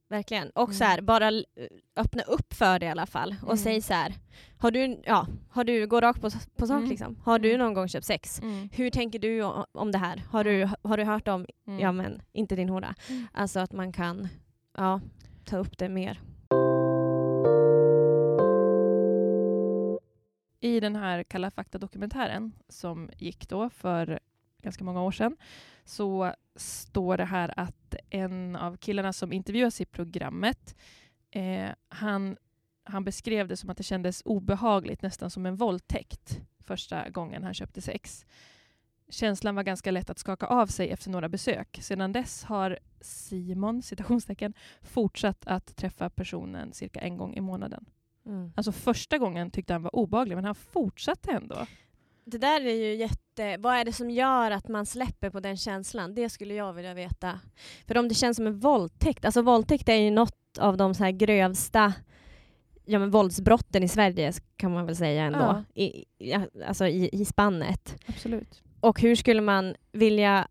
Verkligen. 0.09 0.51
Och 0.51 0.69
Mm. 0.69 0.75
så 0.75 0.85
här, 0.85 1.01
bara 1.01 1.31
öppna 1.97 2.23
upp 2.23 2.55
för 2.55 2.79
det 2.79 2.87
i 2.87 2.89
alla 2.89 3.07
fall. 3.07 3.35
Och 3.43 3.49
Mm. 3.49 3.57
säg 3.57 3.83
så 3.83 3.95
här, 3.95 4.15
har 4.59 4.71
du, 4.71 5.01
ja, 5.05 5.27
har 5.51 5.65
du, 5.65 5.87
gå 5.87 6.01
rakt 6.01 6.21
på, 6.21 6.31
på 6.57 6.67
sak 6.67 6.77
Mm. 6.79 6.91
liksom. 6.91 7.17
Har 7.25 7.39
du 7.39 7.49
Mm. 7.49 7.59
någon 7.67 7.75
gång 7.75 7.89
köpt 7.89 8.07
sex? 8.07 8.41
Mm. 8.43 8.69
Hur 8.73 8.91
tänker 8.91 9.19
du 9.19 9.43
om 9.73 9.93
det 9.93 9.99
här? 9.99 10.23
Har 10.31 10.45
du, 10.45 10.69
har 10.83 10.97
du 10.97 11.05
hört 11.05 11.29
om, 11.29 11.47
ja 11.81 11.93
men 11.93 12.23
inte 12.33 12.57
din 12.57 12.69
hora. 12.69 12.95
Alltså 13.33 13.61
att 13.61 13.73
man 13.73 13.93
kan, 13.93 14.29
ja, 14.77 15.01
ta 15.45 15.57
upp 15.57 15.79
det 15.79 15.89
mer. 15.89 16.21
I 20.67 20.81
den 20.81 20.97
här 20.97 21.23
Kalla 21.23 21.51
fakta-dokumentären 21.51 22.53
som 22.69 23.11
gick 23.19 23.49
då 23.49 23.71
för 23.71 24.21
ganska 24.63 24.85
många 24.85 25.03
år 25.03 25.11
sedan 25.11 25.37
så 25.85 26.35
står 26.57 27.17
det 27.17 27.25
här 27.25 27.55
att 27.57 27.95
en 28.11 28.57
av 28.57 28.77
killarna 28.77 29.13
som 29.13 29.33
intervjuas 29.33 29.81
i 29.81 29.85
programmet 29.85 30.77
eh, 31.31 31.69
han, 31.89 32.37
han 32.85 33.05
beskrev 33.05 33.49
det 33.49 33.57
som 33.57 33.71
att 33.71 33.77
det 33.77 33.83
kändes 33.83 34.23
obehagligt, 34.25 35.03
nästan 35.03 35.31
som 35.31 35.47
en 35.47 35.57
våldtäkt 35.57 36.41
första 36.61 37.09
gången 37.09 37.45
han 37.45 37.55
köpte 37.55 37.81
sex. 37.81 38.27
Känslan 39.09 39.55
var 39.55 39.63
ganska 39.63 39.91
lätt 39.91 40.11
att 40.11 40.19
skaka 40.19 40.47
av 40.47 40.67
sig 40.67 40.91
efter 40.91 41.11
några 41.11 41.29
besök. 41.29 41.79
Sedan 41.83 42.13
dess 42.13 42.45
har 42.45 42.79
Simon 43.01 43.83
citationstecken, 43.83 44.55
fortsatt 44.83 45.47
att 45.47 45.77
träffa 45.77 46.11
personen 46.11 46.73
cirka 46.73 47.01
en 47.01 47.17
gång 47.17 47.35
i 47.35 47.41
månaden. 47.41 47.87
Alltså 48.55 48.73
första 48.73 49.19
gången 49.19 49.51
tyckte 49.51 49.73
han 49.73 49.83
var 49.83 49.97
obehaglig 49.97 50.35
men 50.37 50.45
han 50.45 50.55
fortsatte 50.55 51.31
ändå. 51.31 51.67
Det 52.25 52.39
där 52.39 52.61
är 52.61 52.75
ju 52.75 52.95
jätte... 52.95 53.57
Vad 53.59 53.75
är 53.75 53.85
det 53.85 53.93
som 53.93 54.11
gör 54.11 54.51
att 54.51 54.69
man 54.69 54.87
släpper 54.87 55.31
på 55.31 55.41
den 55.41 55.57
känslan? 55.57 56.15
Det 56.15 56.29
skulle 56.29 56.55
jag 56.55 56.73
vilja 56.73 56.95
veta. 56.95 57.41
För 57.87 57.99
om 57.99 58.09
det 58.09 58.15
känns 58.15 58.37
som 58.37 58.47
en 58.47 58.59
våldtäkt, 58.59 59.25
alltså 59.25 59.43
våldtäkt 59.43 59.89
är 59.89 59.95
ju 59.95 60.11
något 60.11 60.59
av 60.59 60.77
de 60.77 60.95
så 60.95 61.05
här 61.05 61.11
grövsta 61.11 61.93
ja, 62.87 62.99
men 62.99 63.11
våldsbrotten 63.11 63.83
i 63.83 63.89
Sverige 63.89 64.33
kan 64.57 64.73
man 64.73 64.87
väl 64.87 64.97
säga 64.97 65.25
ändå. 65.25 65.39
Ja. 65.39 65.65
I, 65.75 66.05
i, 66.19 66.35
alltså 66.67 66.87
i, 66.87 67.09
i 67.13 67.25
spannet. 67.25 68.03
Absolut. 68.07 68.63
Och 68.81 69.01
hur 69.01 69.15
skulle 69.15 69.41
man 69.41 69.75
vilja 69.93 70.49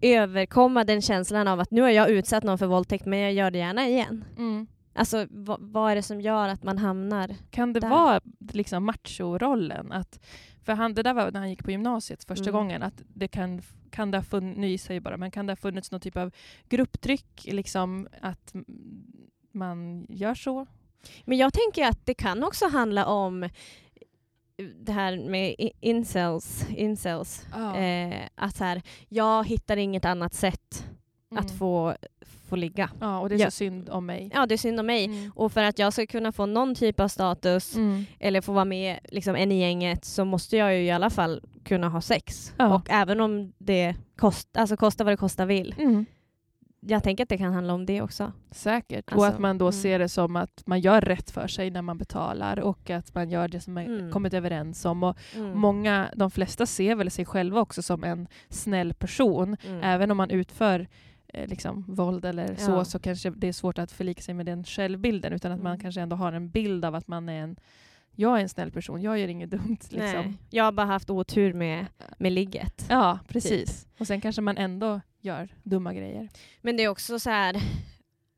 överkomma 0.00 0.84
den 0.84 1.02
känslan 1.02 1.48
av 1.48 1.60
att 1.60 1.70
nu 1.70 1.82
har 1.82 1.90
jag 1.90 2.10
utsatt 2.10 2.44
någon 2.44 2.58
för 2.58 2.66
våldtäkt 2.66 3.06
men 3.06 3.18
jag 3.18 3.32
gör 3.32 3.50
det 3.50 3.58
gärna 3.58 3.88
igen. 3.88 4.24
Mm. 4.36 4.66
Alltså 4.94 5.26
vad, 5.30 5.60
vad 5.60 5.90
är 5.92 5.96
det 5.96 6.02
som 6.02 6.20
gör 6.20 6.48
att 6.48 6.62
man 6.62 6.78
hamnar... 6.78 7.36
Kan 7.50 7.72
det 7.72 7.80
Där. 7.80 7.88
vara 7.90 8.20
liksom 8.52 8.84
machorollen? 8.84 9.92
Att, 9.92 10.20
för 10.62 10.72
han, 10.72 10.94
det 10.94 11.02
där 11.02 11.14
var 11.14 11.30
när 11.30 11.40
han 11.40 11.50
gick 11.50 11.64
på 11.64 11.70
gymnasiet 11.70 12.24
första 12.24 12.50
Mm. 12.50 12.52
gången. 12.52 12.82
Att 12.82 13.02
det 13.14 13.28
kan, 13.28 13.62
kan 13.90 14.10
det 14.10 14.18
ha 14.18 14.22
funnits, 14.24 14.58
nu 14.58 14.68
gissar 14.68 14.94
jag 14.94 15.02
bara, 15.02 15.16
men 15.16 15.30
kan 15.30 15.46
det 15.46 15.50
ha 15.50 15.56
funnits 15.56 15.90
någon 15.90 16.00
typ 16.00 16.16
av 16.16 16.30
grupptryck? 16.68 17.44
Liksom 17.44 18.08
att 18.20 18.54
man 19.52 20.06
gör 20.08 20.34
så? 20.34 20.66
Men 21.24 21.38
jag 21.38 21.52
tänker 21.52 21.84
att 21.88 22.06
det 22.06 22.14
kan 22.14 22.44
också 22.44 22.68
handla 22.68 23.06
om 23.06 23.48
det 24.80 24.92
här 24.92 25.16
med 25.28 25.54
incels. 25.80 26.66
incels. 26.70 27.46
Eh, 27.76 28.20
att 28.34 28.56
så 28.56 28.64
här, 28.64 28.82
jag 29.08 29.46
hittar 29.48 29.76
inget 29.76 30.04
annat 30.04 30.34
sätt 30.34 30.86
att 31.36 31.44
Mm. 31.44 31.58
få, 31.58 31.94
få 32.48 32.56
ligga. 32.56 32.90
Ja, 33.00 33.18
och 33.18 33.28
det 33.28 33.34
är 33.34 33.38
Ja. 33.38 33.44
så 33.46 33.50
synd 33.50 33.88
om 33.90 34.06
mig. 34.06 34.30
Ja, 34.34 34.46
det 34.46 34.54
är 34.54 34.58
synd 34.58 34.80
om 34.80 34.86
mig. 34.86 35.04
Mm. 35.04 35.32
Och 35.34 35.52
för 35.52 35.62
att 35.62 35.78
jag 35.78 35.92
ska 35.92 36.06
kunna 36.06 36.32
få 36.32 36.46
någon 36.46 36.74
typ 36.74 37.00
av 37.00 37.08
status 37.08 37.76
Mm. 37.76 38.04
eller 38.20 38.40
få 38.40 38.52
vara 38.52 38.64
med 38.64 38.98
liksom, 39.08 39.36
en 39.36 39.52
i 39.52 39.60
gänget 39.60 40.04
så 40.04 40.24
måste 40.24 40.56
jag 40.56 40.74
ju 40.76 40.82
i 40.84 40.90
alla 40.90 41.10
fall 41.10 41.40
kunna 41.64 41.88
ha 41.88 42.00
sex. 42.00 42.52
Ja. 42.58 42.74
Och 42.74 42.90
även 42.90 43.20
om 43.20 43.52
det 43.58 43.94
kost, 44.16 44.56
alltså 44.56 44.76
kostar 44.76 45.04
vad 45.04 45.12
det 45.12 45.16
kostar 45.16 45.46
vill. 45.46 45.74
Mm. 45.78 46.04
Jag 46.86 47.02
tänker 47.02 47.22
att 47.22 47.28
det 47.28 47.38
kan 47.38 47.52
handla 47.52 47.74
om 47.74 47.86
det 47.86 48.02
också. 48.02 48.32
Säkert. 48.50 49.06
och 49.06 49.12
Alltså, 49.12 49.28
att 49.28 49.38
man 49.38 49.58
då 49.58 49.64
mm. 49.64 49.72
ser 49.72 49.98
det 49.98 50.08
som 50.08 50.36
att 50.36 50.62
man 50.66 50.80
gör 50.80 51.00
rätt 51.00 51.30
för 51.30 51.46
sig 51.46 51.70
när 51.70 51.82
man 51.82 51.98
betalar 51.98 52.60
och 52.60 52.90
att 52.90 53.14
man 53.14 53.30
gör 53.30 53.48
det 53.48 53.60
som 53.60 53.74
man 53.74 53.84
Mm. 53.86 54.10
kommit 54.12 54.34
överens 54.34 54.84
om. 54.84 55.02
Och 55.02 55.16
många, 55.54 56.08
de 56.16 56.30
flesta 56.30 56.66
ser 56.66 56.94
väl 56.94 57.10
sig 57.10 57.24
själva 57.24 57.60
också 57.60 57.82
som 57.82 58.04
en 58.04 58.26
snäll 58.48 58.94
person. 58.94 59.56
Även 59.82 60.10
om 60.10 60.16
man 60.16 60.30
utför 60.30 60.88
liksom, 61.46 61.84
våld 61.88 62.24
eller 62.24 62.54
så, 62.54 62.70
Ja. 62.70 62.84
så 62.84 62.98
kanske 62.98 63.30
det 63.30 63.48
är 63.48 63.52
svårt 63.52 63.78
att 63.78 63.92
förlika 63.92 64.22
sig 64.22 64.34
med 64.34 64.46
den 64.46 64.64
självbilden. 64.64 65.32
Utan 65.32 65.52
att 65.52 65.62
man 65.62 65.72
Mm. 65.72 65.80
kanske 65.80 66.00
ändå 66.00 66.16
har 66.16 66.32
en 66.32 66.48
bild 66.50 66.84
av 66.84 66.94
att 66.94 67.08
man 67.08 67.28
är 67.28 67.40
en 67.42 67.56
jag 68.16 68.38
är 68.38 68.42
en 68.42 68.48
snäll 68.48 68.70
person, 68.70 69.02
jag 69.02 69.18
gör 69.18 69.28
inget 69.28 69.50
dumt. 69.50 69.76
Liksom. 69.80 69.98
Nej, 70.00 70.32
jag 70.50 70.64
har 70.64 70.72
bara 70.72 70.86
haft 70.86 71.10
otur 71.10 71.52
med, 71.52 71.86
med 72.18 72.32
ligget. 72.32 72.86
Ja, 72.90 73.18
precis. 73.28 73.86
Och 73.98 74.06
sen 74.06 74.20
kanske 74.20 74.42
man 74.42 74.56
ändå 74.58 75.00
gör 75.20 75.48
dumma 75.62 75.94
grejer. 75.94 76.28
Men 76.62 76.76
det 76.76 76.82
är 76.82 76.88
också 76.88 77.18
så 77.18 77.30
här 77.30 77.56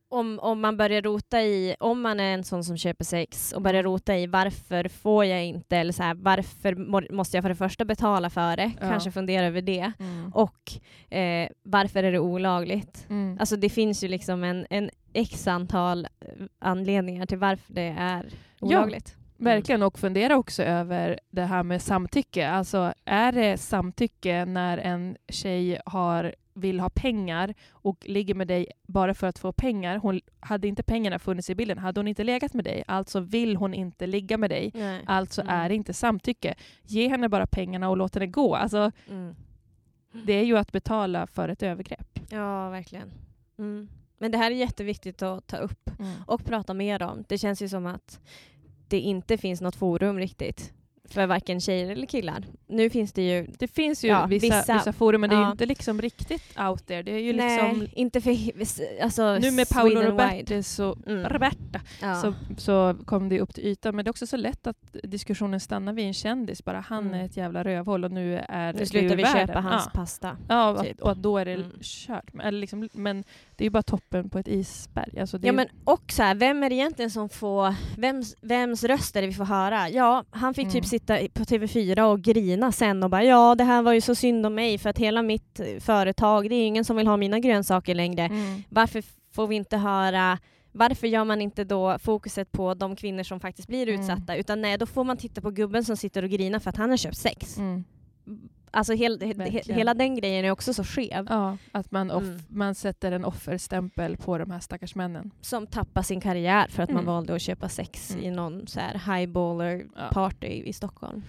om, 0.08 0.38
om 0.42 0.60
man 0.60 0.76
börjar 0.76 1.02
rota 1.02 1.42
i, 1.42 1.76
om 1.80 2.00
man 2.00 2.20
är 2.20 2.34
en 2.34 2.44
sån 2.44 2.64
som 2.64 2.76
köper 2.76 3.04
sex 3.04 3.52
och 3.52 3.62
börjar 3.62 3.82
rota 3.82 4.16
i 4.18 4.26
varför 4.26 4.88
får 4.88 5.24
jag 5.24 5.44
inte, 5.44 5.76
eller 5.76 5.92
så 5.92 6.02
här, 6.02 6.14
varför 6.14 6.74
må, 6.74 7.02
måste 7.10 7.36
jag 7.36 7.44
för 7.44 7.48
det 7.48 7.54
första 7.54 7.84
betala 7.84 8.30
för 8.30 8.56
det, 8.56 8.72
Ja. 8.80 8.88
kanske 8.88 9.10
fundera 9.10 9.46
över 9.46 9.62
det, 9.62 9.92
Mm. 9.98 10.32
och 10.34 10.72
eh, 11.16 11.48
varför 11.62 12.02
är 12.02 12.12
det 12.12 12.18
olagligt? 12.18 13.06
Mm. 13.10 13.36
Alltså 13.40 13.56
det 13.56 13.68
finns 13.68 14.04
ju 14.04 14.08
liksom 14.08 14.44
en, 14.44 14.66
en 14.70 14.90
x 15.12 15.46
antal 15.48 16.04
eh, 16.04 16.28
anledningar 16.58 17.26
till 17.26 17.38
varför 17.38 17.72
det 17.74 17.94
är 17.98 18.26
olagligt. 18.60 19.16
Verkligen, 19.38 19.82
och 19.82 19.98
fundera 19.98 20.36
också 20.36 20.62
över 20.62 21.20
det 21.30 21.42
här 21.44 21.62
med 21.62 21.82
samtycke. 21.82 22.48
Alltså, 22.48 22.92
är 23.04 23.32
det 23.32 23.58
samtycke 23.58 24.44
när 24.44 24.78
en 24.78 25.16
tjej 25.28 25.80
har, 25.86 26.34
vill 26.56 26.80
ha 26.80 26.90
pengar 26.90 27.54
och 27.70 27.96
ligger 28.08 28.34
med 28.34 28.48
dig 28.48 28.66
bara 28.86 29.14
för 29.14 29.26
att 29.26 29.38
få 29.38 29.52
pengar? 29.52 29.96
Hon, 29.98 30.20
hade 30.40 30.68
inte 30.68 30.82
pengarna 30.82 31.18
funnits 31.18 31.50
i 31.50 31.54
bilden 31.54 31.78
hade 31.78 32.00
hon 32.00 32.08
inte 32.08 32.24
legat 32.24 32.54
med 32.54 32.64
dig. 32.64 32.84
Alltså 32.86 33.20
vill 33.20 33.56
hon 33.56 33.74
inte 33.74 34.06
ligga 34.06 34.38
med 34.38 34.50
dig. 34.50 34.70
Nej. 34.74 35.02
Alltså 35.06 35.40
Mm. 35.42 35.54
är 35.54 35.68
det 35.68 35.74
inte 35.74 35.94
samtycke. 35.94 36.54
Ge 36.82 37.08
henne 37.08 37.28
bara 37.28 37.46
pengarna 37.46 37.88
och 37.88 37.96
låt 37.96 38.14
henne 38.14 38.26
gå. 38.26 38.54
Alltså, 38.54 38.92
Mm. 39.10 39.34
det 40.26 40.32
är 40.32 40.44
ju 40.44 40.58
att 40.58 40.72
betala 40.72 41.26
för 41.26 41.48
ett 41.48 41.62
övergrepp. 41.62 42.20
Ja, 42.30 42.70
verkligen. 42.70 43.12
Mm. 43.58 43.88
Men 44.18 44.30
det 44.32 44.38
här 44.38 44.50
är 44.50 44.54
jätteviktigt 44.54 45.22
att 45.22 45.46
ta 45.46 45.56
upp 45.56 45.90
och 46.26 46.44
prata 46.44 46.74
mer 46.74 47.02
om. 47.02 47.24
Det 47.28 47.38
känns 47.38 47.62
ju 47.62 47.68
som 47.68 47.86
att 47.86 48.20
det 48.88 49.00
inte 49.00 49.38
finns 49.38 49.60
något 49.60 49.76
forum 49.76 50.18
riktigt 50.18 50.72
för 51.10 51.26
varken 51.26 51.60
tjejer 51.60 51.90
eller 51.90 52.06
killar. 52.06 52.44
Nu 52.66 52.90
finns 52.90 53.12
det 53.12 53.22
ju... 53.22 53.46
Det 53.58 53.68
finns 53.68 54.04
ju 54.04 54.08
Ja, 54.08 54.26
vissa, 54.26 54.46
vissa- 54.46 54.74
vissa, 54.74 54.92
forum, 54.92 55.20
men 55.20 55.30
det 55.30 55.36
är 55.36 55.40
ju 55.40 55.44
ja. 55.44 55.50
inte 55.50 55.66
liksom 55.66 56.02
riktigt 56.02 56.58
out 56.58 56.86
there. 56.86 57.02
Det 57.02 57.10
är 57.12 57.18
ju 57.18 57.32
Nej, 57.32 57.72
liksom... 57.72 57.88
inte 57.92 58.20
för... 58.20 58.36
Alltså, 59.02 59.38
Nu 59.38 59.50
med 59.50 59.68
Paolo 59.68 60.00
Roberti 60.02 60.62
så, 60.62 60.96
Mm. 61.06 61.28
Roberta 61.28 61.80
Ja. 62.02 62.14
så, 62.14 62.34
så 62.56 62.96
kom 63.04 63.28
det 63.28 63.40
upp 63.40 63.54
till 63.54 63.64
ytan. 63.66 63.96
Men 63.96 64.04
det 64.04 64.08
är 64.08 64.10
också 64.10 64.26
så 64.26 64.36
lätt 64.36 64.66
att 64.66 64.76
diskussionen 65.02 65.60
stannar 65.60 65.92
vid 65.92 66.06
en 66.06 66.14
kändis. 66.14 66.64
Bara 66.64 66.80
han 66.80 67.06
Mm. 67.06 67.20
är 67.20 67.24
ett 67.24 67.36
jävla 67.36 67.64
rövhål 67.64 68.04
och 68.04 68.10
nu 68.10 68.38
är 68.48 68.72
nu 68.72 68.78
det 68.78 68.86
slutar 68.86 69.12
ur 69.12 69.16
vi 69.16 69.22
världen. 69.22 69.46
köpa 69.46 69.60
hans 69.60 69.82
Ja. 69.84 69.90
pasta. 70.00 70.36
Ja, 70.48 70.70
och, 70.70 70.82
typ. 70.84 71.00
och 71.02 71.16
då 71.16 71.38
är 71.38 71.44
det 71.44 71.52
Mm. 71.54 71.70
kört. 71.80 72.32
Men, 72.32 72.46
eller 72.46 72.58
liksom, 72.60 72.88
men 72.92 73.24
det 73.56 73.64
är 73.64 73.66
ju 73.66 73.70
bara 73.70 73.82
toppen 73.82 74.30
på 74.30 74.38
ett 74.38 74.48
isberg. 74.48 75.20
Alltså 75.20 75.38
Ja, 75.42 75.48
är, 75.48 75.52
men 75.52 75.66
och 75.84 76.02
så 76.12 76.22
här, 76.22 76.34
vem 76.34 76.62
är 76.62 76.68
det 76.70 76.74
egentligen 76.76 77.10
som 77.10 77.28
får... 77.28 77.74
Vems, 78.00 78.36
vems 78.40 78.84
röst 78.84 79.16
är 79.16 79.20
det 79.20 79.26
vi 79.28 79.34
får 79.34 79.44
höra? 79.44 79.88
Ja, 79.88 80.24
han 80.30 80.54
fick 80.54 80.66
typ 80.66 80.74
Mm. 80.74 80.84
Sitta 80.98 81.18
på 81.34 81.44
TV4 81.44 82.00
och 82.00 82.20
grina 82.22 82.72
sen 82.72 83.02
och 83.02 83.10
bara 83.10 83.24
ja, 83.24 83.54
det 83.54 83.64
här 83.64 83.82
var 83.82 83.92
ju 83.92 84.00
så 84.00 84.14
synd 84.14 84.46
om 84.46 84.54
mig 84.54 84.78
för 84.78 84.90
att 84.90 84.98
hela 84.98 85.22
mitt 85.22 85.60
eh, 85.60 85.66
företag, 85.80 86.48
det 86.50 86.54
är 86.54 86.66
ingen 86.66 86.84
som 86.84 86.96
vill 86.96 87.06
ha 87.06 87.16
mina 87.16 87.38
grönsaker 87.38 87.94
längre. 87.94 88.22
Mm. 88.22 88.62
Varför 88.68 89.02
får 89.34 89.46
vi 89.46 89.56
inte 89.56 89.76
höra 89.76 90.38
varför 90.72 91.06
gör 91.06 91.24
man 91.24 91.40
inte 91.40 91.64
då 91.64 91.98
fokuset 91.98 92.52
på 92.52 92.74
de 92.74 92.96
kvinnor 92.96 93.22
som 93.22 93.40
faktiskt 93.40 93.68
blir 93.68 93.88
Mm. 93.88 94.00
utsatta? 94.00 94.36
Utan 94.36 94.62
nej, 94.62 94.78
då 94.78 94.86
får 94.86 95.04
man 95.04 95.16
titta 95.16 95.40
på 95.40 95.50
gubben 95.50 95.84
som 95.84 95.96
sitter 95.96 96.22
och 96.22 96.30
grinar 96.30 96.58
för 96.58 96.70
att 96.70 96.76
han 96.76 96.90
har 96.90 96.96
köpt 96.96 97.16
sex. 97.16 97.58
Mm. 97.58 97.84
Alltså 98.76 98.92
hel, 98.92 99.20
he, 99.20 99.62
hela 99.74 99.94
den 99.94 100.14
grejen 100.16 100.44
är 100.44 100.50
också 100.50 100.74
så 100.74 100.84
skev. 100.84 101.26
Ja, 101.30 101.56
att 101.72 101.90
man, 101.90 102.10
off- 102.10 102.22
Mm. 102.22 102.40
man 102.48 102.74
sätter 102.74 103.12
en 103.12 103.24
offerstämpel 103.24 104.16
på 104.16 104.38
de 104.38 104.50
här 104.50 104.60
stackars 104.60 104.94
männen. 104.94 105.30
Som 105.40 105.66
tappar 105.66 106.02
sin 106.02 106.20
karriär 106.20 106.66
för 106.68 106.82
att 106.82 106.88
man 106.90 106.96
Mm. 107.02 107.06
valde 107.14 107.34
att 107.34 107.42
köpa 107.42 107.68
sex 107.68 108.10
Mm. 108.10 108.24
i 108.24 108.30
någon 108.30 108.66
så 108.66 108.80
här 108.80 109.16
highballer 109.18 109.86
Ja. 109.96 110.08
party 110.12 110.46
i 110.66 110.72
Stockholm. 110.72 111.22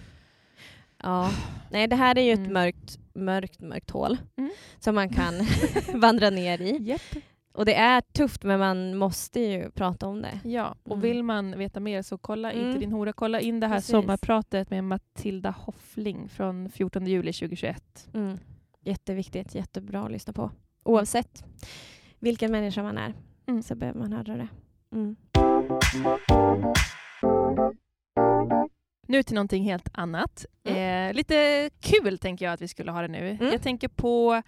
Ja, 1.02 1.30
nej 1.70 1.86
det 1.86 1.96
här 1.96 2.18
är 2.18 2.22
ju 2.22 2.32
ett 2.32 2.38
Mm. 2.38 2.52
mörkt, 2.52 2.98
mörkt, 3.14 3.60
mörkt 3.60 3.90
hål 3.90 4.16
Mm. 4.36 4.50
som 4.78 4.94
man 4.94 5.08
kan 5.08 5.34
vandra 6.00 6.30
ner 6.30 6.60
i. 6.60 6.76
Japp. 6.82 7.00
Och 7.58 7.64
det 7.64 7.74
är 7.74 8.00
tufft 8.00 8.44
men 8.44 8.58
man 8.58 8.96
måste 8.96 9.40
ju 9.40 9.70
prata 9.70 10.06
om 10.06 10.22
det. 10.22 10.40
Ja, 10.44 10.74
och 10.82 10.92
Mm. 10.92 11.00
vill 11.00 11.22
man 11.22 11.58
veta 11.58 11.80
mer 11.80 12.02
så 12.02 12.18
kolla 12.18 12.52
Mm. 12.52 12.66
inte 12.66 12.78
din 12.78 12.92
hora. 12.92 13.12
Kolla 13.12 13.40
in 13.40 13.60
det 13.60 13.66
här 13.66 13.74
Precis. 13.74 13.90
sommarpratet 13.90 14.70
med 14.70 14.84
Matilda 14.84 15.50
Hoffling 15.50 16.28
från 16.28 16.70
14 16.70 17.06
juli 17.06 17.32
2021. 17.32 18.08
Mm. 18.14 18.38
Jätteviktigt, 18.80 19.54
jättebra 19.54 20.04
att 20.04 20.12
lyssna 20.12 20.32
på. 20.32 20.50
Oavsett 20.84 21.44
vilken 22.18 22.52
människa 22.52 22.82
man 22.82 22.98
är 22.98 23.14
Mm. 23.46 23.62
så 23.62 23.74
behöver 23.74 24.00
man 24.00 24.12
höra 24.12 24.36
det. 24.36 24.48
Mm. 24.92 25.16
Nu 29.08 29.22
till 29.22 29.34
någonting 29.34 29.64
helt 29.64 29.88
annat. 29.92 30.46
Mm. 30.64 31.08
Eh, 31.10 31.14
lite 31.16 31.70
kul 31.80 32.18
tänker 32.18 32.44
jag 32.44 32.52
att 32.52 32.60
vi 32.62 32.68
skulle 32.68 32.90
ha 32.92 33.02
det 33.02 33.08
nu. 33.08 33.30
Mm. 33.30 33.52
Jag 33.52 33.62
tänker 33.62 33.88
på 33.88 34.42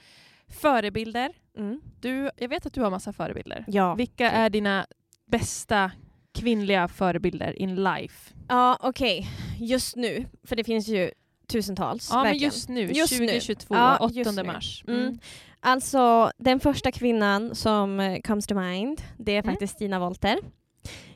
förebilder. 0.51 1.32
Mm. 1.57 1.80
Du, 2.01 2.30
jag 2.36 2.48
vet 2.48 2.66
att 2.66 2.72
du 2.72 2.80
har 2.82 2.90
massa 2.90 3.12
förebilder. 3.12 3.64
Ja. 3.68 3.94
Vilka 3.94 4.30
är 4.30 4.51
dina 4.51 4.86
bästa 5.26 5.90
kvinnliga 6.34 6.88
förebilder 6.88 7.59
in 7.62 7.74
life? 7.84 8.34
Ja, 8.48 8.78
okej. 8.80 9.28
Just 9.59 9.96
nu, 9.96 10.26
för 10.44 10.57
det 10.57 10.64
finns 10.64 10.88
ju 10.88 11.11
tusentals. 11.46 12.09
Ja, 12.11 12.16
men 12.16 12.24
verkligen. 12.24 12.44
just 12.44 12.68
nu, 12.68 12.80
Just 12.92 13.12
nu. 13.12 13.26
2022, 13.26 13.74
Ja, 13.74 13.96
8 14.01 14.14
just 14.14 14.36
nu. 14.36 14.42
mars. 14.42 14.84
Mm. 14.88 15.18
Alltså, 15.61 16.30
den 16.38 16.61
första 16.61 16.92
kvinnan 16.92 17.55
som 17.55 18.01
eh, 18.01 18.20
comes 18.20 18.46
to 18.46 18.55
mind, 18.55 19.03
det 19.18 19.32
är 19.32 19.42
Mm. 19.42 19.53
faktiskt 19.53 19.74
Stina 19.74 19.98
Wolter. 19.98 20.38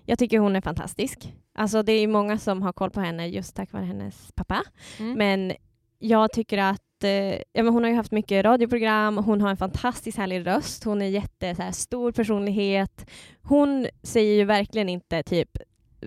Jag 0.07 0.19
tycker 0.19 0.39
hon 0.39 0.57
är 0.57 0.61
fantastisk. 0.61 1.33
Alltså, 1.55 1.83
det 1.83 1.93
är 1.93 2.01
ju 2.01 2.07
många 2.07 2.39
som 2.39 2.63
har 2.63 2.73
koll 2.73 2.91
på 2.91 3.01
henne 3.01 3.27
just 3.29 3.57
tack 3.57 3.73
vare 3.73 3.85
hennes 3.85 4.33
pappa. 4.35 4.63
Mm. 4.99 5.13
Men 5.19 5.53
jag 5.99 6.33
tycker 6.33 6.59
att 6.59 6.83
eh, 7.05 7.39
ja, 7.53 7.63
men 7.63 7.69
hon 7.69 7.83
har 7.83 7.91
ju 7.91 7.97
haft 7.97 8.13
mycket 8.13 8.45
radioprogram, 8.45 9.17
hon 9.17 9.41
har 9.41 9.51
en 9.51 9.57
fantastiskt 9.57 10.19
härlig 10.19 10.47
röst, 10.47 10.85
hon 10.85 11.03
är 11.03 11.07
jätte 11.07 11.55
så 11.55 11.63
här, 11.63 11.73
stor 11.73 12.13
personlighet. 12.13 13.11
Hon 13.43 13.87
säger 14.03 14.35
ju 14.35 14.45
verkligen 14.45 14.89
inte 14.89 15.23
typ 15.23 15.59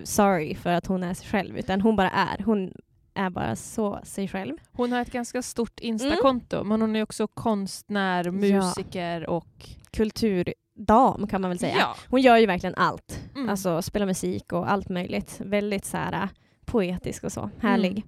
sorry 0.04 0.54
för 0.54 0.72
att 0.72 0.86
hon 0.86 1.02
är 1.02 1.14
sig 1.14 1.28
själv, 1.28 1.58
utan 1.58 1.80
hon 1.80 1.96
bara 1.96 2.10
är. 2.10 2.42
Hon 2.44 2.72
är 3.14 3.30
bara 3.30 3.56
så 3.56 4.00
sig 4.02 4.28
själv. 4.28 4.56
Hon 4.72 4.92
har 4.92 5.00
ett 5.00 5.12
ganska 5.12 5.42
stort 5.42 5.80
Instakonto, 5.80 6.64
men 6.64 6.80
hon 6.80 6.96
är 6.96 7.02
också 7.02 7.26
konstnär, 7.26 8.30
musiker 8.30 9.28
och... 9.28 9.68
Kulturdam 9.90 11.26
kan 11.26 11.40
man 11.40 11.50
väl 11.50 11.58
säga. 11.58 11.76
Ja. 11.78 11.96
Hon 12.08 12.20
gör 12.20 12.36
ju 12.36 12.46
verkligen 12.46 12.74
allt. 12.74 13.20
Mm. 13.34 13.48
Alltså 13.48 13.82
spelar 13.82 14.06
musik 14.06 14.52
och 14.52 14.70
allt 14.70 14.88
möjligt. 14.88 15.40
Väldigt 15.44 15.84
så 15.84 15.96
här, 15.96 16.12
äh, 16.12 16.28
poetisk 16.64 17.24
och 17.24 17.32
så. 17.32 17.50
Härlig. 17.60 18.04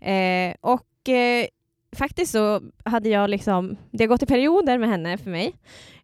Eh, 0.00 0.54
och 0.60 1.08
eh, 1.08 1.46
faktiskt 1.96 2.32
så 2.32 2.60
hade 2.84 3.08
jag 3.08 3.30
liksom, 3.30 3.76
det 3.90 4.04
har 4.04 4.08
gått 4.08 4.22
i 4.22 4.26
perioder 4.26 4.78
med 4.78 4.88
henne 4.88 5.18
för 5.18 5.30
mig. 5.30 5.54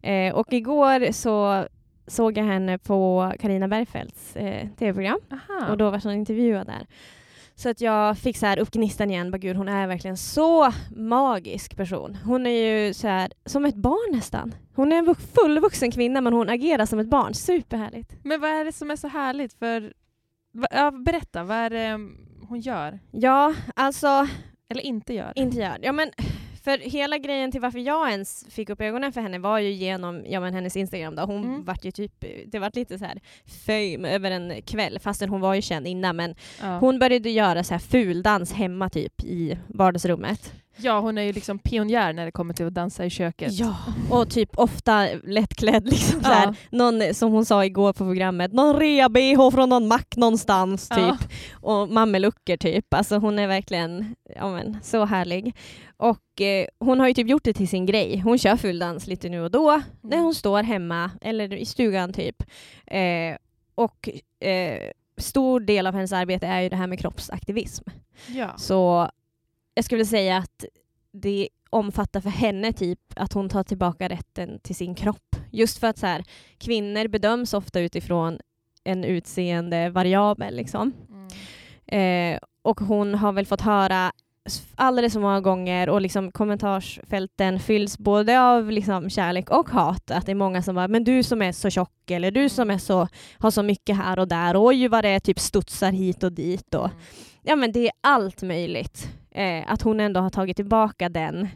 Eh, 0.01 0.35
och 0.35 0.53
igår 0.53 1.11
så 1.11 1.65
såg 2.07 2.37
jag 2.37 2.43
henne 2.43 2.77
på 2.77 3.33
Karina 3.39 3.67
Bergfeldts 3.67 4.35
eh, 4.35 4.67
tv-program 4.79 5.19
och 5.69 5.77
då 5.77 5.89
var 5.89 6.01
hon 6.03 6.13
intervjuad 6.13 6.67
där. 6.67 6.87
Så 7.55 7.69
att 7.69 7.81
jag 7.81 8.17
fick 8.17 8.37
så 8.37 8.45
här 8.45 8.59
upp 8.59 8.71
gnistan 8.71 9.11
igen, 9.11 9.31
bara 9.31 9.37
gud 9.37 9.55
hon 9.55 9.69
är 9.69 9.87
verkligen 9.87 10.17
så 10.17 10.73
magisk 10.95 11.77
person. 11.77 12.17
Hon 12.25 12.45
är 12.45 12.49
ju 12.49 12.93
så 12.93 13.07
här, 13.07 13.31
som 13.45 13.65
ett 13.65 13.75
barn 13.75 14.15
nästan. 14.15 14.55
Hon 14.75 14.91
är 14.91 14.95
en 14.97 15.05
vux- 15.05 15.27
fullvuxen 15.33 15.91
kvinna 15.91 16.21
men 16.21 16.33
hon 16.33 16.49
agerar 16.49 16.85
som 16.85 16.99
ett 16.99 17.09
barn. 17.09 17.33
Superhärligt. 17.33 18.15
Men 18.23 18.41
vad 18.41 18.49
är 18.49 18.65
det 18.65 18.71
som 18.71 18.91
är 18.91 18.95
så 18.95 19.07
härligt? 19.07 19.53
För... 19.53 19.93
Ja, 20.71 20.91
berätta, 20.91 21.43
vad 21.43 21.57
är 21.57 21.69
det 21.69 21.85
mm, 21.85 22.17
hon 22.47 22.59
gör? 22.59 22.99
Ja, 23.11 23.53
alltså 23.75 24.27
Eller 24.69 24.81
inte 24.81 25.13
gör? 25.13 25.31
inte 25.35 25.57
gör. 25.57 25.77
Ja 25.81 25.91
men 25.91 26.11
för 26.63 26.77
hela 26.77 27.17
grejen 27.17 27.51
till 27.51 27.61
varför 27.61 27.79
jag 27.79 28.11
ens 28.11 28.45
fick 28.49 28.69
upp 28.69 28.81
ögonen 28.81 29.13
för 29.13 29.21
henne 29.21 29.39
var 29.39 29.59
ju 29.59 29.71
genom 29.71 30.23
ja, 30.27 30.39
men 30.39 30.53
hennes 30.53 30.77
Instagram. 30.77 31.15
Då. 31.15 31.21
Hon 31.23 31.43
Mm. 31.43 31.63
vart 31.65 31.85
ju 31.85 31.91
typ, 31.91 32.25
det 32.45 32.59
vart 32.59 32.75
lite 32.75 32.99
så 32.99 33.05
här 33.05 33.19
fame 33.65 34.09
över 34.09 34.31
en 34.31 34.61
kväll 34.61 34.99
fastän 34.99 35.29
hon 35.29 35.41
var 35.41 35.53
ju 35.53 35.61
känd 35.61 35.87
innan 35.87 36.15
men 36.15 36.35
Ja. 36.61 36.77
hon 36.79 36.99
började 36.99 37.29
göra 37.29 37.63
så 37.63 37.73
här 37.73 37.79
fuldans 37.79 38.53
hemma 38.53 38.89
typ 38.89 39.23
i 39.23 39.57
vardagsrummet. 39.67 40.53
Ja, 40.81 40.99
hon 40.99 41.17
är 41.17 41.21
ju 41.21 41.33
liksom 41.33 41.59
pionjär 41.59 42.13
när 42.13 42.25
det 42.25 42.31
kommer 42.31 42.53
till 42.53 42.67
att 42.67 42.73
dansa 42.73 43.05
i 43.05 43.09
köket. 43.09 43.53
Ja, 43.53 43.75
och 44.09 44.29
typ 44.29 44.57
ofta 44.59 45.07
lättklädd 45.23 45.85
liksom 45.89 46.19
Ja. 46.23 46.29
här. 46.29 46.55
Någon, 46.71 47.13
som 47.13 47.31
hon 47.31 47.45
sa 47.45 47.65
igår 47.65 47.93
på 47.93 48.05
programmet, 48.05 48.53
någon 48.53 48.75
rea-bh 48.79 49.51
från 49.51 49.69
någon 49.69 49.87
mack 49.87 50.15
någonstans 50.17 50.89
typ. 50.89 50.99
Ja. 50.99 51.17
Och 51.61 51.89
mamelucker 51.89 52.57
typ. 52.57 52.93
Alltså 52.93 53.17
hon 53.17 53.39
är 53.39 53.47
verkligen 53.47 54.15
ja, 54.35 54.51
men, 54.51 54.77
så 54.83 55.05
härlig. 55.05 55.55
Och 55.97 56.41
eh, 56.41 56.65
hon 56.79 56.99
har 56.99 57.07
ju 57.07 57.13
typ 57.13 57.27
gjort 57.29 57.43
det 57.43 57.53
till 57.53 57.67
sin 57.67 57.85
grej. 57.85 58.19
Hon 58.19 58.37
kör 58.37 58.55
fulldans 58.57 59.07
lite 59.07 59.29
nu 59.29 59.41
och 59.41 59.51
då 59.51 59.81
när 60.01 60.13
Mm. 60.13 60.23
hon 60.25 60.35
står 60.35 60.63
hemma 60.63 61.11
eller 61.21 61.53
i 61.53 61.65
stugan 61.65 62.13
typ. 62.13 62.43
Eh, 62.87 63.35
och 63.75 64.09
eh, 64.47 64.79
stor 65.17 65.59
del 65.59 65.87
av 65.87 65.93
hennes 65.93 66.13
arbete 66.13 66.47
är 66.47 66.61
ju 66.61 66.69
det 66.69 66.75
här 66.75 66.87
med 66.87 66.99
kroppsaktivism. 66.99 67.83
Ja. 68.27 68.49
Så 68.57 69.09
jag 69.73 69.85
skulle 69.85 70.05
säga 70.05 70.37
att 70.37 70.65
det 71.11 71.49
omfattar 71.69 72.21
för 72.21 72.29
henne 72.29 72.73
typ 72.73 72.99
att 73.15 73.33
hon 73.33 73.49
tar 73.49 73.63
tillbaka 73.63 74.09
rätten 74.09 74.59
till 74.59 74.75
sin 74.75 74.95
kropp. 74.95 75.35
Just 75.51 75.77
för 75.77 75.87
att 75.87 75.97
så 75.97 76.05
här, 76.05 76.23
kvinnor 76.57 77.07
bedöms 77.07 77.53
ofta 77.53 77.79
utifrån 77.79 78.39
en 78.83 79.03
utseende 79.03 79.89
variabel. 79.89 80.55
Liksom. 80.55 80.93
Mm. 81.09 82.35
Eh, 82.35 82.39
och 82.61 82.79
hon 82.81 83.15
har 83.15 83.31
väl 83.31 83.45
fått 83.45 83.61
höra 83.61 84.11
alldeles 84.75 85.13
så 85.13 85.19
många 85.19 85.41
gånger 85.41 85.89
och 85.89 86.01
liksom 86.01 86.31
kommentarsfälten 86.31 87.59
fylls 87.59 87.97
både 87.97 88.41
av 88.41 88.71
liksom 88.71 89.09
kärlek 89.09 89.49
och 89.49 89.69
hat. 89.69 90.11
Att 90.11 90.25
det 90.25 90.31
är 90.31 90.35
många 90.35 90.61
som 90.63 90.75
bara, 90.75 90.87
men 90.87 91.03
du 91.03 91.23
som 91.23 91.41
är 91.41 91.51
så 91.51 91.69
tjock 91.69 92.11
eller 92.11 92.31
du 92.31 92.49
som 92.49 92.69
är 92.71 92.77
så, 92.77 93.07
har 93.37 93.51
så 93.51 93.63
mycket 93.63 93.97
här 93.97 94.19
och 94.19 94.27
där. 94.27 94.65
Oj 94.67 94.87
vad 94.87 95.03
det 95.03 95.09
är, 95.09 95.19
typ 95.19 95.39
studsar 95.39 95.91
hit 95.91 96.23
och 96.23 96.31
dit. 96.31 96.73
Och, 96.73 96.85
Mm. 96.85 96.97
ja 97.43 97.55
men 97.55 97.71
det 97.71 97.87
är 97.87 97.91
allt 98.01 98.41
möjligt. 98.41 99.09
Eh, 99.31 99.63
att 99.71 99.81
hon 99.81 99.99
ändå 99.99 100.19
har 100.19 100.29
tagit 100.29 100.55
tillbaka 100.55 101.09
den 101.09 101.47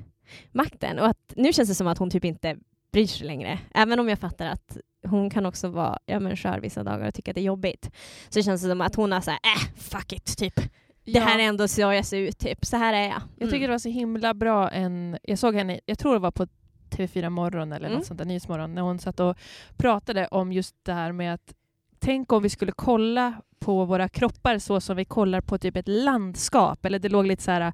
makten. 0.52 1.00
Och 1.00 1.08
att 1.08 1.34
nu 1.36 1.54
känns 1.54 1.70
det 1.70 1.76
som 1.76 1.88
att 1.88 1.98
hon 1.98 2.10
typ 2.10 2.26
inte 2.26 2.58
bryr 2.92 3.08
sig 3.08 3.28
längre. 3.28 3.60
Även 3.74 4.00
om 4.00 4.10
jag 4.10 4.20
fattar 4.20 4.46
att 4.48 4.78
hon 5.08 5.30
kan 5.30 5.46
också 5.46 5.68
vara 5.68 6.00
ja, 6.06 6.20
men 6.20 6.38
skör 6.38 6.60
vissa 6.60 6.84
dagar 6.84 7.08
och 7.08 7.14
tycka 7.14 7.32
att 7.32 7.36
det 7.36 7.42
är 7.42 7.46
jobbigt. 7.46 7.92
Så 8.30 8.42
känns 8.44 8.62
det 8.62 8.70
som 8.70 8.82
att 8.82 8.96
hon 8.96 9.12
har 9.12 9.22
såhär, 9.22 9.40
äh, 9.58 9.74
fuck 9.78 10.14
it, 10.14 10.38
typ. 10.38 10.60
Det 11.06 11.20
här 11.20 11.40
är 11.40 11.44
ändå 11.44 11.68
så 11.68 11.82
jag 11.82 12.06
ser 12.06 12.18
ut, 12.18 12.38
typ. 12.40 12.66
Så 12.66 12.78
här 12.78 12.94
är 12.94 13.08
jag. 13.08 13.22
Jag 13.38 13.50
tycker 13.50 13.68
det 13.68 13.74
var 13.74 13.80
så 13.80 13.90
himla 13.90 14.34
bra 14.34 14.70
en... 14.70 15.18
Jag 15.24 15.40
såg 15.40 15.56
henne, 15.56 15.80
jag 15.86 16.00
tror 16.00 16.14
det 16.14 16.20
var 16.20 16.32
på 16.32 16.48
TV4 16.90 17.30
Morgon 17.30 17.72
eller 17.72 17.86
Mm. 17.88 17.98
något 17.98 18.06
sånt 18.08 18.18
där, 18.18 18.26
Nyhetsmorgon, 18.26 18.76
när 18.76 18.82
hon 18.82 19.00
satt 19.00 19.20
och 19.20 19.38
pratade 19.78 20.28
om 20.28 20.52
just 20.54 20.76
det 20.84 20.94
här 20.94 21.12
med 21.12 21.34
att 21.34 21.54
tänk 22.00 22.32
om 22.32 22.44
vi 22.44 22.50
skulle 22.50 22.72
kolla 22.72 23.34
på 23.64 23.86
våra 23.86 24.10
kroppar 24.10 24.60
så 24.60 24.82
som 24.82 24.98
vi 24.98 25.06
kollar 25.06 25.42
på 25.42 25.58
typ 25.58 25.76
ett 25.78 25.88
landskap. 25.88 26.86
Eller 26.86 27.00
det 27.00 27.10
låg 27.10 27.26
lite 27.26 27.44
så 27.44 27.52
här 27.52 27.74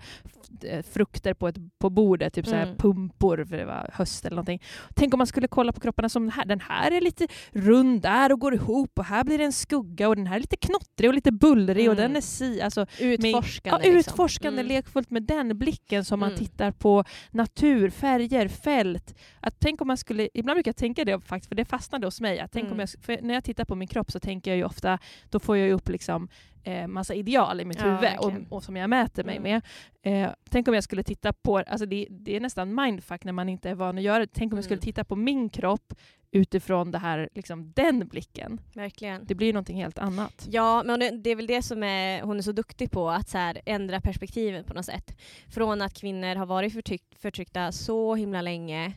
eh, 0.64 0.82
frukter 0.84 1.34
på, 1.34 1.48
ett, 1.48 1.56
på 1.80 1.90
bordet, 1.90 2.34
typ 2.34 2.46
så 2.48 2.56
här 2.56 2.64
Mm. 2.64 2.76
pumpor 2.78 3.46
för 3.50 3.58
det 3.58 3.66
var 3.66 3.90
höst 3.94 4.26
eller 4.26 4.36
någonting. 4.36 4.62
Tänk 4.96 5.14
om 5.14 5.18
man 5.18 5.28
skulle 5.28 5.48
kolla 5.48 5.72
på 5.72 5.80
kropparna 5.80 6.10
som 6.10 6.24
den 6.24 6.32
här. 6.32 6.46
Den 6.46 6.60
här 6.60 6.92
är 6.92 7.02
lite 7.02 7.28
rund 7.52 8.02
där 8.02 8.32
och 8.32 8.40
går 8.40 8.54
ihop 8.54 9.00
och 9.00 9.06
här 9.06 9.24
blir 9.24 9.38
det 9.38 9.44
en 9.44 9.54
skugga 9.54 10.08
och 10.10 10.16
den 10.16 10.28
här 10.28 10.36
är 10.36 10.40
lite 10.40 10.58
knottrig 10.58 11.10
och 11.10 11.14
lite 11.14 11.32
bullrig 11.32 11.90
och 11.90 11.94
Mm. 11.94 12.08
den 12.08 12.16
är 12.16 12.22
si. 12.22 12.62
Alltså, 12.62 12.86
Utforskande. 13.00 13.88
ja, 13.88 13.94
liksom. 13.94 13.96
utforskande, 14.14 14.60
Mm. 14.62 14.68
lekfullt 14.68 15.10
med 15.10 15.24
den 15.24 15.58
blicken 15.58 16.06
som 16.06 16.20
man 16.20 16.30
Mm. 16.30 16.40
tittar 16.40 16.72
på 16.72 17.04
natur, 17.32 17.90
färger, 17.90 18.48
fält. 18.48 19.16
Att 19.40 19.56
tänk 19.60 19.82
om 19.82 19.88
man 19.88 19.98
skulle, 19.98 20.30
ibland 20.34 20.56
brukar 20.58 20.70
jag 20.70 20.76
tänka 20.76 21.06
det 21.06 21.20
faktiskt, 21.26 21.48
för 21.50 21.56
det 21.56 21.66
fastnade 21.66 22.08
hos 22.08 22.22
mig. 22.22 22.40
Att 22.40 22.52
tänk 22.52 22.66
om 22.72 22.80
Mm. 22.80 22.88
jag, 23.08 23.24
när 23.24 23.34
jag 23.34 23.44
tittar 23.44 23.66
på 23.66 23.76
min 23.76 23.88
kropp 23.88 24.12
så 24.12 24.20
tänker 24.20 24.52
jag 24.52 24.58
ju 24.58 24.64
ofta, 24.64 25.00
då 25.30 25.40
får 25.40 25.58
jag 25.58 25.68
ju 25.68 25.74
upp 25.80 25.90
liksom, 25.90 26.28
eh, 26.64 26.88
massa 26.88 27.14
ideal 27.14 27.62
i 27.62 27.66
mitt 27.66 27.80
Ja, 27.82 27.86
huvud 27.86 28.20
och, 28.50 28.56
och 28.58 28.64
som 28.64 28.76
jag 28.76 28.90
mäter 28.90 29.24
mig 29.24 29.38
Mm. 29.38 29.62
med. 30.04 30.24
Eh, 30.26 30.32
tänk 30.50 30.68
om 30.68 30.74
jag 30.74 30.84
skulle 30.84 31.04
titta 31.04 31.34
på, 31.34 31.58
alltså 31.58 31.86
det, 31.86 32.08
det 32.10 32.36
är 32.36 32.40
nästan 32.40 32.76
mindfuck 32.76 33.24
när 33.24 33.34
man 33.34 33.50
inte 33.50 33.70
är 33.70 33.76
van 33.76 33.98
att 33.98 34.04
göra 34.04 34.20
det. 34.20 34.28
Tänk 34.34 34.54
om 34.54 34.58
jag 34.58 34.64
skulle 34.64 34.76
Mm. 34.78 34.84
titta 34.84 35.04
på 35.04 35.16
min 35.16 35.50
kropp 35.50 35.94
utifrån 36.32 36.92
det 36.92 36.98
här, 36.98 37.30
liksom, 37.36 37.72
den 37.76 38.08
blicken. 38.08 38.62
Verkligen. 38.74 39.26
Det 39.26 39.36
blir 39.36 39.54
någonting 39.54 39.78
helt 39.82 39.98
annat. 40.00 40.48
Ja, 40.52 40.84
men 40.86 41.00
det, 41.00 41.10
det 41.10 41.30
är 41.30 41.36
väl 41.36 41.48
det 41.48 41.62
som 41.62 41.84
är, 41.84 42.22
hon 42.22 42.38
är 42.38 42.42
så 42.42 42.52
duktig 42.52 42.92
på, 42.92 43.10
att 43.10 43.30
så 43.30 43.38
här, 43.38 43.62
ändra 43.66 44.02
perspektivet 44.02 44.68
på 44.68 44.74
något 44.74 44.86
sätt. 44.86 45.18
Från 45.48 45.82
att 45.82 45.94
kvinnor 45.94 46.36
har 46.36 46.46
varit 46.46 46.74
förtryck, 46.74 47.04
förtryckta 47.20 47.72
så 47.72 48.16
himla 48.16 48.42
länge 48.42 48.94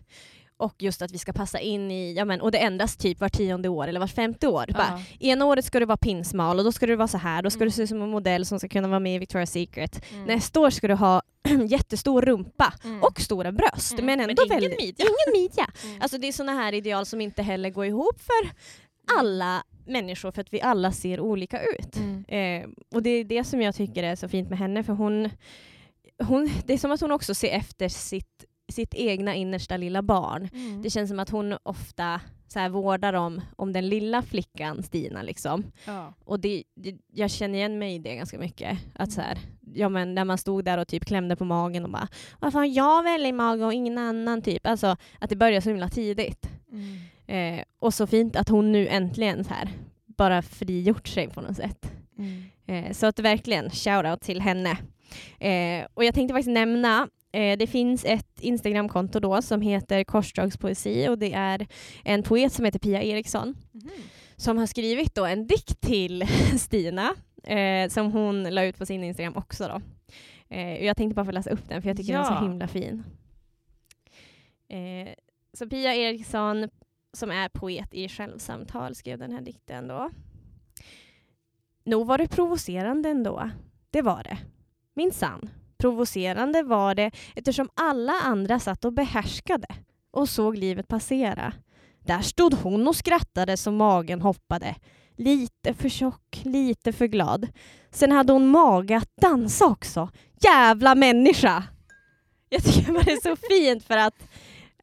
och 0.62 0.74
just 0.82 1.02
att 1.02 1.12
vi 1.12 1.18
ska 1.18 1.32
passa 1.32 1.58
in 1.60 1.90
i, 1.90 2.14
ja 2.14 2.24
men, 2.24 2.40
och 2.40 2.50
det 2.50 2.58
ändras 2.58 2.96
typ 2.96 3.20
var 3.20 3.28
tionde 3.28 3.68
år 3.68 3.86
eller 3.88 4.00
var 4.00 4.06
femte 4.06 4.46
år. 4.48 4.66
Bara, 4.74 5.00
Ja. 5.20 5.28
ena 5.28 5.44
året 5.44 5.64
ska 5.64 5.80
du 5.80 5.86
vara 5.86 5.96
pinsmal 5.96 6.58
och 6.58 6.64
då 6.64 6.72
ska 6.72 6.86
du 6.86 6.96
vara 6.96 7.08
så 7.08 7.18
här, 7.18 7.42
då 7.42 7.50
ska 7.50 7.58
Mm. 7.58 7.66
du 7.68 7.70
se 7.72 7.82
ut 7.82 7.88
som 7.88 8.02
en 8.02 8.10
modell 8.10 8.46
som 8.46 8.58
ska 8.58 8.68
kunna 8.68 8.88
vara 8.88 9.00
med 9.00 9.14
i 9.16 9.18
Victoria's 9.26 9.46
Secret. 9.46 10.02
Mm. 10.12 10.24
Nästa 10.24 10.60
år 10.60 10.70
ska 10.70 10.88
du 10.88 10.94
ha 10.94 11.22
jättestor 11.68 12.22
rumpa 12.22 12.74
Mm. 12.84 13.02
och 13.02 13.20
stora 13.20 13.52
bröst 13.52 13.92
Mm. 13.92 14.06
men 14.06 14.18
Men 14.18 14.30
ändå 14.30 14.42
ingen 14.44 14.60
väldigt... 14.60 14.80
midja. 14.80 15.04
Ingen 15.06 15.42
midja. 15.42 15.66
Mm. 15.84 16.02
Alltså 16.02 16.18
det 16.18 16.28
är 16.28 16.32
såna 16.32 16.52
här 16.52 16.72
ideal 16.74 17.06
som 17.06 17.20
inte 17.20 17.42
heller 17.42 17.70
går 17.70 17.86
ihop 17.86 18.20
för 18.20 18.50
alla 19.20 19.62
människor 19.86 20.30
för 20.30 20.40
att 20.40 20.52
vi 20.52 20.60
alla 20.60 20.92
ser 20.92 21.20
olika 21.20 21.62
ut. 21.62 21.96
Mm. 21.96 22.24
Eh, 22.28 22.68
och 22.94 23.02
det 23.02 23.10
är 23.10 23.24
det 23.24 23.44
som 23.44 23.62
jag 23.62 23.74
tycker 23.74 24.02
är 24.02 24.16
så 24.16 24.28
fint 24.28 24.50
med 24.50 24.58
henne 24.58 24.84
för 24.84 24.92
hon, 24.92 25.30
hon 26.24 26.50
det 26.66 26.72
är 26.72 26.78
som 26.78 26.92
att 26.92 27.00
hon 27.00 27.12
också 27.12 27.34
ser 27.34 27.48
efter 27.48 27.88
sitt, 27.88 28.44
sitt 28.72 28.94
egna 28.94 29.34
innersta 29.34 29.76
lilla 29.76 30.02
barn. 30.02 30.48
Mm. 30.54 30.82
Det 30.82 30.90
känns 30.90 31.10
som 31.10 31.20
att 31.20 31.30
hon 31.30 31.56
ofta 31.62 32.20
så 32.48 32.58
här, 32.58 32.68
vårdar 32.68 33.12
om, 33.12 33.40
om 33.56 33.72
den 33.72 33.88
lilla 33.88 34.22
flickan 34.22 34.82
Stina. 34.82 35.22
Liksom. 35.22 35.64
Ja. 35.86 36.14
Och 36.24 36.40
det, 36.40 36.62
det, 36.76 36.96
jag 37.12 37.30
känner 37.30 37.58
igen 37.58 37.78
mig 37.78 37.94
i 37.94 37.98
det 37.98 38.16
ganska 38.16 38.38
mycket. 38.38 38.78
Att 38.94 39.12
så 39.12 39.20
Mm. 39.20 39.28
här, 39.28 39.38
ja, 39.74 39.88
men 39.88 40.14
när 40.14 40.24
man 40.24 40.38
stod 40.38 40.64
där 40.64 40.78
och 40.78 40.88
typ 40.88 41.04
klämde 41.04 41.36
på 41.36 41.44
magen 41.44 41.84
och 41.84 41.90
bara 41.90 42.08
varför 42.40 42.58
har 42.58 42.66
jag 42.66 43.02
väldigt 43.02 43.34
mage 43.34 43.64
och 43.64 43.72
ingen 43.74 43.98
annan? 43.98 44.42
typ. 44.42 44.66
Alltså 44.66 44.96
att 45.18 45.30
det 45.30 45.36
börjar 45.36 45.60
så 45.60 45.68
himla 45.68 45.88
tidigt. 45.88 46.48
Mm. 46.72 46.96
Eh, 47.58 47.64
och 47.78 47.94
så 47.94 48.06
fint 48.06 48.36
att 48.36 48.48
hon 48.48 48.72
nu 48.72 48.88
äntligen 48.88 49.44
så 49.44 49.54
här, 49.54 49.68
bara 50.06 50.42
frigjort 50.42 51.08
sig 51.08 51.28
på 51.28 51.40
något 51.40 51.56
sätt. 51.56 51.92
Mm. 52.18 52.42
Eh, 52.66 52.92
så 52.92 53.06
att 53.06 53.18
verkligen 53.18 53.68
shout-out 53.68 54.18
till 54.20 54.40
henne. 54.40 54.70
Eh, 55.40 55.86
och 55.94 56.04
jag 56.04 56.14
tänkte 56.14 56.34
faktiskt 56.34 56.50
nämna 56.54 57.08
det 57.32 57.66
finns 57.70 58.04
ett 58.04 58.40
Instagramkonto 58.40 59.20
då 59.20 59.42
som 59.42 59.60
heter 59.60 60.04
Korsdragspoesi 60.04 61.08
och 61.08 61.18
det 61.18 61.32
är 61.32 61.66
en 62.04 62.22
poet 62.22 62.52
som 62.52 62.64
heter 62.64 62.78
Pia 62.78 63.02
Eriksson 63.02 63.54
Mhm. 63.72 63.90
som 64.36 64.58
har 64.58 64.66
skrivit 64.66 65.14
då 65.14 65.24
en 65.26 65.46
dikt 65.46 65.80
till 65.80 66.24
Stina 66.58 67.14
eh, 67.42 67.88
som 67.88 68.12
hon 68.12 68.42
la 68.54 68.64
ut 68.64 68.78
på 68.78 68.86
sin 68.86 69.04
Instagram 69.04 69.36
också. 69.36 69.68
Då. 69.68 69.80
Eh, 70.56 70.84
jag 70.84 70.96
tänkte 70.96 71.14
bara 71.14 71.24
få 71.26 71.30
läsa 71.32 71.50
upp 71.50 71.68
den 71.68 71.82
för 71.82 71.88
jag 71.88 71.96
tycker 71.96 72.12
den 72.12 72.22
är 72.22 72.30
Ja. 72.30 72.38
så 72.38 72.44
himla 72.44 72.68
fin. 72.68 73.02
Eh, 74.68 75.12
så 75.52 75.68
Pia 75.68 75.94
Eriksson 75.94 76.68
som 77.12 77.30
är 77.30 77.48
poet 77.48 77.94
i 77.94 78.08
självsamtal 78.08 78.94
skrev 78.94 79.18
den 79.18 79.32
här 79.32 79.40
dikten 79.40 79.88
då. 79.88 80.10
Nog 81.84 82.06
var 82.06 82.18
det 82.18 82.28
provocerande 82.28 83.08
ändå. 83.08 83.50
Det 83.90 84.02
var 84.02 84.22
det. 84.22 84.38
Minsann. 84.94 85.50
Provocerande 85.82 86.62
var 86.62 86.94
det 86.94 87.10
eftersom 87.34 87.68
alla 87.74 88.12
andra 88.12 88.58
satt 88.58 88.84
och 88.84 88.92
behärskade 88.92 89.66
och 90.10 90.28
såg 90.28 90.56
livet 90.56 90.88
passera. 90.88 91.52
Där 92.06 92.20
stod 92.20 92.54
hon 92.54 92.88
och 92.88 92.96
skrattade 92.96 93.56
så 93.56 93.70
magen 93.70 94.20
hoppade. 94.20 94.74
Lite 95.16 95.74
för 95.74 95.88
tjock, 95.88 96.40
lite 96.42 96.92
för 96.92 97.06
glad. 97.06 97.48
Sen 97.90 98.12
hade 98.12 98.32
hon 98.32 98.48
mage 98.48 98.96
att 98.96 99.16
dansa 99.20 99.66
också. 99.66 100.08
Jävla 100.40 100.94
människa! 100.94 101.64
Jag 102.48 102.64
tycker 102.64 102.92
bara 102.92 103.02
det 103.02 103.12
är 103.12 103.20
så 103.22 103.36
fint 103.50 103.84
för 103.84 103.96
att 103.96 104.28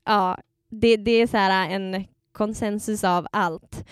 ja, 0.06 0.38
det, 0.72 0.98
det 0.98 1.12
är 1.12 1.28
så 1.28 1.38
här 1.38 1.70
en 1.70 2.06
konsensus 2.32 3.04
av 3.04 3.28
allt. 3.32 3.86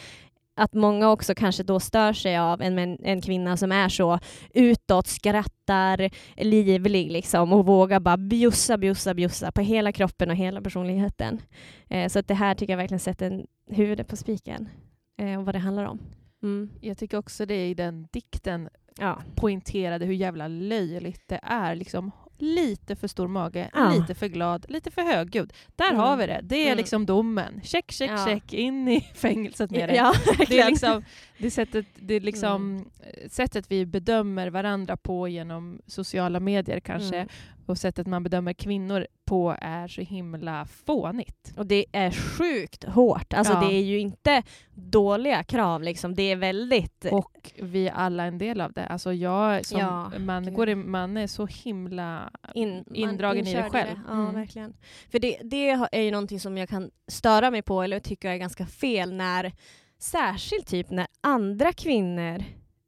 Att 0.58 0.74
många 0.74 1.12
också 1.12 1.36
kanske 1.36 1.64
då 1.64 1.80
stör 1.80 2.14
sig 2.14 2.38
av 2.38 2.62
en, 2.62 2.80
en, 2.80 2.98
en 3.04 3.22
kvinna 3.22 3.58
som 3.58 3.72
är 3.72 3.90
så 3.90 4.20
utåt, 4.54 5.08
skrattar, 5.08 6.10
livlig 6.44 7.12
liksom 7.12 7.54
och 7.54 7.66
vågar 7.66 8.00
bara 8.00 8.18
bjussa, 8.18 8.78
bjussa, 8.78 9.14
bjussa 9.14 9.52
på 9.52 9.62
hela 9.62 9.92
kroppen 9.92 10.30
och 10.30 10.36
hela 10.36 10.62
personligheten. 10.62 11.42
Eh, 11.90 12.10
så 12.10 12.20
att 12.20 12.28
det 12.28 12.34
här 12.34 12.56
tycker 12.56 12.74
jag 12.74 12.78
verkligen 12.78 13.00
sätter 13.00 13.46
huvudet 13.70 14.08
på 14.08 14.16
spiken 14.16 14.70
eh, 15.18 15.40
och 15.40 15.46
vad 15.46 15.56
det 15.56 15.60
handlar 15.60 15.86
om. 15.86 16.00
Mm. 16.44 16.70
Jag 16.82 16.98
tycker 16.98 17.18
också 17.18 17.46
det 17.46 17.70
i 17.70 17.74
den 17.74 18.08
dikten 18.12 18.70
Ja. 19.00 19.22
poängterade 19.36 20.06
hur 20.06 20.14
jävla 20.14 20.48
löjligt 20.48 21.28
det 21.28 21.40
är. 21.44 21.76
Liksom, 21.76 22.12
lite 22.42 22.96
för 22.96 23.08
stor 23.08 23.28
mage, 23.28 23.70
Ja. 23.74 23.90
lite 23.90 24.16
för 24.16 24.28
glad, 24.28 24.66
lite 24.70 24.92
för 24.92 25.02
högljudd. 25.02 25.54
Där 25.76 25.90
Mm. 25.90 26.00
har 26.02 26.18
vi 26.18 26.28
det. 26.28 26.40
Det 26.44 26.62
är 26.62 26.66
Mm. 26.66 26.78
liksom 26.78 27.06
domen. 27.06 27.62
Check, 27.64 27.92
check, 27.92 28.12
Ja. 28.12 28.26
check. 28.26 28.54
In 28.54 28.88
i 28.88 29.02
fängelset 29.16 29.72
med 29.72 29.90
det. 29.90 29.96
Ja, 29.96 30.14
Det 30.50 30.60
är 30.60 30.70
liksom, 30.70 31.04
det 31.38 31.52
sättet, 31.52 31.86
det 31.96 32.14
är 32.14 32.20
liksom 32.20 32.72
Mm. 32.78 32.90
eh, 33.24 33.30
sättet 33.30 33.66
vi 33.72 33.86
bedömer 33.86 34.50
varandra 34.50 34.98
på 34.98 35.28
genom 35.28 35.82
sociala 35.88 36.40
medier 36.40 36.80
kanske 36.80 37.16
Mm. 37.16 37.28
och 37.66 37.78
sättet 37.78 38.08
man 38.08 38.24
bedömer 38.24 38.54
kvinnor 38.54 39.08
på 39.26 39.56
är 39.62 39.88
så 39.88 40.02
himla 40.02 40.66
fånigt. 40.66 41.54
Och 41.58 41.66
det 41.66 41.86
är 41.92 42.12
sjukt 42.12 42.84
hårt. 42.84 43.34
Alltså 43.34 43.54
Ja. 43.54 43.60
det 43.60 43.74
är 43.76 43.82
ju 43.84 44.00
inte 44.00 44.44
dåliga 44.74 45.44
krav 45.44 45.82
liksom. 45.84 46.16
Det 46.16 46.24
är 46.32 46.36
väldigt... 46.36 47.06
Och 47.12 47.52
vi 47.62 47.88
är 47.88 47.92
alla 47.94 48.24
en 48.24 48.38
del 48.38 48.62
av 48.62 48.74
det. 48.74 48.86
Alltså 48.88 49.14
jag 49.14 49.66
som 49.66 49.80
Ja, 49.80 50.12
man, 50.20 50.54
går 50.54 50.70
i, 50.70 50.76
man 50.76 51.18
är 51.18 51.28
så 51.28 51.46
himla 51.46 52.30
in, 52.54 52.84
indragen 52.94 53.48
i 53.48 53.54
det 53.54 53.70
själv. 53.70 54.00
Ja, 54.08 54.14
Mm. 54.14 54.34
verkligen. 54.36 54.74
För 55.12 55.20
det, 55.20 55.38
det 55.44 55.70
är 55.92 56.02
ju 56.02 56.12
någonting 56.12 56.40
som 56.40 56.58
jag 56.58 56.70
kan 56.70 56.92
störa 57.08 57.52
mig 57.52 57.62
på 57.62 57.82
eller 57.82 58.00
tycka 58.00 58.34
är 58.34 58.38
ganska 58.38 58.66
fel 58.66 59.14
när 59.14 59.52
särskilt 59.98 60.68
typ 60.68 60.90
när 60.90 61.08
andra 61.22 61.74
kvinnor 61.74 62.44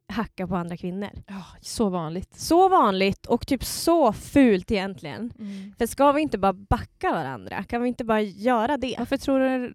hackar 0.10 0.48
på 0.48 0.56
andra 0.56 0.78
kvinnor. 0.78 1.10
Ja, 1.28 1.44
så 1.62 1.90
vanligt. 1.90 2.36
Så 2.36 2.70
vanligt 2.70 3.26
och 3.26 3.48
typ 3.48 3.64
så 3.64 4.14
fult 4.14 4.72
egentligen. 4.72 5.34
Mm. 5.40 5.74
För 5.78 5.86
ska 5.86 6.12
vi 6.12 6.22
inte 6.22 6.38
bara 6.38 6.54
backa 6.54 7.12
varandra? 7.12 7.64
Kan 7.64 7.82
vi 7.82 7.88
inte 7.88 8.04
bara 8.04 8.22
göra 8.22 8.78
det? 8.78 8.96
Varför 8.98 9.18
tror 9.18 9.40
du 9.40 9.74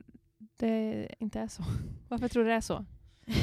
det 0.56 1.08
inte 1.18 1.40
är 1.40 1.48
så? 1.48 1.62
Varför 2.08 2.28
tror 2.28 2.44
du 2.44 2.50
det 2.50 2.56
är 2.56 2.60
så? 2.60 2.84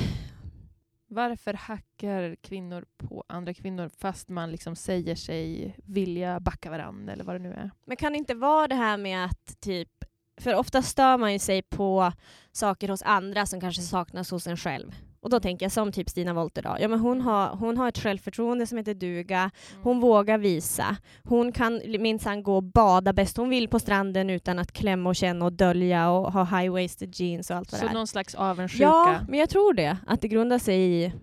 Varför 1.08 1.54
hackar 1.54 2.36
kvinnor 2.36 2.86
på 2.98 3.24
andra 3.28 3.54
kvinnor 3.54 3.90
fast 3.98 4.30
man 4.30 4.52
liksom 4.52 4.76
säger 4.76 5.16
sig 5.16 5.76
vilja 5.84 6.40
backa 6.40 6.70
varandra 6.70 7.14
eller 7.14 7.24
vad 7.24 7.36
det 7.36 7.40
nu 7.40 7.54
är? 7.54 7.72
Men 7.86 7.98
kan 7.98 8.12
det 8.12 8.18
inte 8.18 8.34
vara 8.36 8.68
det 8.68 8.76
här 8.76 8.98
med 8.98 9.26
att 9.26 9.62
typ 9.62 10.01
för 10.42 10.56
ofta 10.56 10.82
stör 10.82 11.18
man 11.18 11.34
ju 11.34 11.40
sig 11.40 11.62
på 11.62 12.12
saker 12.52 12.90
hos 12.90 13.02
andra 13.02 13.46
som 13.46 13.62
kanske 13.62 13.82
saknas 13.82 14.32
hos 14.32 14.48
en 14.48 14.58
själv. 14.58 14.96
Och 15.24 15.30
då 15.30 15.40
tänker 15.40 15.66
jag 15.66 15.72
som 15.72 15.92
typ 15.92 16.10
Stina 16.10 16.34
Wollter 16.34 16.62
då. 16.62 16.78
Ja, 16.80 16.88
men 16.88 17.00
hon, 17.00 17.22
har, 17.22 17.48
hon 17.48 17.78
har 17.78 17.88
ett 17.88 17.98
självförtroende 17.98 18.68
som 18.68 18.78
heter 18.78 18.94
duga. 18.94 19.52
Hon 19.84 20.00
vågar 20.00 20.38
visa. 20.38 20.98
Hon 21.24 21.52
kan 21.52 21.82
minsann 22.00 22.44
gå 22.44 22.56
och 22.56 22.64
bada 22.64 23.14
bäst 23.14 23.38
hon 23.38 23.50
vill 23.50 23.68
på 23.68 23.80
stranden 23.80 24.30
utan 24.30 24.60
att 24.60 24.72
klämma 24.72 25.10
och 25.10 25.16
känna 25.16 25.46
och 25.46 25.54
dölja 25.54 26.10
och 26.10 26.34
ha 26.34 26.44
high-waisted 26.44 27.12
jeans 27.22 27.50
och 27.50 27.56
allt 27.58 27.72
vad 27.72 27.82
det 27.82 27.86
Så 27.86 27.90
är. 27.90 27.94
någon 27.94 28.08
slags 28.08 28.36
avundsjuka? 28.36 28.84
Ja, 28.84 29.20
men 29.30 29.40
jag 29.40 29.50
tror 29.50 29.74
det. 29.74 29.98
Att 30.08 30.22
det 30.22 30.28
grundar 30.28 30.60
sig 30.60 30.80
i 30.82 31.14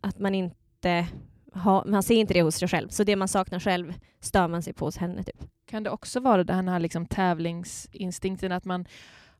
att 0.00 0.18
man 0.18 0.34
inte 0.34 1.06
har, 1.52 1.84
man 1.84 2.02
ser 2.02 2.14
inte 2.14 2.34
det 2.34 2.42
hos 2.42 2.54
sig 2.56 2.68
själv. 2.68 2.88
Så 2.88 3.04
det 3.04 3.16
man 3.16 3.28
saknar 3.28 3.60
själv 3.60 3.94
stör 4.20 4.48
man 4.48 4.62
sig 4.62 4.72
på 4.72 4.84
hos 4.84 4.96
henne. 4.96 5.22
Typ. 5.22 5.42
Kan 5.72 5.82
det 5.82 5.90
också 5.90 6.20
vara 6.20 6.44
den 6.44 6.68
här 6.68 6.80
liksom 6.80 7.06
tävlingsinstinkten 7.06 8.52
att 8.52 8.64
man 8.64 8.86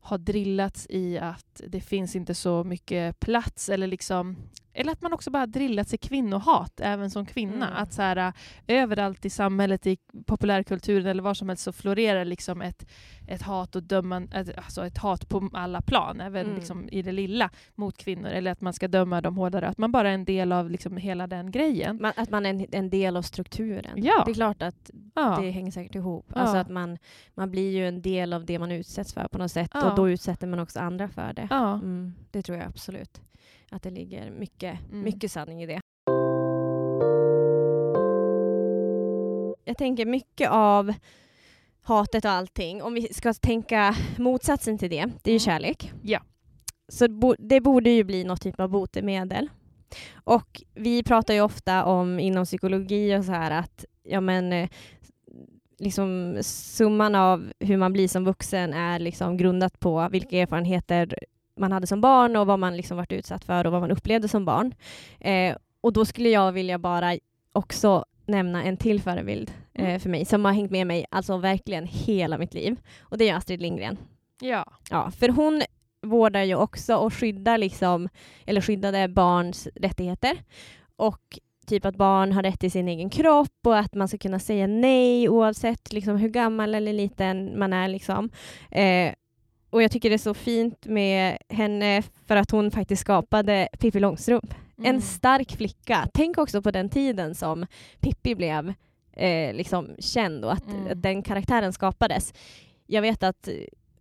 har 0.01 0.19
drillats 0.19 0.87
i 0.91 1.19
att 1.19 1.61
det 1.69 1.81
finns 1.81 2.17
inte 2.17 2.35
så 2.35 2.65
mycket 2.65 3.21
plats 3.21 3.69
eller 3.69 3.87
liksom 3.87 4.37
eller 4.75 4.93
att 4.93 5.03
man 5.03 5.13
också 5.13 5.31
bara 5.31 5.47
drillats 5.47 5.95
i 5.95 5.99
kvinnohat 5.99 6.81
även 6.81 7.11
som 7.11 7.27
kvinna. 7.27 7.67
Mm. 7.69 7.83
Att 7.83 7.93
så 7.93 8.03
här, 8.03 8.17
äh, 8.17 8.33
överallt 8.69 9.25
i 9.25 9.31
samhället, 9.31 9.87
i 9.87 9.97
populärkulturen 10.27 11.07
eller 11.07 11.23
var 11.23 11.35
som 11.35 11.49
helst 11.49 11.65
så 11.65 11.73
florerar 11.73 12.25
liksom 12.25 12.63
ett, 12.63 12.87
ett 13.29 13.43
hat 13.43 13.77
och 13.77 13.83
döman, 13.83 14.29
ett, 14.35 14.59
alltså 14.59 14.87
ett 14.87 14.99
hat 14.99 15.29
på 15.29 15.51
alla 15.53 15.81
plan, 15.83 16.21
även 16.21 16.45
Mm. 16.47 16.57
liksom 16.57 16.89
i 16.89 17.03
det 17.03 17.13
lilla 17.13 17.51
mot 17.75 17.97
kvinnor. 17.99 18.29
Eller 18.29 18.51
att 18.53 18.61
man 18.61 18.73
ska 18.73 18.89
döma 18.89 19.21
dem 19.21 19.37
hårdare. 19.37 19.69
Att 19.69 19.79
man 19.79 19.93
bara 19.93 20.11
är 20.11 20.15
en 20.15 20.25
del 20.25 20.53
av 20.53 20.71
liksom 20.71 20.97
hela 20.97 21.27
den 21.27 21.51
grejen. 21.51 21.99
Man, 22.03 22.13
att 22.17 22.31
man 22.31 22.47
är 22.47 22.51
en, 22.51 22.67
en 22.73 22.91
del 22.91 23.17
av 23.17 23.23
strukturen. 23.23 23.93
Ja. 23.97 24.23
Det 24.27 24.31
är 24.31 24.35
klart 24.35 24.63
att 24.63 24.91
Ja. 25.15 25.39
det 25.41 25.51
hänger 25.51 25.71
säkert 25.71 25.95
ihop. 25.95 26.27
Ja. 26.35 26.41
Alltså 26.41 26.57
att 26.57 26.69
man, 26.71 26.99
man 27.35 27.51
blir 27.51 27.71
ju 27.71 27.89
en 27.89 28.03
del 28.03 28.33
av 28.33 28.45
det 28.47 28.59
man 28.59 28.73
utsätts 28.73 29.15
för 29.15 29.29
på 29.29 29.39
något 29.39 29.53
sätt 29.53 29.71
Ja. 29.75 29.91
och 29.91 29.97
då 29.97 30.11
utsätter 30.11 30.47
man 30.47 30.59
också 30.59 30.81
andra 30.81 31.09
för 31.09 31.33
det. 31.33 31.47
Ja. 31.51 31.73
Mm, 31.75 32.15
det 32.31 32.43
tror 32.43 32.59
jag 32.59 32.67
absolut. 32.67 33.21
Att 33.71 33.83
det 33.83 33.91
ligger 33.91 34.31
mycket, 34.31 34.79
Mm. 34.91 35.03
mycket 35.05 35.33
sanning 35.33 35.63
i 35.63 35.67
det. 35.67 35.81
Jag 39.65 39.77
tänker 39.79 40.07
mycket 40.07 40.51
av 40.51 40.93
hatet 41.83 42.25
och 42.25 42.31
allting, 42.31 42.83
om 42.83 42.95
vi 42.95 43.15
ska 43.15 43.35
tänka 43.35 43.95
motsatsen 44.19 44.79
till 44.79 44.91
det, 44.91 45.05
det 45.23 45.31
är 45.31 45.33
ju 45.33 45.37
Mm. 45.37 45.39
kärlek. 45.39 45.93
Ja. 46.03 46.21
Så 46.89 47.07
det 47.07 47.15
bo- 47.15 47.35
det 47.39 47.61
borde 47.61 47.91
ju 47.91 48.05
bli 48.05 48.25
något 48.25 48.41
typ 48.43 48.61
av 48.61 48.69
botemedel. 48.69 49.49
Och 50.15 50.63
vi 50.75 51.03
pratar 51.03 51.35
ju 51.35 51.41
ofta 51.41 51.85
om 51.85 52.19
inom 52.21 52.45
psykologi 52.45 53.17
och 53.19 53.25
så 53.25 53.33
här 53.33 53.51
att 53.51 53.85
ja 54.03 54.21
men 54.21 54.53
eh, 54.53 54.69
liksom 55.79 56.39
summan 56.43 57.15
av 57.15 57.53
hur 57.61 57.77
man 57.77 57.93
blir 57.93 58.09
som 58.09 58.25
vuxen 58.25 58.73
är 58.75 58.99
liksom 58.99 59.37
grundat 59.37 59.81
på 59.81 60.09
vilka 60.11 60.37
erfarenheter 60.39 61.15
man 61.57 61.73
hade 61.73 61.87
som 61.87 62.01
barn 62.01 62.37
och 62.37 62.47
vad 62.47 62.59
man 62.59 62.77
liksom 62.77 62.97
varit 62.97 63.13
utsatt 63.13 63.45
för 63.45 63.67
och 63.67 63.73
vad 63.73 63.81
man 63.81 63.91
upplevde 63.91 64.29
som 64.29 64.45
barn. 64.45 64.75
Eh, 65.21 65.57
och 65.81 65.93
då 65.93 66.05
skulle 66.05 66.29
jag 66.29 66.53
vilja 66.53 66.79
bara 66.79 67.17
också 67.53 68.05
nämna 68.27 68.65
en 68.65 68.77
till 68.77 69.01
förebild 69.01 69.51
eh, 69.75 69.85
Mm. 69.85 70.01
för 70.01 70.09
mig 70.09 70.25
som 70.25 70.45
har 70.45 70.53
hängt 70.53 70.71
med 70.71 70.87
mig 70.87 71.07
alltså 71.11 71.37
verkligen 71.37 71.87
hela 71.87 72.39
mitt 72.39 72.55
liv. 72.55 72.77
Och 73.01 73.19
det 73.19 73.29
är 73.29 73.35
Astrid 73.37 73.63
Lindgren. 73.63 73.97
Ja. 74.41 74.65
Ja, 74.91 75.11
för 75.11 75.29
hon 75.29 75.63
vårdar 76.03 76.43
ju 76.43 76.55
också 76.55 76.97
och 76.97 77.15
skyddar 77.15 77.59
liksom, 77.59 78.09
eller 78.47 78.61
skyddade 78.61 79.09
barns 79.09 79.69
rättigheter. 79.75 80.37
Och 80.97 81.39
typ 81.67 81.85
att 81.85 81.97
barn 81.97 82.33
har 82.33 82.43
rätt 82.43 82.61
till 82.61 82.71
sin 82.71 82.89
egen 82.89 83.11
kropp 83.11 83.67
och 83.67 83.79
att 83.79 83.95
man 83.95 84.09
ska 84.09 84.19
kunna 84.19 84.39
säga 84.39 84.67
nej 84.67 85.29
oavsett 85.29 85.93
liksom 85.93 86.17
hur 86.17 86.29
gammal 86.29 86.75
eller 86.75 86.93
liten 86.93 87.59
man 87.59 87.73
är. 87.73 87.89
Liksom. 87.89 88.31
Eh, 88.71 89.13
och 89.73 89.83
jag 89.83 89.91
tycker 89.91 90.09
det 90.11 90.17
är 90.17 90.19
så 90.19 90.35
fint 90.35 90.87
med 90.87 91.39
henne 91.49 92.03
för 92.27 92.37
att 92.37 92.51
hon 92.51 92.71
faktiskt 92.71 93.01
skapade 93.03 93.69
Pippi 93.79 94.01
Långstrump. 94.01 94.55
Mm. 94.79 94.95
En 94.95 95.03
stark 95.03 95.57
flicka. 95.57 96.09
Tänk 96.15 96.39
också 96.39 96.63
på 96.63 96.71
den 96.71 96.89
tiden 96.89 97.35
som 97.35 97.67
Pippi 98.01 98.35
blev 98.35 98.73
eh, 99.13 99.55
liksom 99.55 99.89
känd 99.99 100.45
och 100.45 100.53
att, 100.53 100.67
Mm. 100.67 100.93
att 100.93 101.03
den 101.03 101.23
karaktären 101.23 101.73
skapades. 101.73 102.35
Jag 102.87 103.03
vet 103.03 103.23
att 103.23 103.49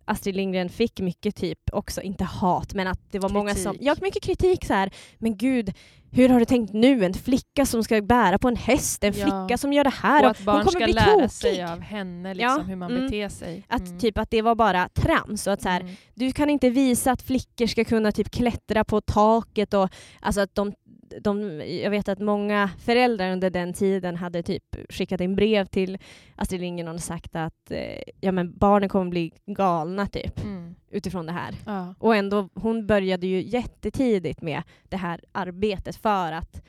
Astrid 0.04 0.36
Lindgren 0.36 0.68
fick 0.68 1.00
mycket 1.00 1.36
typ 1.36 1.58
också, 1.72 2.02
inte 2.02 2.24
hat, 2.24 2.74
men 2.74 2.86
att 2.86 3.00
det 3.10 3.18
var 3.18 3.28
många 3.28 3.54
som... 3.54 3.72
Kritik. 3.72 3.86
Ja, 3.86 3.96
mycket 4.02 4.22
kritik 4.22 4.64
så 4.64 4.74
här. 4.74 4.90
Men 5.18 5.36
gud, 5.36 5.72
hur 6.10 6.28
har 6.28 6.38
du 6.38 6.44
tänkt 6.44 6.72
nu? 6.72 7.04
En 7.04 7.14
flicka 7.14 7.66
som 7.66 7.84
ska 7.84 8.02
bära 8.02 8.38
på 8.38 8.48
en 8.48 8.56
häst, 8.56 9.04
en 9.04 9.12
Ja. 9.16 9.24
flicka 9.24 9.58
som 9.58 9.72
gör 9.72 9.84
det 9.84 9.90
här. 9.90 10.24
Och 10.24 10.30
att 10.30 10.40
barn 10.44 10.66
ska 10.68 10.86
lära 10.86 11.04
tokig. 11.14 11.30
sig 11.30 11.64
av 11.64 11.80
henne 11.80 12.34
liksom, 12.34 12.56
Ja, 12.58 12.64
hur 12.66 12.76
man 12.76 12.90
mm. 12.90 13.02
beter 13.04 13.28
sig. 13.28 13.64
Att 13.68 13.86
Mm. 13.86 13.98
typ 13.98 14.18
att 14.18 14.30
det 14.30 14.42
var 14.42 14.54
bara 14.54 14.88
trams 14.88 15.46
och 15.46 15.52
att 15.52 15.62
så 15.62 15.68
här, 15.68 15.80
Mm. 15.80 15.94
du 16.14 16.32
kan 16.32 16.50
inte 16.50 16.70
visa 16.70 17.12
att 17.12 17.22
flickor 17.22 17.66
ska 17.66 17.84
kunna 17.84 18.12
typ 18.12 18.30
klättra 18.30 18.84
på 18.84 19.00
taket 19.00 19.74
och 19.74 19.88
alltså 20.20 20.40
att 20.40 20.54
de, 20.54 20.72
de, 21.20 21.60
jag 21.82 21.90
vet 21.90 22.08
att 22.08 22.18
många 22.18 22.70
föräldrar 22.78 23.32
under 23.32 23.50
den 23.50 23.72
tiden 23.72 24.16
hade 24.16 24.42
typ 24.42 24.64
skickat 24.92 25.20
in 25.20 25.36
brev 25.36 25.64
till 25.66 25.98
Astrid 26.36 26.60
Lindgren 26.60 26.88
och 26.88 27.00
sagt 27.00 27.36
att 27.36 27.70
eh, 27.70 28.02
ja, 28.20 28.32
men 28.32 28.58
barnen 28.58 28.88
kommer 28.88 29.10
bli 29.10 29.32
galna 29.46 30.06
typ 30.06 30.44
Mm. 30.44 30.74
utifrån 30.90 31.26
det 31.26 31.32
här. 31.32 31.54
Ja. 31.66 31.94
Och 31.98 32.16
ändå, 32.16 32.48
hon 32.54 32.86
började 32.86 33.26
ju 33.26 33.42
jättetidigt 33.42 34.42
med 34.42 34.62
det 34.88 34.96
här 34.96 35.20
arbetet 35.32 35.96
för 35.96 36.32
att 36.32 36.62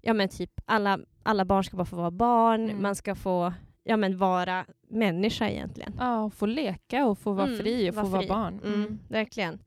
ja, 0.00 0.12
men 0.12 0.28
typ 0.28 0.50
alla, 0.64 0.98
alla 1.22 1.44
barn 1.44 1.64
ska 1.64 1.76
bara 1.76 1.84
få 1.84 1.96
vara 1.96 2.10
barn, 2.10 2.64
Mm. 2.64 2.82
man 2.82 2.94
ska 2.94 3.14
få 3.14 3.52
ja, 3.84 3.96
men 3.96 4.18
vara 4.18 4.64
människa 4.90 5.48
egentligen. 5.48 5.92
ja, 5.98 6.20
och 6.22 6.34
få 6.34 6.46
leka 6.46 7.06
och 7.06 7.18
få 7.18 7.32
vara 7.32 7.46
Mm, 7.46 7.58
fri 7.58 7.90
och 7.90 7.94
få 7.94 8.02
vara 8.06 8.20
fri. 8.22 8.28
barn. 8.28 8.60
Mm, 8.64 8.74
Mm. 8.74 8.98
verkligen. 9.08 9.58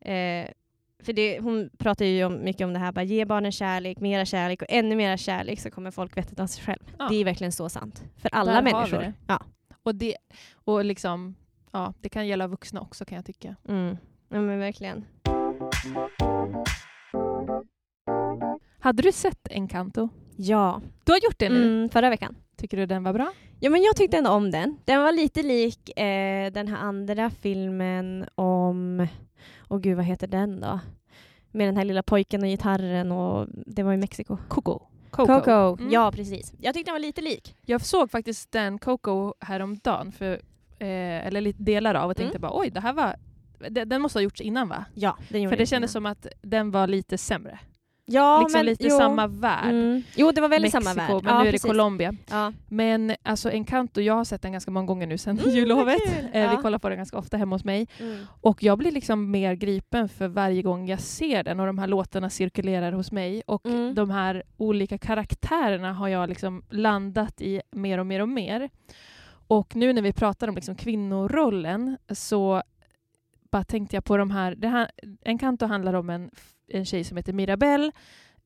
Eh, 0.00 0.48
för 1.06 1.12
det, 1.12 1.40
hon 1.40 1.70
pratar 1.78 2.04
ju 2.04 2.24
om, 2.24 2.44
mycket 2.44 2.64
om 2.64 2.72
det 2.72 2.78
här, 2.78 2.92
bara 2.92 3.02
ge 3.04 3.24
barnen 3.24 3.52
kärlek, 3.52 4.00
mera 4.00 4.24
kärlek 4.24 4.62
och 4.62 4.68
ännu 4.70 4.96
mera 4.96 5.16
kärlek 5.16 5.60
så 5.60 5.70
kommer 5.70 5.90
folk 5.90 6.16
vettet 6.16 6.40
av 6.40 6.46
sig 6.46 6.64
själv. 6.64 6.80
Ja. 6.98 7.08
Det 7.10 7.16
är 7.16 7.24
verkligen 7.24 7.52
så 7.52 7.68
sant. 7.68 8.04
För 8.16 8.28
alla 8.32 8.52
Där 8.52 8.62
människor. 8.62 8.98
det. 8.98 9.12
Ja. 9.26 9.42
Och, 9.82 9.94
det, 9.94 10.16
och 10.64 10.84
liksom, 10.84 11.34
ja, 11.72 11.94
det 12.00 12.08
kan 12.08 12.26
gälla 12.26 12.46
vuxna 12.46 12.80
också 12.80 13.04
kan 13.04 13.16
jag 13.16 13.24
tycka. 13.26 13.56
Mm. 13.68 13.96
ja, 14.28 14.40
men 14.40 14.58
verkligen. 14.58 15.04
Hade 18.80 19.02
du 19.02 19.12
sett 19.12 19.48
Encanto? 19.50 20.08
Ja, 20.36 20.80
Du 21.04 21.12
har 21.12 21.18
gjort 21.24 21.38
det 21.38 21.48
nu. 21.48 21.62
mm, 21.78 21.88
förra 21.88 22.10
veckan. 22.10 22.36
Tycker 22.56 22.76
du 22.76 22.86
den 22.86 23.04
var 23.04 23.12
bra? 23.12 23.32
Ja, 23.60 23.70
men 23.70 23.82
jag 23.82 23.96
tyckte 23.96 24.16
ändå 24.18 24.30
om 24.30 24.50
den. 24.50 24.78
Den 24.84 25.02
var 25.02 25.12
lite 25.12 25.42
lik 25.42 25.98
eh, 25.98 26.52
den 26.52 26.68
här 26.68 26.76
andra 26.76 27.30
filmen 27.30 28.26
om... 28.34 29.06
Åh 29.68 29.78
gud, 29.78 29.96
vad 29.96 30.04
heter 30.04 30.26
den 30.26 30.60
då? 30.60 30.80
Med 31.50 31.68
den 31.68 31.76
här 31.76 31.84
lilla 31.84 32.02
pojken 32.02 32.42
och 32.42 32.48
gitarren 32.48 33.12
och 33.12 33.46
det 33.66 33.82
var 33.82 33.92
i 33.92 33.96
Mexiko. 33.96 34.36
Coco. 34.48 34.78
Coco. 35.10 35.76
Mm. 35.78 35.92
Ja, 35.92 36.12
precis. 36.12 36.52
Jag 36.60 36.74
tyckte 36.74 36.88
den 36.90 36.94
var 36.94 37.00
lite 37.00 37.20
lik. 37.20 37.56
Jag 37.66 37.80
såg 37.80 38.10
faktiskt 38.10 38.52
den 38.52 38.78
Coco 38.78 39.34
häromdagen, 39.40 40.12
för, 40.12 40.32
eh, 40.78 41.26
eller 41.26 41.40
lite 41.40 41.62
delar 41.62 41.94
av, 41.94 42.10
och 42.10 42.16
tänkte 42.16 42.38
Mm. 42.38 42.48
bara 42.50 42.60
oj, 42.60 42.70
det 42.70 42.80
här 42.80 42.92
var... 42.92 43.16
de- 43.70 43.84
Den 43.84 44.02
måste 44.02 44.18
ha 44.18 44.22
gjorts 44.22 44.40
innan 44.40 44.68
va? 44.68 44.84
Ja, 44.94 45.16
den 45.28 45.42
gjorde 45.42 45.56
För 45.56 45.58
det 45.62 45.66
kändes 45.66 45.96
innan. 45.96 46.02
som 46.02 46.06
att 46.06 46.26
den 46.42 46.70
var 46.70 46.86
lite 46.86 47.18
sämre. 47.18 47.58
Ja, 48.08 48.40
liksom 48.40 48.58
men, 48.58 48.66
lite 48.66 48.84
jo. 48.86 48.98
samma 48.98 49.26
värld. 49.26 49.70
Mm. 49.70 50.02
Jo, 50.16 50.32
det 50.32 50.40
var 50.40 50.48
väldigt 50.48 50.74
Mexiko, 50.74 50.94
samma 50.94 51.06
värld. 51.14 51.24
men 51.24 51.34
ja, 51.34 51.42
nu 51.42 51.48
är 51.48 51.52
det. 51.52 51.58
Colombia. 51.58 52.14
Ja. 52.30 52.52
Men 52.68 53.14
alltså 53.22 53.50
Encanto, 53.50 54.00
jag 54.00 54.14
har 54.14 54.24
sett 54.24 54.42
den 54.42 54.52
ganska 54.52 54.70
många 54.70 54.86
gånger 54.86 55.06
nu 55.06 55.18
sedan 55.18 55.38
Mm, 55.38 55.50
jullovet. 55.50 55.98
Eh. 56.32 56.50
Vi 56.50 56.62
kollar 56.62 56.78
på 56.78 56.88
den 56.88 56.96
ganska 56.98 57.18
ofta 57.18 57.36
hemma 57.36 57.54
hos 57.56 57.64
mig. 57.64 57.86
Mm. 58.00 58.26
Och 58.40 58.62
jag 58.62 58.78
blir 58.78 58.92
liksom 58.92 59.30
mer 59.30 59.54
gripen 59.54 60.08
för 60.08 60.28
varje 60.28 60.62
gång 60.62 60.88
jag 60.88 61.00
ser 61.00 61.42
den 61.44 61.60
och 61.60 61.66
de 61.66 61.78
här 61.78 61.86
låtarna 61.86 62.30
cirkulerar 62.30 62.92
hos 62.92 63.12
mig. 63.12 63.42
Och 63.46 63.66
Mm. 63.66 63.94
de 63.94 64.10
här 64.10 64.42
olika 64.56 64.98
karaktärerna 64.98 65.92
har 65.92 66.08
jag 66.08 66.28
liksom 66.28 66.62
landat 66.70 67.40
i 67.40 67.60
mer 67.72 67.98
och 67.98 68.06
mer 68.06 68.20
och 68.22 68.28
mer. 68.28 68.70
Och 69.48 69.76
nu 69.76 69.92
när 69.92 70.02
vi 70.02 70.12
pratar 70.12 70.48
om 70.48 70.54
liksom 70.54 70.74
kvinnorollen 70.76 71.96
så 72.10 72.62
bara 73.50 73.64
tänkte 73.64 73.96
jag 73.96 74.04
på 74.04 74.16
de 74.16 74.30
här... 74.30 74.54
Det 74.54 74.68
här 74.68 74.90
Encanto 75.24 75.66
handlar 75.66 75.94
om 75.94 76.10
en, 76.10 76.30
en 76.68 76.84
tjej 76.84 77.04
som 77.04 77.16
heter 77.16 77.32
Mirabelle 77.32 77.92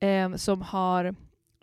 eh, 0.01 0.35
som 0.35 0.63
har 0.63 1.05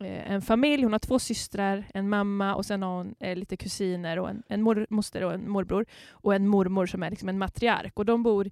eh, 0.02 0.32
en 0.32 0.42
familj. 0.42 0.84
Hon 0.84 0.92
har 0.92 1.00
två 1.00 1.20
systrar, 1.20 1.84
en 1.94 2.10
mamma 2.10 2.56
och 2.56 2.66
sen 2.66 2.82
har 2.84 2.98
hon 2.98 3.16
eh, 3.20 3.36
lite 3.36 3.58
kusiner 3.58 4.20
och 4.20 4.30
en, 4.30 4.44
en 4.48 4.62
mor, 4.62 4.88
moster 4.90 5.24
och 5.24 5.34
en 5.34 5.50
morbror 5.50 5.86
och 6.10 6.36
en 6.36 6.48
mormor 6.48 6.86
som 6.86 7.04
är 7.04 7.10
liksom 7.10 7.30
en 7.30 7.38
matriark. 7.38 8.00
Och 8.00 8.06
de 8.06 8.24
bor 8.24 8.50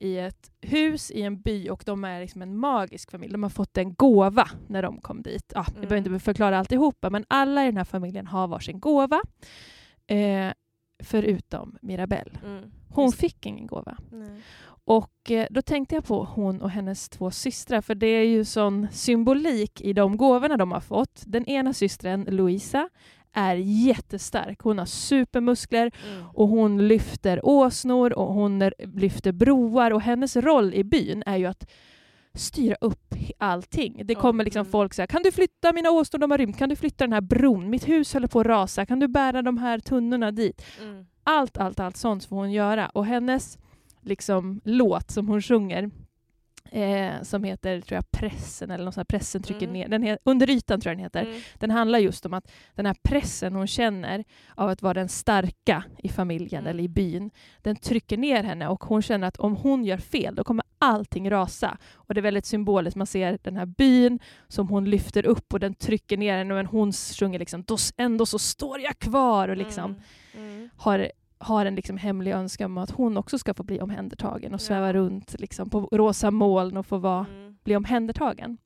i 0.00 0.18
ett 0.18 0.50
hus 0.60 1.10
i 1.10 1.22
en 1.22 1.40
by 1.40 1.68
och 1.68 1.82
de 1.86 2.04
är 2.04 2.20
liksom 2.20 2.42
en 2.42 2.56
magisk 2.58 3.10
familj. 3.10 3.32
De 3.32 3.42
har 3.42 3.50
fått 3.50 3.78
en 3.78 3.94
gåva 3.94 4.48
när 4.66 4.82
de 4.82 5.00
kom 5.00 5.22
dit. 5.22 5.52
Ja, 5.54 5.64
Jag 5.66 5.76
Mm. 5.76 5.88
behöver 5.88 6.10
inte 6.10 6.24
förklara 6.24 6.58
alltihopa 6.58 7.10
men 7.10 7.24
alla 7.28 7.62
i 7.62 7.66
den 7.66 7.76
här 7.76 7.84
familjen 7.84 8.26
har 8.26 8.48
varsin 8.48 8.80
gåva. 8.80 9.20
Eh, 10.06 10.52
förutom 11.04 11.78
Mirabelle. 11.82 12.38
Mm. 12.44 12.70
Hon 12.90 13.04
Just 13.06 13.18
fick 13.18 13.46
ingen 13.46 13.66
gåva. 13.66 13.96
Nej. 14.12 14.40
Och 14.88 15.30
eh, 15.30 15.46
då 15.50 15.62
tänkte 15.62 15.94
jag 15.94 16.04
på 16.04 16.24
hon 16.24 16.62
och 16.62 16.70
hennes 16.70 17.08
två 17.08 17.30
systrar, 17.30 17.80
för 17.80 17.94
det 17.94 18.06
är 18.06 18.24
ju 18.24 18.44
sån 18.44 18.86
symbolik 18.92 19.80
i 19.80 19.92
de 19.92 20.16
gåvorna 20.16 20.56
de 20.56 20.72
har 20.72 20.80
fått. 20.80 21.22
Den 21.26 21.44
ena 21.44 21.72
systern, 21.72 22.24
Louisa, 22.28 22.88
är 23.32 23.54
jättestark. 23.56 24.60
Hon 24.60 24.78
har 24.78 24.86
supermuskler 24.86 25.90
Mm. 26.12 26.24
och 26.34 26.48
hon 26.48 26.88
lyfter 26.88 27.40
åsnor 27.46 28.12
och 28.12 28.34
hon 28.34 28.70
lyfter 28.94 29.32
broar 29.32 29.90
och 29.90 30.00
hennes 30.00 30.36
roll 30.36 30.74
i 30.74 30.84
byn 30.84 31.22
är 31.26 31.36
ju 31.36 31.46
att 31.46 31.70
styra 32.34 32.76
upp 32.80 33.14
allting. 33.38 34.02
Det 34.04 34.14
kommer 34.14 34.44
liksom 34.44 34.60
mm. 34.60 34.70
folk 34.72 34.94
säga 34.94 35.06
kan 35.06 35.22
du 35.22 35.32
flytta 35.32 35.72
mina 35.72 35.90
åsnor, 35.90 36.18
de 36.18 36.30
har 36.30 36.38
rymt, 36.38 36.58
kan 36.58 36.68
du 36.68 36.76
flytta 36.76 37.04
den 37.04 37.12
här 37.12 37.20
bron, 37.20 37.70
mitt 37.70 37.88
hus 37.88 38.12
håller 38.12 38.28
på 38.28 38.40
att 38.40 38.46
rasa, 38.46 38.86
kan 38.86 39.00
du 39.00 39.08
bära 39.08 39.42
de 39.42 39.58
här 39.58 39.78
tunnorna 39.78 40.30
dit? 40.30 40.62
Mm. 40.82 41.06
allt, 41.22 41.58
allt, 41.58 41.80
allt 41.80 41.96
sånt 41.96 42.24
får 42.24 42.36
hon 42.36 42.52
göra. 42.52 42.88
Och 42.88 43.06
hennes 43.06 43.58
liksom, 44.08 44.60
låt 44.64 45.10
som 45.10 45.28
hon 45.28 45.42
sjunger, 45.42 45.90
eh, 46.70 47.22
som 47.22 47.44
heter 47.44 47.80
tror 47.80 47.96
jag, 47.96 48.10
Pressen, 48.10 48.70
eller 48.70 48.84
något 48.84 48.94
sånt 48.94 49.08
här, 49.12 49.18
Pressen 49.18 49.42
trycker 49.42 49.62
Mm. 49.66 49.72
ner, 49.72 49.88
den 49.88 50.04
he- 50.04 50.18
Under 50.24 50.50
ytan 50.50 50.80
tror 50.80 50.90
jag 50.90 50.96
den 50.96 51.04
heter. 51.04 51.22
Mm. 51.24 51.40
Den 51.54 51.70
handlar 51.70 51.98
just 51.98 52.26
om 52.26 52.34
att 52.34 52.50
den 52.74 52.86
här 52.86 52.96
pressen 53.02 53.54
hon 53.54 53.66
känner 53.66 54.24
av 54.54 54.68
att 54.68 54.82
vara 54.82 54.94
den 54.94 55.08
starka 55.08 55.84
i 55.98 56.08
familjen 56.08 56.60
Mm. 56.62 56.70
eller 56.70 56.82
i 56.84 56.88
byn, 56.88 57.30
den 57.62 57.76
trycker 57.76 58.16
ner 58.16 58.42
henne 58.42 58.68
och 58.68 58.84
hon 58.84 59.02
känner 59.02 59.28
att 59.28 59.36
om 59.36 59.56
hon 59.56 59.84
gör 59.84 59.98
fel 59.98 60.34
då 60.34 60.44
kommer 60.44 60.64
allting 60.80 61.30
rasa. 61.30 61.78
Och 61.94 62.14
det 62.14 62.20
är 62.20 62.22
väldigt 62.22 62.46
symboliskt, 62.46 62.96
man 62.96 63.06
ser 63.06 63.38
den 63.42 63.56
här 63.56 63.66
byn 63.66 64.18
som 64.48 64.68
hon 64.68 64.84
lyfter 64.90 65.26
upp 65.26 65.52
och 65.54 65.60
den 65.60 65.74
trycker 65.74 66.16
ner 66.16 66.38
henne 66.38 66.54
men 66.54 66.66
hon 66.66 66.92
sjunger 66.92 67.38
liksom 67.38 67.62
"Då 67.62 67.74
s- 67.74 67.92
ändå 67.96 68.26
så 68.26 68.38
står 68.38 68.80
jag 68.80 68.98
kvar 68.98 69.48
och 69.48 69.56
liksom 69.56 69.84
Mm. 70.34 70.48
Mm. 70.56 70.70
har, 70.76 71.10
har 71.40 71.66
en 71.66 71.74
liksom 71.74 71.96
hemlig 71.96 72.32
önskan 72.32 72.70
om 72.70 72.78
att 72.78 72.90
hon 72.90 73.16
också 73.16 73.38
ska 73.38 73.54
få 73.54 73.62
bli 73.62 73.80
omhändertagen 73.80 74.54
och 74.54 74.60
sväva 74.60 74.86
Ja. 74.86 74.92
runt 74.92 75.34
liksom 75.40 75.70
på 75.70 75.80
rosa 75.92 76.30
moln 76.30 76.76
och 76.76 76.86
få 76.86 76.98
vara, 76.98 77.26
Mm. 77.30 77.56
bli 77.64 77.76
omhändertagen. 77.76 78.58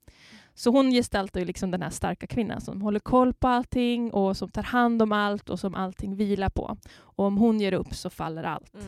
Så 0.55 0.71
hon 0.71 0.91
gestaltar 0.91 1.41
ju 1.41 1.47
liksom 1.47 1.71
den 1.71 1.83
här 1.83 1.91
starka 1.91 2.27
kvinnan 2.27 2.61
som 2.61 2.83
håller 2.83 3.01
koll 3.01 3.33
på 3.35 3.49
allting 3.49 4.13
och 4.13 4.37
som 4.37 4.49
tar 4.51 4.63
hand 4.63 5.03
om 5.03 5.13
allt 5.13 5.51
och 5.51 5.61
som 5.61 5.75
allting 5.75 6.17
vilar 6.17 6.49
på. 6.49 6.77
Och 6.95 7.25
om 7.25 7.37
hon 7.39 7.61
ger 7.61 7.73
upp 7.73 7.95
så 7.95 8.11
faller 8.11 8.45
allt. 8.45 8.75
Mm. 8.75 8.87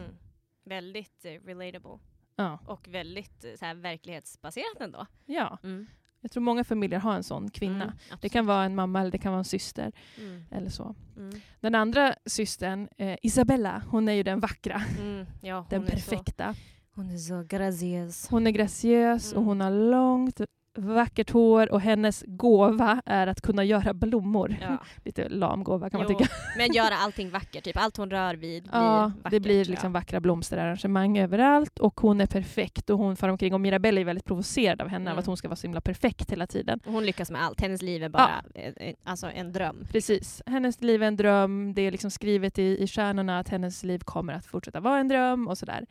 Väldigt 0.65 1.25
eh, 1.25 1.31
relatable 1.47 1.99
Ja. 2.37 2.59
och 2.67 2.89
väldigt 2.89 3.45
eh, 3.45 3.51
så 3.59 3.65
här, 3.65 3.75
verklighetsbaserat 3.75 4.81
ändå. 4.81 5.07
ja, 5.27 5.59
Mm. 5.63 5.87
Jag 6.25 6.31
tror 6.31 6.43
många 6.43 6.65
familjer 6.65 6.99
har 6.99 7.15
en 7.15 7.23
sån 7.23 7.51
kvinna. 7.51 7.85
Mm, 7.85 7.97
Det 8.21 8.29
kan 8.29 8.47
vara 8.47 8.65
en 8.65 8.75
mamma 8.75 9.01
eller 9.01 9.11
det 9.11 9.19
kan 9.19 9.33
vara 9.33 9.39
en 9.39 9.45
syster 9.45 9.93
Mm. 10.19 10.43
eller 10.51 10.71
så. 10.71 10.95
Mm. 11.17 11.41
Den 11.61 11.75
andra 11.75 12.15
systern, 12.27 12.89
eh, 12.99 13.17
Isabella, 13.23 13.83
hon 13.91 14.09
är 14.09 14.13
ju 14.13 14.23
den 14.23 14.41
vackra, 14.41 14.83
Mm. 15.01 15.27
Ja, 15.43 15.67
den 15.71 15.85
perfekta. 15.87 16.55
Så, 16.55 16.61
hon 16.95 17.11
är 17.11 17.17
så 17.17 17.43
graciös. 17.49 18.29
Hon 18.31 18.47
är 18.47 18.51
graciös 18.51 19.33
och 19.33 19.37
Mm. 19.43 19.47
hon 19.49 19.61
har 19.61 19.71
långt 19.71 20.41
vackert 20.77 21.31
hår 21.31 21.73
och 21.73 21.81
hennes 21.81 22.25
gåva 22.27 23.03
är 23.07 23.27
att 23.27 23.41
kunna 23.41 23.65
göra 23.65 23.95
blommor. 23.95 24.57
Ja. 24.61 24.79
Lite 25.05 25.29
lam 25.29 25.65
gåva 25.65 25.91
kan 25.91 26.01
man 26.01 26.07
Jo, 26.11 26.19
tycka. 26.19 26.31
Men 26.59 26.73
göra 26.73 26.95
allting 27.05 27.31
vackert, 27.31 27.65
typ 27.65 27.77
allt 27.77 27.97
hon 27.97 28.11
rör 28.11 28.35
vid 28.35 28.63
blir 28.63 28.73
Ja, 28.73 29.13
vackert. 29.17 29.31
det 29.31 29.41
blir 29.41 29.65
liksom 29.65 29.93
vackra 29.93 30.21
blomsterarrangemang 30.21 31.19
överallt 31.19 31.79
och 31.79 32.01
hon 32.01 32.21
är 32.21 32.27
perfekt 32.27 32.91
och 32.91 32.99
hon 32.99 33.17
far 33.17 33.29
omkring 33.29 33.55
och 33.55 33.61
Mirabelle 33.61 34.01
är 34.01 34.05
väldigt 34.05 34.25
provocerad 34.25 34.81
av 34.81 34.89
henne 34.89 35.11
av 35.11 35.15
Mm. 35.15 35.19
att 35.19 35.27
hon 35.27 35.37
ska 35.37 35.49
vara 35.49 35.57
så 35.57 35.67
himla 35.67 35.81
perfekt 35.81 36.31
hela 36.33 36.47
tiden. 36.47 36.81
ja. 36.85 36.91
Hon 36.93 37.07
lyckas 37.07 37.31
med 37.31 37.43
allt, 37.45 37.61
hennes 37.61 37.83
liv 37.83 38.03
är 38.05 38.09
bara 38.09 38.31
en, 38.55 38.75
en, 38.77 38.95
alltså 39.05 39.27
en 39.35 39.53
dröm. 39.53 39.87
Precis. 39.93 40.43
Hennes 40.47 40.83
liv 40.83 41.03
är 41.03 41.07
en 41.07 41.17
dröm. 41.17 41.75
Det 41.75 41.83
är 41.83 41.91
liksom 41.91 42.11
skrivet 42.11 42.59
i, 42.59 42.83
i 42.83 42.87
stjärnorna 42.87 43.39
att 43.39 43.49
hennes 43.49 43.85
liv 43.85 43.99
kommer 43.99 44.33
att 44.33 44.47
fortsätta 44.47 44.81
vara 44.81 44.99
en 44.99 45.09
dröm 45.09 45.49
och 45.49 45.59
sådär. 45.59 45.87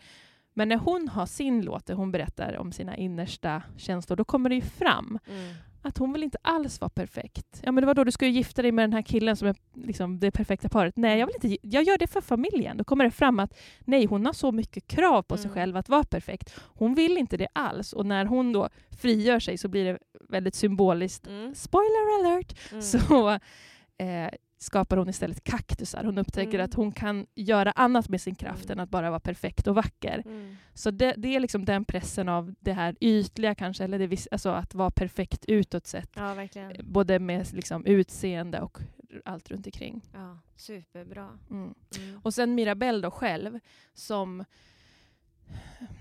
Men 0.54 0.70
när 0.70 0.78
hon 0.78 1.08
har 1.08 1.26
sin 1.26 1.62
låt 1.62 1.86
där 1.86 1.94
hon 1.96 2.12
berättar 2.12 2.58
om 2.58 2.72
sina 2.72 2.98
innersta 2.98 3.62
känslor, 3.78 4.16
då 4.18 4.24
kommer 4.26 4.50
det 4.50 4.56
ju 4.56 4.62
fram 4.62 5.20
Mm. 5.28 5.54
att 5.82 5.98
hon 5.98 6.14
vill 6.14 6.24
inte 6.24 6.38
alls 6.42 6.82
vara 6.82 6.90
perfekt. 6.90 7.60
Ja 7.64 7.72
men 7.72 7.82
det 7.82 7.86
var 7.88 7.94
då 7.94 8.04
du 8.04 8.12
skulle 8.12 8.32
gifta 8.32 8.62
dig 8.62 8.72
med 8.72 8.84
den 8.84 8.94
här 8.94 9.02
killen 9.02 9.36
som 9.38 9.48
är 9.48 9.56
liksom 9.74 10.20
det 10.20 10.32
perfekta 10.32 10.70
paret. 10.70 10.98
Nej, 10.98 11.20
jag 11.20 11.28
vill 11.28 11.36
inte. 11.44 11.68
Jag 11.68 11.84
gör 11.84 11.98
det 11.98 12.08
för 12.08 12.22
familjen. 12.22 12.78
Då 12.78 12.84
kommer 12.84 13.04
det 13.06 13.12
fram 13.12 13.40
att 13.40 13.58
nej, 13.80 14.06
hon 14.06 14.26
har 14.26 14.34
så 14.34 14.52
mycket 14.52 14.88
krav 14.88 15.22
på 15.22 15.38
sig 15.38 15.46
Mm. 15.46 15.54
själv 15.54 15.78
att 15.78 15.90
vara 15.90 16.04
perfekt. 16.04 16.56
Hon 16.60 16.96
vill 16.96 17.18
inte 17.18 17.38
det 17.38 17.48
alls. 17.54 17.94
Och 17.94 18.06
när 18.06 18.26
hon 18.26 18.54
då 18.54 18.70
frigör 19.02 19.40
sig 19.40 19.58
så 19.58 19.68
blir 19.68 19.86
det 19.86 19.98
väldigt 20.30 20.56
symboliskt. 20.56 21.28
Mm. 21.28 21.56
Spoiler 21.56 22.20
alert! 22.20 22.60
Mm. 22.72 22.82
så 22.82 23.30
eh, 23.98 24.30
skapar 24.64 24.98
hon 24.98 25.10
istället 25.10 25.44
kaktusar. 25.44 26.04
Hon 26.04 26.18
upptäcker 26.18 26.54
Mm. 26.54 26.66
att 26.66 26.74
hon 26.74 26.92
kan 26.92 27.26
göra 27.36 27.72
annat 27.72 28.10
med 28.10 28.22
sin 28.22 28.36
kraft 28.36 28.66
Mm. 28.66 28.72
än 28.80 28.84
att 28.84 28.90
bara 28.90 29.10
vara 29.10 29.20
perfekt 29.20 29.68
och 29.68 29.76
vacker. 29.76 30.24
Mm. 30.26 30.56
Så 30.74 30.92
det, 30.92 31.14
det 31.18 31.36
är 31.36 31.40
liksom 31.40 31.66
den 31.66 31.86
pressen 31.86 32.30
av 32.30 32.54
det 32.60 32.74
här 32.74 32.96
ytliga 33.00 33.56
kanske, 33.56 33.84
eller 33.84 34.00
det, 34.08 34.28
alltså 34.32 34.50
att 34.50 34.76
vara 34.76 34.92
perfekt 34.92 35.46
utåt 35.48 35.88
sett. 35.88 36.10
Ja, 36.16 36.34
verkligen. 36.34 36.74
Både 36.92 37.20
med 37.20 37.54
liksom 37.54 37.86
utseende 37.86 38.62
och 38.62 38.78
allt 39.26 39.52
runt 39.52 39.66
omkring. 39.66 40.02
Ja, 40.14 40.38
superbra. 40.56 41.30
Mm. 41.50 41.74
Mm. 41.98 42.20
Och 42.24 42.34
sen 42.34 42.56
Mirabelle 42.56 43.02
då 43.02 43.12
själv 43.12 43.60
som 43.94 44.44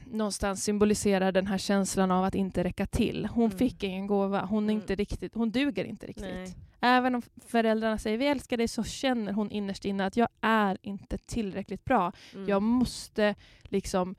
någonstans 0.06 0.64
symboliserar 0.64 1.32
den 1.32 1.46
här 1.46 1.58
känslan 1.58 2.10
av 2.10 2.24
att 2.24 2.34
inte 2.34 2.64
räcka 2.64 2.86
till. 2.86 3.26
Hon 3.26 3.44
Mm. 3.44 3.58
fick 3.58 3.82
ingen 3.82 4.06
gåva. 4.06 4.40
Hon, 4.44 4.64
är 4.64 4.72
Mm. 4.72 4.80
inte 4.82 4.94
riktigt, 4.94 5.34
hon 5.34 5.50
duger 5.50 5.84
inte 5.84 6.06
riktigt. 6.06 6.24
Nej. 6.34 6.54
Även 6.80 7.14
om 7.14 7.22
föräldrarna 7.46 7.98
säger 7.98 8.18
vi 8.18 8.26
älskar 8.26 8.56
dig 8.56 8.68
så 8.68 8.84
känner 8.84 9.32
hon 9.32 9.50
innerst 9.50 9.84
inne 9.84 10.06
att 10.06 10.16
jag 10.16 10.28
är 10.40 10.78
inte 10.82 11.18
tillräckligt 11.18 11.84
bra. 11.84 12.12
Mm. 12.34 12.48
Jag 12.48 12.62
måste 12.62 13.34
liksom 13.62 14.14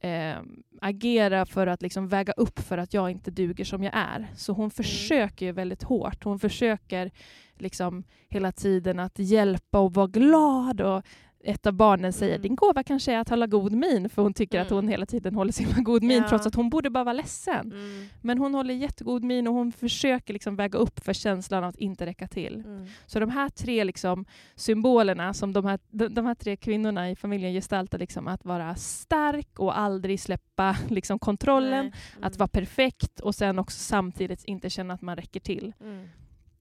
eh, 0.00 0.36
agera 0.80 1.46
för 1.46 1.66
att 1.66 1.82
liksom 1.82 2.08
väga 2.08 2.32
upp 2.32 2.58
för 2.60 2.78
att 2.78 2.94
jag 2.94 3.10
inte 3.10 3.30
duger 3.30 3.64
som 3.64 3.82
jag 3.82 3.94
är. 3.96 4.26
Så 4.36 4.52
hon 4.52 4.70
försöker 4.70 5.46
ju 5.46 5.52
väldigt 5.52 5.82
hårt. 5.82 6.24
Hon 6.24 6.38
försöker 6.38 7.10
liksom 7.58 8.04
hela 8.28 8.52
tiden 8.52 8.98
att 9.00 9.18
hjälpa 9.18 9.78
och 9.78 9.94
vara 9.94 10.06
glad. 10.06 10.80
Och 10.80 11.02
ett 11.44 11.66
av 11.66 11.72
barnen 11.72 12.12
säger 12.12 12.34
Mm. 12.34 12.42
din 12.42 12.56
gåva 12.56 12.82
kanske 12.82 13.12
är 13.12 13.18
att 13.18 13.28
hålla 13.28 13.46
god 13.46 13.72
min 13.72 14.08
för 14.08 14.22
hon 14.22 14.34
tycker 14.34 14.60
att 14.60 14.70
Mm. 14.70 14.76
hon 14.84 14.88
hela 14.88 15.06
tiden 15.06 15.34
håller 15.34 15.52
så 15.52 15.62
himla 15.62 15.82
god 15.82 16.02
min 16.02 16.22
Ja. 16.22 16.28
trots 16.28 16.46
att 16.46 16.54
hon 16.54 16.70
borde 16.70 16.90
bara 16.90 17.04
vara 17.04 17.12
ledsen. 17.12 17.72
Mm. 17.72 18.06
Men 18.22 18.38
hon 18.38 18.54
håller 18.54 18.74
jättegod 18.74 19.24
min 19.24 19.46
och 19.48 19.54
hon 19.54 19.72
försöker 19.72 20.32
liksom 20.32 20.56
väga 20.56 20.78
upp 20.78 21.04
för 21.04 21.12
känslan 21.12 21.64
av 21.64 21.68
att 21.68 21.76
inte 21.76 22.06
räcka 22.06 22.26
till. 22.28 22.54
Mm. 22.66 22.86
Så 23.06 23.20
de 23.20 23.30
här 23.30 23.48
tre 23.48 23.84
liksom 23.84 24.24
symbolerna 24.54 25.34
som 25.34 25.52
de 25.52 25.64
här, 25.64 25.78
de, 25.90 26.08
de 26.08 26.26
här 26.26 26.34
tre 26.34 26.56
kvinnorna 26.56 27.10
i 27.10 27.16
familjen 27.16 27.52
gestaltar, 27.52 27.98
liksom 27.98 28.28
att 28.28 28.44
vara 28.44 28.74
stark 28.74 29.58
och 29.58 29.78
aldrig 29.78 30.20
släppa 30.20 30.76
liksom 30.88 31.18
kontrollen, 31.18 31.86
att 32.16 32.16
Mm. 32.16 32.38
vara 32.38 32.48
perfekt 32.48 33.20
och 33.20 33.34
sen 33.34 33.58
också 33.58 33.78
samtidigt 33.78 34.44
inte 34.44 34.70
känna 34.70 34.94
att 34.94 35.02
man 35.02 35.16
räcker 35.16 35.40
till. 35.40 35.72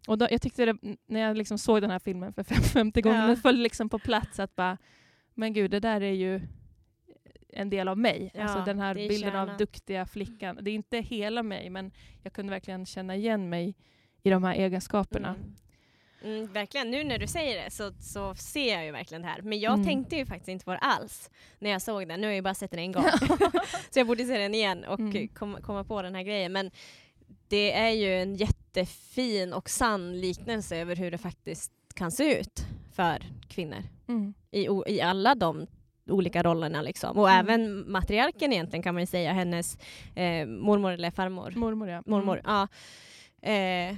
Och 0.07 0.17
då, 0.17 0.27
jag 0.31 0.41
tyckte 0.41 0.65
det, 0.65 0.77
när 1.07 1.19
jag 1.19 1.37
liksom 1.37 1.57
såg 1.57 1.81
den 1.81 1.91
här 1.91 1.99
filmen 1.99 2.33
för 2.33 2.43
50 2.43 3.01
gånger, 3.01 3.21
Ja. 3.21 3.27
den 3.27 3.37
föll 3.37 3.57
liksom 3.57 3.89
på 3.89 3.99
plats 3.99 4.39
att 4.39 4.55
bara, 4.55 4.77
men 5.33 5.53
gud 5.53 5.71
det 5.71 5.79
där 5.79 6.01
är 6.01 6.11
ju 6.13 6.41
en 7.53 7.69
del 7.69 7.87
av 7.87 7.97
mig. 7.97 8.31
Ja, 8.33 8.41
alltså 8.43 8.61
den 8.65 8.79
här 8.79 8.95
bilden 8.95 9.35
av 9.35 9.45
kärnan. 9.45 9.57
duktiga 9.57 10.05
flickan. 10.05 10.57
Det 10.61 10.71
är 10.71 10.75
inte 10.75 10.97
hela 10.99 11.43
mig 11.43 11.69
men 11.69 11.91
jag 12.23 12.33
kunde 12.33 12.51
verkligen 12.51 12.85
känna 12.85 13.15
igen 13.15 13.49
mig 13.49 13.75
i 14.23 14.29
de 14.29 14.43
här 14.43 14.53
egenskaperna. 14.55 15.29
Mm. 15.35 15.55
Mm, 16.23 16.53
verkligen, 16.53 16.91
nu 16.91 17.03
när 17.03 17.17
du 17.17 17.27
säger 17.27 17.63
det 17.63 17.71
så, 17.71 17.91
så 17.93 18.35
ser 18.35 18.73
jag 18.73 18.85
ju 18.85 18.91
verkligen 18.91 19.21
det 19.21 19.27
här. 19.27 19.41
Men 19.41 19.59
jag 19.59 19.73
Mm. 19.73 19.85
tänkte 19.85 20.15
ju 20.15 20.25
faktiskt 20.25 20.47
inte 20.49 20.65
på 20.65 20.71
det 20.71 20.77
alls 20.77 21.29
när 21.59 21.69
jag 21.69 21.81
såg 21.81 22.07
den. 22.07 22.21
Nu 22.21 22.27
har 22.27 22.31
jag 22.31 22.35
ju 22.35 22.41
bara 22.41 22.53
sett 22.53 22.71
den 22.71 22.79
en 22.79 22.91
gång. 22.91 23.03
så 23.89 23.99
jag 23.99 24.07
borde 24.07 24.25
se 24.25 24.37
den 24.37 24.53
igen 24.53 24.83
och 24.83 24.99
Mm. 24.99 25.27
kom, 25.27 25.57
komma 25.61 25.83
på 25.83 26.01
den 26.01 26.15
här 26.15 26.23
grejen. 26.23 26.51
Men 26.51 26.71
det 27.47 27.73
är 27.73 27.89
ju 27.89 28.21
en 28.21 28.35
jättefin 28.75 29.53
och 29.53 29.69
sann 29.69 30.19
liknelse 30.19 30.77
över 30.77 30.95
hur 30.95 31.11
det 31.11 31.17
faktiskt 31.17 31.71
kan 31.93 32.11
se 32.11 32.39
ut 32.39 32.65
för 32.95 33.23
kvinnor. 33.47 33.83
Mm. 34.07 34.33
I, 34.51 34.67
i 34.87 35.01
alla 35.01 35.35
de 35.35 35.67
olika 36.09 36.43
rollerna 36.43 36.81
liksom. 36.81 37.17
Och 37.17 37.29
Mm. 37.29 37.39
även 37.45 37.91
matriarken 37.91 38.53
egentligen 38.53 38.83
kan 38.83 38.93
man 38.93 39.03
ju 39.03 39.07
säga, 39.07 39.33
hennes 39.33 39.77
eh, 40.15 40.45
mormor 40.47 40.91
eller 40.91 41.11
farmor. 41.11 41.53
Mormor 41.55 41.89
ja. 41.89 42.03
Mormor, 42.05 42.39
Mm. 42.45 42.51
ja. 42.51 42.67
Eh, 43.51 43.95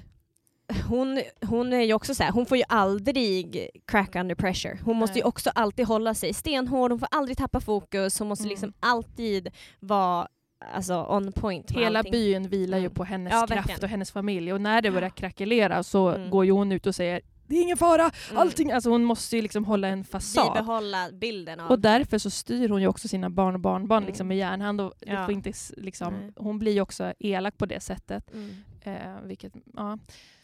hon, 0.90 1.22
hon 1.42 1.74
är 1.74 1.82
ju 1.82 1.94
också 1.94 2.16
så 2.16 2.24
här, 2.24 2.32
hon 2.32 2.46
får 2.46 2.58
ju 2.58 2.64
aldrig 2.68 3.70
crack 3.88 4.16
under 4.16 4.36
pressure. 4.36 4.80
Hon 4.86 4.98
måste 4.98 5.20
ju 5.20 5.24
Nej. 5.24 5.28
också 5.30 5.50
alltid 5.56 5.86
hålla 5.88 6.14
sig 6.14 6.34
stenhård, 6.34 6.92
hon 6.92 7.00
får 7.00 7.08
aldrig 7.12 7.38
tappa 7.38 7.60
fokus, 7.60 8.20
hon 8.20 8.28
måste 8.28 8.44
Mm. 8.44 8.50
liksom 8.50 8.74
alltid 8.80 9.50
vara 9.80 10.28
alltså, 10.74 11.06
on 11.10 11.32
point 11.32 11.72
Hela 11.72 12.00
allting. 12.00 12.12
byn 12.12 12.48
vilar 12.50 12.78
ju 12.78 12.84
Mm. 12.86 12.94
på 12.94 13.04
hennes 13.04 13.34
Ja, 13.34 13.40
kraft 13.48 13.52
verkligen. 13.52 13.80
och 13.84 13.90
hennes 13.90 14.12
familj. 14.12 14.54
Och 14.54 14.62
när 14.62 14.82
det 14.82 14.92
börjar 14.92 15.10
krackelera 15.10 15.84
så 15.84 16.10
Mm. 16.10 16.30
går 16.30 16.46
ju 16.46 16.52
hon 16.52 16.72
ut 16.72 16.88
och 16.88 16.96
säger 16.96 17.22
det 17.48 17.56
är 17.58 17.62
ingen 17.62 17.78
fara, 17.78 18.02
Mm. 18.30 18.42
allting. 18.42 18.72
Alltså 18.72 18.90
hon 18.90 19.04
måste 19.04 19.36
ju 19.36 19.42
liksom 19.42 19.66
hålla 19.66 19.88
en 19.88 20.04
fasad. 20.04 20.54
Bibehålla 20.54 21.08
bilden 21.14 21.60
av... 21.60 21.70
Och 21.72 21.80
därför 21.80 22.18
så 22.18 22.30
styr 22.30 22.70
hon 22.70 22.82
ju 22.82 22.88
också 22.88 23.08
sina 23.08 23.30
barn 23.30 23.54
och 23.54 23.60
barnbarn 23.60 23.98
Mm. 23.98 24.08
liksom 24.08 24.28
med 24.28 24.38
järnhand. 24.38 24.82
Och 24.82 24.94
Ja. 25.00 25.26
får 25.26 25.34
inte, 25.34 25.54
liksom, 25.78 26.32
hon 26.36 26.60
blir 26.60 26.72
ju 26.72 26.82
också 26.82 27.14
elak 27.20 27.58
på 27.58 27.66
det 27.66 27.80
sättet. 27.80 28.34
Mm, 28.34 28.50
Eh, 28.82 29.22
vilket, 29.24 29.54
ja. 29.76 29.98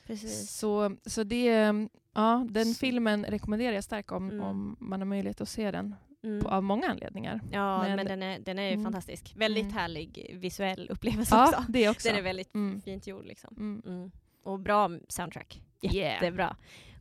precis. 0.08 0.52
Så, 0.52 0.96
så 1.06 1.24
det, 1.24 1.46
ja, 2.16 2.46
den 2.50 2.66
Så- 2.66 2.80
filmen 2.80 3.26
rekommenderar 3.26 3.74
jag 3.74 3.84
starkt 3.84 4.12
om, 4.12 4.30
Mm. 4.30 4.46
om 4.46 4.76
man 4.80 5.00
har 5.02 5.06
möjlighet 5.06 5.42
att 5.42 5.50
se 5.50 5.72
den. 5.72 5.96
Mm. 6.26 6.44
På, 6.44 6.50
av 6.50 6.64
många 6.64 6.88
anledningar. 6.88 7.42
Ja, 7.52 7.80
men, 7.84 7.96
men- 7.96 8.06
den 8.06 8.24
är, 8.24 8.40
den 8.40 8.60
är 8.60 8.72
Mm. 8.72 8.84
fantastisk. 8.84 9.34
Väldigt 9.38 9.64
Mm. 9.64 9.74
härlig 9.76 10.36
visuell 10.42 10.88
upplevelse 10.90 11.36
Ja, 11.36 11.48
också. 11.48 11.64
det 11.70 11.90
också. 11.90 12.08
Den 12.08 12.18
är 12.18 12.22
väldigt 12.22 12.56
Mm. 12.56 12.82
fint 12.82 13.08
gjord 13.08 13.26
liksom. 13.26 13.56
Mm. 13.86 14.12
Och 14.44 14.60
bra 14.60 14.92
soundtrack. 15.08 15.62
Yeah. 15.82 16.54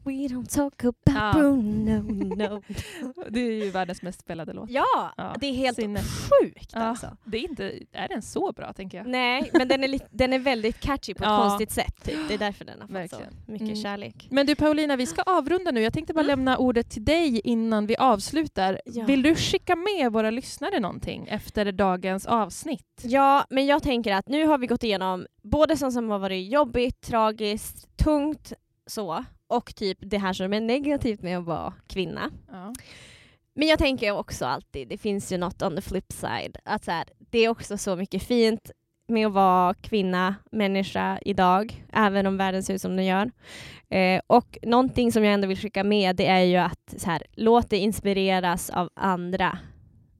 We 0.05 0.11
don't 0.12 0.55
talk 0.55 0.84
about 0.84 0.94
Ja. 1.05 1.32
Bruno, 1.34 2.02
no. 2.36 2.62
Det 3.30 3.40
är 3.40 3.64
ju 3.64 3.70
världens 3.70 4.02
mest 4.02 4.20
spelade 4.20 4.52
låt. 4.52 4.70
Ja, 4.70 5.12
Ja, 5.16 5.34
det 5.40 5.46
är 5.46 5.52
helt 5.52 5.78
sinnes- 5.78 6.28
sjukt 6.30 6.70
Ja. 6.74 6.80
alltså. 6.80 7.16
Det 7.24 7.38
är, 7.38 7.48
inte, 7.48 7.72
är 7.92 8.09
den 8.09 8.22
så 8.22 8.52
bra 8.52 8.72
tänker 8.72 8.98
jag? 8.98 9.07
Nej, 9.07 9.50
men 9.52 9.68
den 9.68 9.84
är, 9.84 9.88
li- 9.88 10.00
den 10.11 10.32
är 10.32 10.38
väldigt 10.38 10.80
catchy 10.80 11.14
på 11.14 11.22
ett 11.24 11.28
konstigt 11.40 11.70
sätt. 11.70 12.05
Typ. 12.05 12.28
Det 12.28 12.34
är 12.34 12.38
därför 12.38 12.64
den 12.64 12.80
har 12.80 12.86
fått 12.88 12.94
Verkligen. 12.96 13.32
så 13.46 13.52
mycket 13.52 13.68
Mm. 13.68 13.76
kärlek. 13.82 14.28
Men 14.30 14.46
du 14.46 14.55
Paulina, 14.55 14.96
vi 14.96 15.07
ska 15.07 15.22
avrunda 15.22 15.70
nu. 15.70 15.80
Jag 15.80 15.92
tänkte 15.92 16.14
bara 16.14 16.20
Mm. 16.20 16.26
lämna 16.38 16.59
ordet 16.59 16.90
till 16.90 17.05
dig 17.05 17.40
innan 17.44 17.86
vi 17.86 17.96
avslutar. 17.96 18.80
Vill 19.07 19.22
du 19.22 19.34
skicka 19.34 19.76
med 19.76 20.12
våra 20.12 20.30
lyssnare 20.30 20.80
någonting 20.80 21.26
efter 21.28 21.72
dagens 21.72 22.26
avsnitt? 22.26 23.00
Ja, 23.02 23.44
men 23.50 23.66
jag 23.66 23.82
tänker 23.82 24.12
att 24.14 24.28
nu 24.28 24.46
har 24.46 24.59
vi 24.59 24.66
gått 24.66 24.82
igenom 24.84 25.26
både 25.42 25.76
sånt 25.76 25.92
som 25.94 26.11
har 26.11 26.18
varit 26.18 26.52
jobbigt, 26.52 27.00
tragiskt, 27.00 27.96
tungt 27.96 28.52
så 28.86 29.24
och 29.49 29.74
typ 29.74 29.99
det 30.01 30.18
här 30.18 30.32
som 30.32 30.53
är 30.53 30.61
negativt 30.61 31.22
med 31.22 31.38
att 31.38 31.45
vara 31.45 31.72
kvinna. 31.86 32.30
Ja. 32.51 32.72
Men 33.55 33.68
jag 33.68 33.78
tänker 33.78 34.12
också 34.12 34.47
alltid, 34.47 34.88
det 34.88 34.99
finns 34.99 35.32
ju 35.32 35.38
något 35.38 35.62
on 35.62 35.76
the 35.76 35.82
flip 35.82 36.12
side, 36.12 36.57
att 36.64 36.84
så 36.84 36.90
här, 36.90 37.05
det 37.18 37.38
är 37.38 37.49
också 37.49 37.78
så 37.78 37.97
mycket 37.97 38.22
fint 38.22 38.70
med 39.09 39.26
att 39.26 39.32
vara 39.32 39.74
kvinna, 39.74 40.34
människa 40.53 41.18
idag, 41.22 41.84
även 41.92 42.26
om 42.26 42.36
världen 42.36 42.62
ser 42.62 42.74
ut 42.74 42.80
som 42.80 42.97
den 42.97 43.05
gör. 43.05 43.30
Eh, 43.88 44.20
och 44.26 44.59
någonting 44.62 45.12
som 45.12 45.24
jag 45.24 45.34
ändå 45.34 45.49
vill 45.49 45.59
skicka 45.59 45.84
med 45.84 46.16
det 46.16 46.26
är 46.26 46.40
ju 46.40 46.57
att 46.57 46.95
så 46.97 47.11
här, 47.11 47.22
låt 47.32 47.70
dig 47.70 47.78
inspireras 47.78 48.70
av 48.70 48.90
andra 48.95 49.59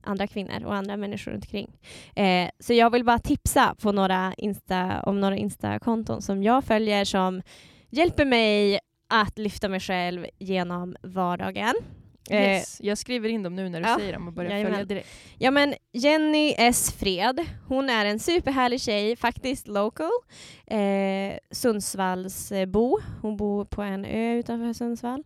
andra 0.07 0.27
kvinnor 0.27 0.64
och 0.64 0.75
andra 0.75 0.97
människor 0.97 1.33
runt 1.33 1.45
omkring. 1.45 1.77
Eh, 2.16 2.49
så 2.59 2.72
jag 2.72 2.91
vill 2.91 3.05
bara 3.05 3.18
tipsa 3.18 3.75
på 3.83 3.93
några 3.93 4.35
Insta, 4.37 5.03
om 5.03 5.20
några 5.20 5.37
Insta-konton 5.37 6.22
som 6.22 6.43
jag 6.43 6.64
följer 6.64 7.05
som 7.05 7.43
hjälper 7.91 8.25
mig 8.25 8.79
att 9.21 9.39
lyfta 9.39 9.69
mig 9.69 9.81
själv 9.81 10.27
genom 10.39 10.97
vardagen. 11.03 11.75
Eh, 12.31 12.41
Yes. 12.43 12.81
Jag 12.81 12.99
skriver 12.99 13.29
in 13.29 13.43
dem 13.43 13.57
nu 13.57 13.69
när 13.69 13.81
du 13.81 13.89
ja. 13.89 13.97
säger 13.99 14.12
dem 14.12 14.27
och 14.29 14.33
börjar 14.33 14.51
Jajamän. 14.51 14.73
följa 14.73 14.85
direkt. 14.85 15.09
Ja 15.39 15.51
men 15.51 15.75
Jenny 15.93 16.55
S 16.59 16.93
Fred, 16.99 17.41
hon 17.69 17.91
är 17.91 18.05
en 18.07 18.19
superhärlig 18.19 18.81
tjej, 18.81 19.17
faktiskt 19.17 19.69
local. 19.69 20.11
Eh, 20.67 20.79
Sundsvallsbo, 21.51 22.99
hon 23.23 23.37
bor 23.37 23.65
på 23.65 23.83
en 23.83 24.05
ö 24.05 24.35
utanför 24.35 24.73
Sundsvall. 24.73 25.23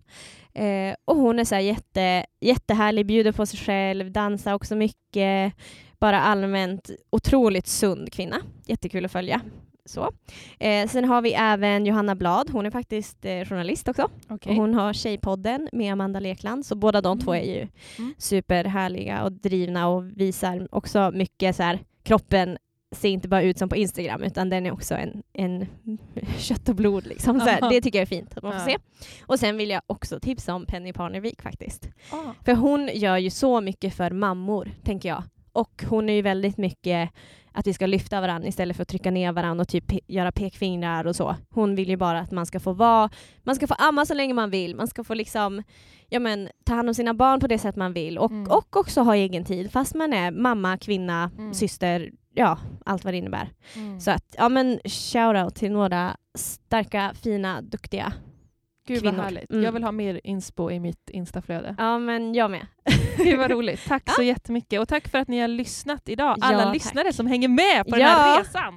Eh, 0.55 0.95
och 1.05 1.17
hon 1.17 1.39
är 1.39 1.45
så 1.45 1.57
jätte, 1.59 2.27
jättehärlig, 2.41 3.07
bjuder 3.07 3.33
på 3.33 3.47
sig 3.47 3.59
själv, 3.59 4.13
dansar 4.13 4.53
också 4.55 4.77
mycket. 4.77 5.55
Bara 5.99 6.21
allmänt 6.21 6.91
otroligt 7.11 7.67
sund 7.67 8.13
kvinna. 8.13 8.37
Jättekul 8.67 9.05
att 9.05 9.13
följa. 9.13 9.41
Så. 9.89 10.13
Eh, 10.59 10.89
sen 10.89 11.05
har 11.05 11.23
vi 11.23 11.33
även 11.35 11.87
Johanna 11.87 12.15
Blad, 12.15 12.51
hon 12.51 12.67
är 12.67 12.71
faktiskt 12.71 13.25
eh, 13.25 13.45
journalist 13.45 13.89
också. 13.89 14.09
Okej. 14.29 14.51
Och 14.51 14.57
hon 14.57 14.75
har 14.75 14.93
Tjejpodden 14.93 15.69
med 15.73 15.93
Amanda 15.93 16.21
Lekland, 16.21 16.67
så 16.67 16.75
båda 16.75 17.01
de 17.01 17.19
två 17.21 17.35
är 17.35 17.43
ju 17.45 17.69
Mm. 17.99 18.15
superhärliga 18.19 19.25
och 19.25 19.33
drivna 19.33 19.89
och 19.89 20.21
visar 20.21 20.69
också 20.71 21.11
mycket 21.15 21.57
så 21.57 21.63
här, 21.63 21.79
kroppen 22.03 22.59
ser 22.97 23.09
inte 23.09 23.29
bara 23.29 23.43
ut 23.43 23.59
som 23.59 23.69
på 23.69 23.77
Instagram 23.77 24.23
utan 24.23 24.49
den 24.51 24.67
är 24.67 24.73
också 24.73 24.95
en, 24.95 25.23
en 25.33 25.67
kött 26.39 26.69
och 26.69 26.75
blod. 26.75 27.07
Liksom. 27.07 27.41
Så 27.41 27.47
här, 27.47 27.71
det 27.71 27.81
tycker 27.81 27.99
jag 27.99 28.03
är 28.03 28.07
fint 28.07 28.37
att 28.37 28.43
man 28.43 28.53
får 28.53 28.61
Ja. 28.61 28.67
se. 28.67 28.77
Och 29.27 29.39
sen 29.39 29.57
vill 29.57 29.71
jag 29.71 29.83
också 29.87 30.21
tipsa 30.21 30.55
om 30.55 30.67
Penny 30.67 30.93
Parnevik 30.93 31.43
faktiskt. 31.43 31.89
Ah. 32.13 32.17
För 32.45 32.55
hon 32.55 32.91
gör 32.95 33.17
ju 33.17 33.31
så 33.31 33.61
mycket 33.61 33.95
för 33.95 34.11
mammor, 34.11 34.71
tänker 34.85 35.09
jag. 35.09 35.23
Och 35.53 35.85
hon 35.89 36.09
är 36.09 36.13
ju 36.15 36.23
väldigt 36.23 36.57
mycket 36.57 37.11
att 37.59 37.67
vi 37.67 37.73
ska 37.75 37.87
lyfta 37.87 38.21
varandra 38.21 38.49
istället 38.49 38.77
för 38.77 38.83
att 38.83 38.89
trycka 38.89 39.11
ner 39.11 39.33
varandra 39.33 39.63
och 39.63 39.69
typ 39.69 39.85
göra 40.11 40.33
pekfingrar 40.33 41.07
och 41.07 41.17
så. 41.17 41.37
Hon 41.51 41.75
vill 41.75 41.89
ju 41.89 41.97
bara 41.97 42.21
att 42.21 42.31
man 42.31 42.47
ska 42.47 42.61
få 42.61 42.73
vara, 42.73 43.11
man 43.43 43.55
ska 43.57 43.67
få 43.67 43.75
amma 43.79 44.07
så 44.07 44.15
länge 44.15 44.35
man 44.35 44.51
vill, 44.51 44.77
man 44.77 44.89
ska 44.89 45.05
få 45.05 45.15
liksom, 45.15 45.63
ja 46.09 46.21
men 46.21 46.49
ta 46.65 46.75
hand 46.75 46.89
om 46.89 46.95
sina 46.95 47.15
barn 47.15 47.41
på 47.41 47.47
det 47.47 47.59
sätt 47.59 47.77
man 47.77 47.93
vill 47.93 48.19
och, 48.19 48.31
Mm. 48.31 48.51
och 48.51 48.77
också 48.77 49.01
ha 49.01 49.15
egen 49.17 49.45
tid 49.45 49.73
fast 49.73 49.95
man 49.95 50.13
är 50.13 50.31
mamma, 50.31 50.79
kvinna, 50.79 51.31
Mm. 51.39 51.55
syster, 51.55 52.11
ja 52.35 52.59
allt 52.87 53.05
vad 53.05 53.15
det 53.15 53.19
innebär. 53.19 53.49
Mm. 53.77 54.01
Så 54.01 54.11
att, 54.11 54.35
ja 54.39 54.49
men 54.49 54.79
shout-out 54.85 55.51
till 55.51 55.73
några 55.73 56.17
starka, 56.39 57.13
fina, 57.23 57.61
duktiga. 57.63 58.13
Gud 58.89 59.03
vad 59.03 59.13
kvinnor. 59.13 59.25
härligt. 59.25 59.51
Mm. 59.51 59.65
Jag 59.65 59.73
vill 59.73 59.85
ha 59.85 59.93
mer 59.93 60.21
inspo 60.25 60.71
i 60.71 60.81
mitt 60.81 61.11
instaflöde. 61.11 61.75
Ja 61.79 61.99
men 61.99 62.35
jag 62.35 62.51
med. 62.51 62.67
Gud 63.17 63.39
vad 63.39 63.51
roligt. 63.51 63.81
Tack 63.89 64.03
så 64.15 64.23
jättemycket 64.23 64.81
och 64.81 64.89
tack 64.89 65.09
för 65.09 65.19
att 65.19 65.29
ni 65.29 65.41
har 65.41 65.49
lyssnat 65.49 66.09
idag. 66.09 66.37
Ja, 66.41 66.47
Alla 66.47 66.65
tack. 66.65 66.75
lyssnare 66.75 67.13
som 67.13 67.27
hänger 67.27 67.49
med 67.49 67.85
på 67.85 67.91
den 67.91 68.01
Ja. 68.01 68.09
här 68.09 68.39
resan. 68.39 68.75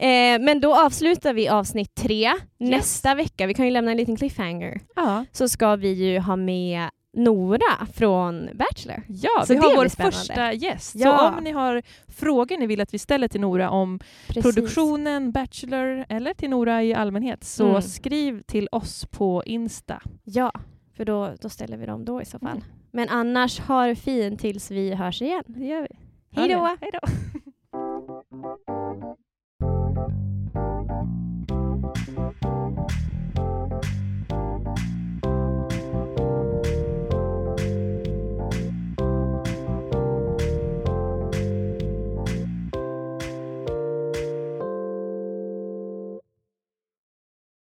Eh, 0.00 0.44
men 0.44 0.60
då 0.60 0.74
avslutar 0.74 1.32
vi 1.34 1.48
avsnitt 1.48 1.94
tre. 1.94 2.32
Nästa 2.58 3.14
vecka, 3.14 3.46
vi 3.46 3.54
kan 3.54 3.64
ju 3.64 3.70
lämna 3.70 3.90
en 3.90 3.96
liten 3.96 4.16
cliffhanger, 4.16 4.80
Ja, 4.96 5.24
så 5.32 5.48
ska 5.48 5.76
vi 5.76 5.92
ju 5.92 6.18
ha 6.18 6.36
med 6.36 6.88
Nora 7.16 7.86
från 7.94 8.48
Bachelor. 8.54 9.02
ja 9.08 9.44
Så 9.46 9.54
vi 9.54 9.60
det 9.60 9.66
har 9.66 9.76
vår 9.76 9.88
första 9.88 10.52
gäst. 10.52 10.94
Ja. 10.96 11.18
Så 11.18 11.36
om 11.38 11.44
ni 11.44 11.50
har 11.50 11.82
frågor 12.08 12.56
ni 12.58 12.66
vill 12.66 12.80
att 12.80 12.94
vi 12.94 12.98
ställer 12.98 13.28
till 13.28 13.40
Nora 13.40 13.70
om 13.70 14.00
Precis. 14.26 14.42
produktionen, 14.42 15.32
Bachelor 15.32 16.04
eller 16.08 16.34
till 16.34 16.50
Nora 16.50 16.82
i 16.82 16.94
allmänhet 16.94 17.44
så 17.44 17.68
Mm. 17.68 17.82
skriv 17.82 18.42
till 18.42 18.68
oss 18.72 19.06
på 19.06 19.42
Insta. 19.46 20.02
Ja, 20.24 20.52
för 20.96 21.04
då, 21.04 21.34
då 21.40 21.48
ställer 21.48 21.76
vi 21.76 21.86
dem 21.86 22.04
då 22.04 22.22
i 22.22 22.24
så 22.24 22.38
fall. 22.38 22.56
Mm. 22.56 22.64
Men 22.90 23.08
annars, 23.08 23.60
ha 23.60 23.86
det 23.86 23.96
fint 23.96 24.40
tills 24.40 24.70
vi 24.70 24.94
hörs 24.94 25.22
igen. 25.22 25.42
Det 25.46 25.64
gör 25.66 25.82
vi. 25.90 25.96
Hej 26.30 26.48
då! 26.48 26.76
Hej 26.80 26.90
då! 26.92 27.00